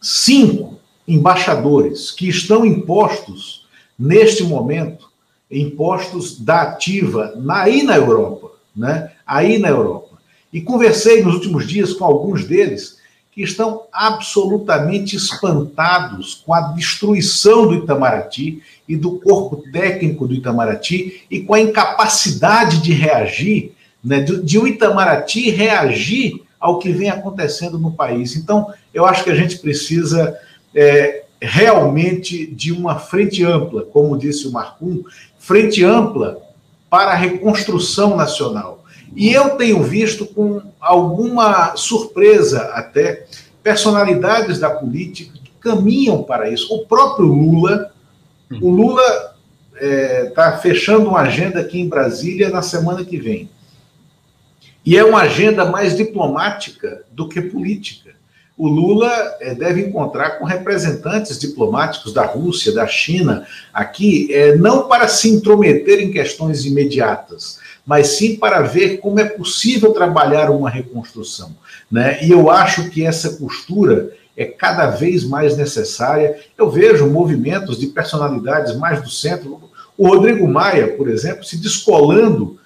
cinco 0.00 0.78
embaixadores 1.06 2.10
que 2.10 2.28
estão 2.28 2.66
impostos 2.66 3.66
neste 3.98 4.42
momento, 4.42 5.08
impostos 5.50 6.38
da 6.38 6.62
ativa 6.62 7.32
na, 7.36 7.62
aí 7.62 7.82
na 7.82 7.96
Europa, 7.96 8.50
né, 8.74 9.12
aí 9.26 9.58
na 9.58 9.68
Europa. 9.68 10.18
E 10.52 10.60
conversei 10.60 11.22
nos 11.22 11.34
últimos 11.34 11.66
dias 11.66 11.92
com 11.92 12.04
alguns 12.04 12.44
deles 12.44 12.95
que 13.36 13.42
estão 13.42 13.82
absolutamente 13.92 15.14
espantados 15.14 16.42
com 16.46 16.54
a 16.54 16.72
destruição 16.72 17.66
do 17.66 17.74
Itamaraty 17.74 18.62
e 18.88 18.96
do 18.96 19.20
corpo 19.20 19.62
técnico 19.70 20.26
do 20.26 20.32
Itamaraty 20.32 21.22
e 21.30 21.40
com 21.40 21.52
a 21.52 21.60
incapacidade 21.60 22.80
de 22.80 22.94
reagir, 22.94 23.72
né, 24.02 24.20
de, 24.20 24.42
de 24.42 24.58
o 24.58 24.66
Itamaraty 24.66 25.50
reagir 25.50 26.42
ao 26.58 26.78
que 26.78 26.90
vem 26.90 27.10
acontecendo 27.10 27.78
no 27.78 27.92
país. 27.92 28.34
Então, 28.36 28.72
eu 28.94 29.04
acho 29.04 29.22
que 29.22 29.30
a 29.30 29.34
gente 29.34 29.58
precisa 29.58 30.34
é, 30.74 31.24
realmente 31.38 32.46
de 32.46 32.72
uma 32.72 32.98
frente 32.98 33.44
ampla, 33.44 33.82
como 33.82 34.16
disse 34.16 34.48
o 34.48 34.52
Marcum, 34.52 35.04
frente 35.38 35.84
ampla 35.84 36.40
para 36.88 37.10
a 37.10 37.16
reconstrução 37.16 38.16
nacional. 38.16 38.75
E 39.16 39.32
eu 39.32 39.56
tenho 39.56 39.82
visto 39.82 40.26
com 40.26 40.60
alguma 40.78 41.74
surpresa 41.74 42.64
até 42.74 43.24
personalidades 43.62 44.58
da 44.58 44.68
política 44.68 45.38
que 45.42 45.50
caminham 45.58 46.22
para 46.22 46.50
isso. 46.50 46.72
O 46.74 46.86
próprio 46.86 47.26
Lula, 47.26 47.92
o 48.60 48.68
Lula 48.68 49.02
está 49.72 49.86
é, 49.86 50.24
tá 50.26 50.58
fechando 50.58 51.08
uma 51.08 51.20
agenda 51.20 51.60
aqui 51.60 51.80
em 51.80 51.88
Brasília 51.88 52.50
na 52.50 52.60
semana 52.60 53.06
que 53.06 53.16
vem. 53.16 53.48
E 54.84 54.98
é 54.98 55.02
uma 55.02 55.22
agenda 55.22 55.64
mais 55.64 55.96
diplomática 55.96 57.02
do 57.10 57.26
que 57.26 57.40
política. 57.40 58.14
O 58.56 58.68
Lula 58.68 59.10
é, 59.40 59.54
deve 59.54 59.80
encontrar 59.80 60.38
com 60.38 60.44
representantes 60.44 61.38
diplomáticos 61.38 62.12
da 62.12 62.24
Rússia, 62.24 62.72
da 62.72 62.86
China, 62.86 63.46
aqui, 63.72 64.32
é, 64.32 64.56
não 64.56 64.88
para 64.88 65.08
se 65.08 65.28
intrometer 65.28 66.00
em 66.00 66.10
questões 66.10 66.64
imediatas, 66.64 67.58
mas 67.86 68.08
sim 68.08 68.36
para 68.36 68.62
ver 68.62 68.98
como 68.98 69.20
é 69.20 69.24
possível 69.24 69.92
trabalhar 69.92 70.50
uma 70.50 70.68
reconstrução. 70.68 71.54
Né? 71.90 72.18
E 72.24 72.32
eu 72.32 72.50
acho 72.50 72.90
que 72.90 73.06
essa 73.06 73.36
costura 73.36 74.12
é 74.36 74.44
cada 74.44 74.90
vez 74.90 75.24
mais 75.24 75.56
necessária. 75.56 76.36
Eu 76.58 76.68
vejo 76.68 77.08
movimentos 77.08 77.78
de 77.78 77.86
personalidades 77.86 78.76
mais 78.76 79.00
do 79.00 79.08
centro. 79.08 79.70
O 79.96 80.08
Rodrigo 80.08 80.46
Maia, 80.48 80.88
por 80.96 81.08
exemplo, 81.08 81.44
se 81.44 81.56
descolando 81.56 82.58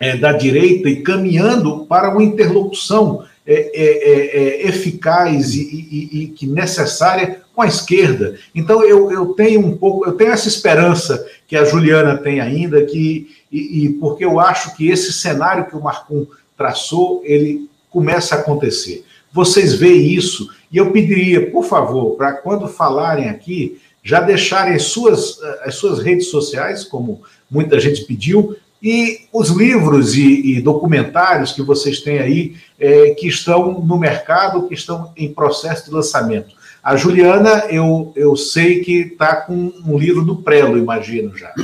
é, 0.00 0.16
da 0.16 0.32
direita 0.32 0.88
e 0.88 1.02
caminhando 1.02 1.86
para 1.86 2.10
uma 2.10 2.24
interlocução 2.24 3.24
é, 3.46 3.54
é, 3.54 4.10
é, 4.10 4.64
é 4.64 4.68
eficaz 4.68 5.54
e, 5.54 5.62
e, 5.62 6.22
e, 6.22 6.26
que 6.28 6.46
necessária 6.46 7.41
com 7.54 7.62
a 7.62 7.66
esquerda. 7.66 8.36
Então 8.54 8.82
eu, 8.82 9.10
eu 9.10 9.26
tenho 9.34 9.60
um 9.60 9.76
pouco, 9.76 10.06
eu 10.06 10.12
tenho 10.12 10.32
essa 10.32 10.48
esperança 10.48 11.26
que 11.46 11.56
a 11.56 11.64
Juliana 11.64 12.16
tem 12.16 12.40
ainda, 12.40 12.84
que 12.84 13.28
e, 13.50 13.84
e, 13.84 13.88
porque 13.94 14.24
eu 14.24 14.40
acho 14.40 14.74
que 14.74 14.88
esse 14.88 15.12
cenário 15.12 15.66
que 15.66 15.76
o 15.76 15.82
Marcum 15.82 16.26
traçou, 16.56 17.20
ele 17.24 17.68
começa 17.90 18.34
a 18.34 18.38
acontecer. 18.38 19.04
Vocês 19.30 19.74
veem 19.74 20.14
isso, 20.14 20.48
e 20.70 20.78
eu 20.78 20.90
pediria, 20.90 21.50
por 21.50 21.64
favor, 21.64 22.16
para 22.16 22.32
quando 22.32 22.66
falarem 22.66 23.28
aqui, 23.28 23.78
já 24.02 24.20
deixarem 24.20 24.74
as 24.74 24.84
suas, 24.84 25.38
as 25.64 25.74
suas 25.74 25.98
redes 25.98 26.28
sociais, 26.28 26.84
como 26.84 27.22
muita 27.50 27.78
gente 27.78 28.04
pediu, 28.04 28.56
e 28.82 29.20
os 29.32 29.50
livros 29.50 30.16
e, 30.16 30.56
e 30.56 30.60
documentários 30.60 31.52
que 31.52 31.62
vocês 31.62 32.00
têm 32.00 32.18
aí, 32.18 32.56
é, 32.80 33.10
que 33.10 33.28
estão 33.28 33.80
no 33.80 33.96
mercado, 33.98 34.66
que 34.66 34.74
estão 34.74 35.12
em 35.16 35.32
processo 35.32 35.84
de 35.84 35.92
lançamento. 35.92 36.61
A 36.82 36.96
Juliana, 36.96 37.66
eu, 37.70 38.12
eu 38.16 38.34
sei 38.34 38.82
que 38.82 39.02
está 39.02 39.36
com 39.36 39.54
um 39.86 39.96
livro 39.96 40.24
do 40.24 40.42
Prelo, 40.42 40.76
imagino 40.76 41.36
já. 41.36 41.54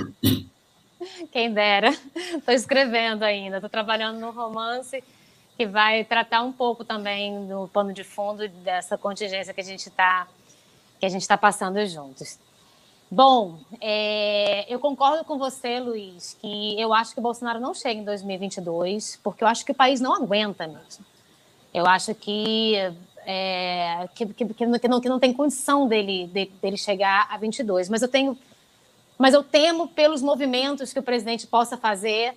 Quem 1.33 1.53
dera. 1.53 1.91
Estou 2.37 2.55
escrevendo 2.55 3.25
ainda, 3.25 3.57
estou 3.57 3.69
trabalhando 3.69 4.21
no 4.21 4.31
romance 4.31 5.03
que 5.57 5.67
vai 5.67 6.05
tratar 6.05 6.43
um 6.43 6.53
pouco 6.53 6.85
também 6.85 7.37
no 7.37 7.67
pano 7.67 7.93
de 7.93 8.05
fundo 8.05 8.49
dessa 8.49 8.97
contingência 8.97 9.53
que 9.53 9.61
a 9.61 9.65
gente 9.65 9.89
está 9.89 10.29
que 11.01 11.07
a 11.07 11.09
gente 11.09 11.23
está 11.23 11.37
passando 11.37 11.85
juntos. 11.87 12.39
Bom, 13.11 13.59
é, 13.81 14.73
eu 14.73 14.79
concordo 14.79 15.25
com 15.25 15.39
você, 15.39 15.81
Luiz, 15.81 16.37
que 16.41 16.81
eu 16.81 16.93
acho 16.93 17.15
que 17.15 17.21
o 17.21 17.23
Bolsonaro 17.23 17.61
não 17.61 17.73
chega 17.73 18.01
em 18.01 18.05
2022, 18.05 19.19
porque 19.23 19.43
eu 19.43 19.49
acho 19.49 19.65
que 19.65 19.73
o 19.73 19.75
país 19.75 20.01
não 20.01 20.15
aguenta 20.15 20.67
mesmo. 20.67 21.05
Eu 21.73 21.87
acho 21.87 22.15
que 22.15 22.75
é, 23.31 24.09
que, 24.15 24.25
que, 24.25 24.47
que, 24.55 24.67
não, 24.89 25.01
que 25.03 25.09
não 25.09 25.19
tem 25.21 25.35
condição 25.35 25.87
dele, 25.87 26.49
dele 26.63 26.79
chegar 26.79 27.27
a 27.31 27.37
22. 27.37 27.91
Mas 27.91 28.01
eu 28.01 28.09
tenho, 28.09 28.39
mas 29.19 29.35
eu 29.35 29.45
temo 29.45 29.87
pelos 29.89 30.23
movimentos 30.23 30.95
que 30.95 30.99
o 30.99 31.03
presidente 31.03 31.47
possa 31.47 31.77
fazer 31.77 32.35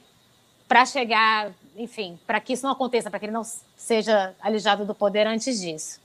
para 0.67 0.85
chegar, 0.85 1.53
enfim, 1.77 2.19
para 2.27 2.41
que 2.41 2.51
isso 2.51 2.65
não 2.65 2.73
aconteça, 2.73 3.09
para 3.09 3.19
que 3.19 3.25
ele 3.25 3.31
não 3.31 3.43
seja 3.77 4.35
alijado 4.41 4.83
do 4.85 4.93
poder 4.93 5.25
antes 5.25 5.61
disso. 5.61 6.01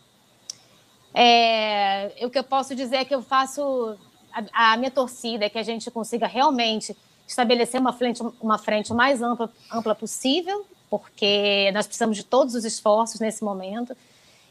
É, 1.12 2.12
o 2.22 2.30
que 2.30 2.38
eu 2.38 2.44
posso 2.44 2.72
dizer 2.72 2.98
é 2.98 3.04
que 3.04 3.14
eu 3.14 3.22
faço 3.22 3.98
a, 4.32 4.72
a, 4.72 4.76
minha 4.76 4.90
torcida 4.90 5.46
é 5.46 5.48
que 5.48 5.58
a 5.58 5.64
gente 5.64 5.90
consiga 5.90 6.28
realmente 6.28 6.96
estabelecer 7.26 7.80
uma 7.80 7.92
frente, 7.92 8.22
uma 8.40 8.58
frente 8.58 8.94
mais 8.94 9.20
ampla, 9.20 9.50
ampla 9.72 9.96
possível, 9.96 10.64
porque 10.88 11.72
nós 11.72 11.88
precisamos 11.88 12.16
de 12.16 12.22
todos 12.22 12.54
os 12.54 12.64
esforços 12.64 13.18
nesse 13.18 13.42
momento. 13.42 13.96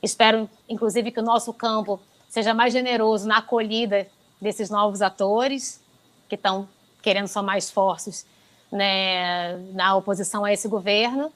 Espero, 0.05 0.47
inclusive, 0.69 1.11
que 1.11 1.19
o 1.19 1.23
nosso 1.23 1.51
campo 1.51 1.99
seja 2.29 2.53
mais 2.53 2.71
generoso 2.71 3.27
na 3.27 3.39
acolhida 3.39 4.07
desses 4.39 4.69
novos 4.69 5.01
atores 5.01 5.83
que 6.29 6.35
estão 6.35 6.69
querendo 7.01 7.27
somar 7.27 7.57
esforços 7.57 8.23
né, 8.71 9.57
na 9.73 9.95
oposição 9.95 10.45
a 10.45 10.53
esse 10.53 10.67
governo. 10.67 11.31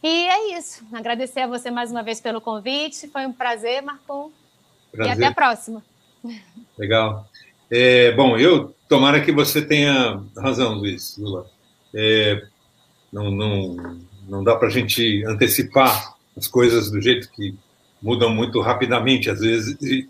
E 0.00 0.28
é 0.28 0.58
isso. 0.58 0.84
Agradecer 0.92 1.40
a 1.40 1.46
você 1.48 1.72
mais 1.72 1.90
uma 1.90 2.04
vez 2.04 2.20
pelo 2.20 2.40
convite. 2.40 3.08
Foi 3.08 3.26
um 3.26 3.32
prazer, 3.32 3.82
Marcon. 3.82 4.30
Prazer. 4.92 5.12
E 5.12 5.16
até 5.16 5.26
a 5.26 5.34
próxima. 5.34 5.82
Legal. 6.78 7.26
É, 7.68 8.12
bom, 8.12 8.38
eu 8.38 8.72
tomara 8.88 9.20
que 9.20 9.32
você 9.32 9.60
tenha 9.60 10.22
razão, 10.36 10.74
Luiz 10.74 11.16
Lula. 11.18 11.50
É, 11.92 12.46
não, 13.12 13.28
não, 13.30 14.00
não 14.28 14.44
dá 14.44 14.54
para 14.54 14.68
a 14.68 14.70
gente 14.70 15.24
antecipar 15.26 16.14
as 16.36 16.46
coisas 16.46 16.90
do 16.92 17.00
jeito 17.00 17.28
que 17.32 17.56
mudam 18.02 18.30
muito 18.30 18.60
rapidamente, 18.60 19.30
às 19.30 19.40
vezes, 19.40 19.76
e, 19.82 20.08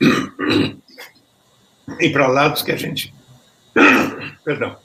e 2.00 2.10
para 2.10 2.28
lados 2.28 2.62
que 2.62 2.72
a 2.72 2.76
gente. 2.76 3.12
Perdão 4.44 4.76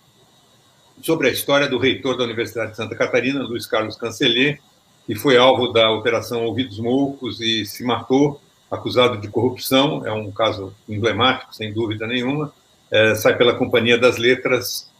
sobre 1.03 1.27
a 1.27 1.31
história 1.31 1.69
do 1.69 1.77
reitor 1.77 2.17
da 2.17 2.23
Universidade 2.23 2.71
de 2.71 2.77
Santa 2.77 2.95
Catarina, 2.95 3.43
Luiz 3.43 3.67
Carlos 3.67 3.95
Canceller, 3.95 4.59
que 5.05 5.13
foi 5.13 5.37
alvo 5.37 5.67
da 5.67 5.91
Operação 5.91 6.43
Ouvidos 6.43 6.79
Moucos 6.79 7.39
e 7.39 7.67
se 7.67 7.83
matou 7.83 8.41
acusado 8.71 9.19
de 9.19 9.27
corrupção, 9.27 10.03
é 10.07 10.11
um 10.11 10.31
caso 10.31 10.73
emblemático, 10.89 11.53
sem 11.53 11.71
dúvida 11.71 12.07
nenhuma, 12.07 12.51
é, 12.89 13.13
sai 13.13 13.37
pela 13.37 13.53
Companhia 13.53 13.95
das 13.95 14.17
Letras 14.17 14.91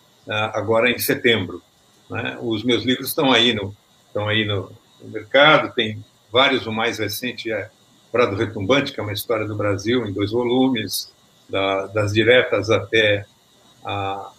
agora 0.53 0.91
em 0.91 0.99
setembro. 0.99 1.64
Né? 2.10 2.38
Os 2.41 2.64
meus 2.64 2.84
livros 2.84 3.10
estão 3.10 3.32
aí 3.32 3.53
no, 3.53 3.76
estão 4.07 4.27
aí 4.27 4.45
no, 4.45 4.72
no 5.02 5.10
mercado, 5.10 5.73
tem 5.73 6.03
vários, 6.32 6.65
o 6.65 6.72
mais 6.72 6.99
recente 6.99 7.52
é 7.52 7.69
Prado 8.11 8.36
Retumbante, 8.36 8.94
que 8.94 8.99
é 8.99 9.03
uma 9.03 9.14
história 9.14 9.45
do 9.45 9.56
Brasil, 9.56 10.06
em 10.06 10.14
dois 10.14 10.32
volumes, 10.32 11.14
da, 11.49 11.88
das 11.88 12.14
diretas 12.14 12.69
até 12.69 13.26
a, 13.84 14.32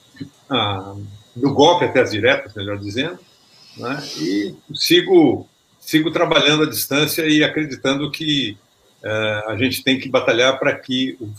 a, 0.49 0.95
do 1.35 1.53
golpe 1.53 1.85
até 1.85 2.01
as 2.01 2.11
diretas, 2.11 2.55
melhor 2.55 2.79
dizendo, 2.79 3.19
né? 3.77 4.03
e 4.19 4.55
sigo, 4.75 5.47
sigo 5.79 6.11
trabalhando 6.11 6.63
à 6.63 6.69
distância 6.69 7.27
e 7.27 7.45
acreditando 7.45 8.11
que 8.11 8.57
é, 9.03 9.45
a 9.47 9.57
gente 9.57 9.85
tem 9.85 9.99
que 9.99 10.09
batalhar 10.09 10.59
para 10.59 10.75
que 10.75 11.17
o 11.21 11.31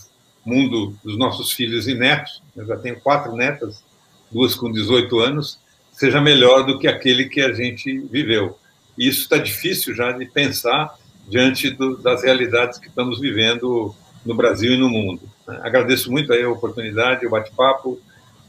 mundo 0.46 0.96
dos 1.04 1.18
nossos 1.18 1.52
filhos 1.52 1.88
e 1.88 1.96
netos, 1.96 2.42
eu 2.56 2.66
já 2.66 2.78
tenho 2.78 3.00
quatro 3.02 3.36
netas, 3.36 3.84
duas 4.32 4.56
com 4.56 4.72
18 4.72 5.20
anos, 5.20 5.60
seja 5.98 6.22
melhor 6.22 6.64
do 6.64 6.78
que 6.78 6.88
aquele 6.88 7.26
que 7.26 7.42
a 7.42 7.52
gente 7.52 7.98
viveu. 8.12 8.56
E 8.96 9.08
isso 9.08 9.22
está 9.22 9.38
difícil 9.38 9.96
já 9.96 10.12
de 10.12 10.26
pensar 10.26 10.96
diante 11.28 11.72
do, 11.72 11.98
das 11.98 12.24
realidades 12.24 12.78
que 12.78 12.88
estamos 12.88 13.20
vivendo 13.20 13.96
no 14.24 14.36
Brasil 14.36 14.74
e 14.74 14.78
no 14.78 14.90
mundo. 14.90 15.22
Né? 15.48 15.60
Agradeço 15.64 16.12
muito 16.12 16.32
a 16.32 16.50
oportunidade, 16.50 17.26
o 17.26 17.32
bate-papo. 17.32 18.00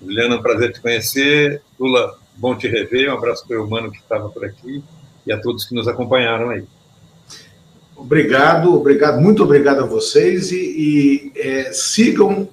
Juliana, 0.01 0.35
é 0.35 0.39
um 0.39 0.43
prazer 0.43 0.73
te 0.73 0.81
conhecer. 0.81 1.63
Lula, 1.81 2.19
bom 2.37 2.55
te 2.55 2.69
rever. 2.69 3.11
Um 3.11 3.17
abraço 3.17 3.49
para 3.49 3.59
o 3.59 3.65
humano 3.65 3.91
que 3.91 3.99
estava 3.99 4.29
por 4.29 4.45
aqui 4.45 4.85
e 5.27 5.33
a 5.33 5.41
todos 5.41 5.65
que 5.65 5.75
nos 5.75 5.89
acompanharam 5.89 6.51
aí. 6.51 6.65
Obrigado, 7.97 8.75
obrigado, 8.75 9.21
muito 9.21 9.43
obrigado 9.43 9.81
a 9.81 9.87
vocês 9.87 10.53
e, 10.53 10.57
e 10.57 11.33
é, 11.35 11.73
sigam 11.73 12.49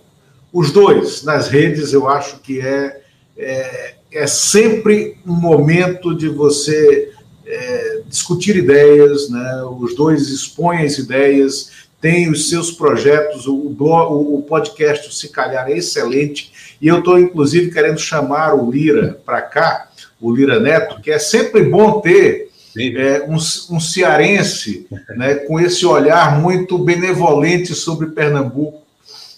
os 0.53 0.71
dois 0.71 1.21
nas 1.23 1.49
redes. 1.49 1.91
Eu 1.91 2.07
acho 2.07 2.39
que 2.39 2.61
é, 2.61 3.01
é, 3.37 3.94
é 4.15 4.27
sempre 4.27 5.17
um 5.25 5.33
momento 5.33 6.15
de 6.15 6.29
você 6.29 7.11
é, 7.45 8.01
discutir 8.07 8.55
ideias, 8.55 9.29
né? 9.29 9.63
Os 9.77 9.93
dois 9.93 10.29
expõem 10.29 10.85
as 10.85 10.97
ideias, 10.97 11.71
têm 11.99 12.29
os 12.29 12.49
seus 12.49 12.71
projetos. 12.71 13.45
O, 13.45 13.69
blog, 13.69 14.13
o 14.13 14.41
podcast, 14.41 15.13
Se 15.13 15.29
Calhar, 15.29 15.69
é 15.69 15.77
excelente. 15.77 16.77
E 16.81 16.87
eu 16.87 16.99
estou, 16.99 17.19
inclusive, 17.19 17.71
querendo 17.71 17.99
chamar 17.99 18.53
o 18.53 18.71
Lira 18.71 19.19
para 19.25 19.41
cá, 19.41 19.89
o 20.19 20.33
Lira 20.33 20.59
Neto, 20.59 21.01
que 21.01 21.11
é 21.11 21.19
sempre 21.19 21.63
bom 21.63 21.99
ter 21.99 22.49
é, 22.77 23.23
um, 23.27 23.35
um, 23.35 23.79
cearense 23.79 24.87
né, 25.15 25.35
com 25.35 25.59
esse 25.59 25.85
olhar 25.85 26.39
muito 26.39 26.77
benevolente 26.77 27.73
sobre 27.73 28.07
Pernambuco, 28.07 28.81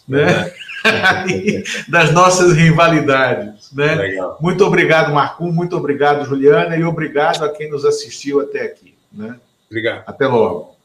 né? 0.08 0.52
É. 0.54 0.66
das 1.88 2.11
nossas 2.11 2.53
rivalidades. 2.53 3.72
Né? 3.73 3.95
Legal. 3.95 4.38
Muito 4.39 4.65
obrigado, 4.65 5.14
Marcum, 5.14 5.51
muito 5.51 5.76
obrigado, 5.76 6.26
Juliana, 6.26 6.76
e 6.76 6.84
obrigado 6.84 7.43
a 7.43 7.49
quem 7.49 7.69
nos 7.69 7.85
assistiu 7.85 8.39
até 8.39 8.61
aqui. 8.64 8.95
Né? 9.11 9.35
Obrigado. 9.69 10.03
Até 10.07 10.27
logo. 10.27 10.77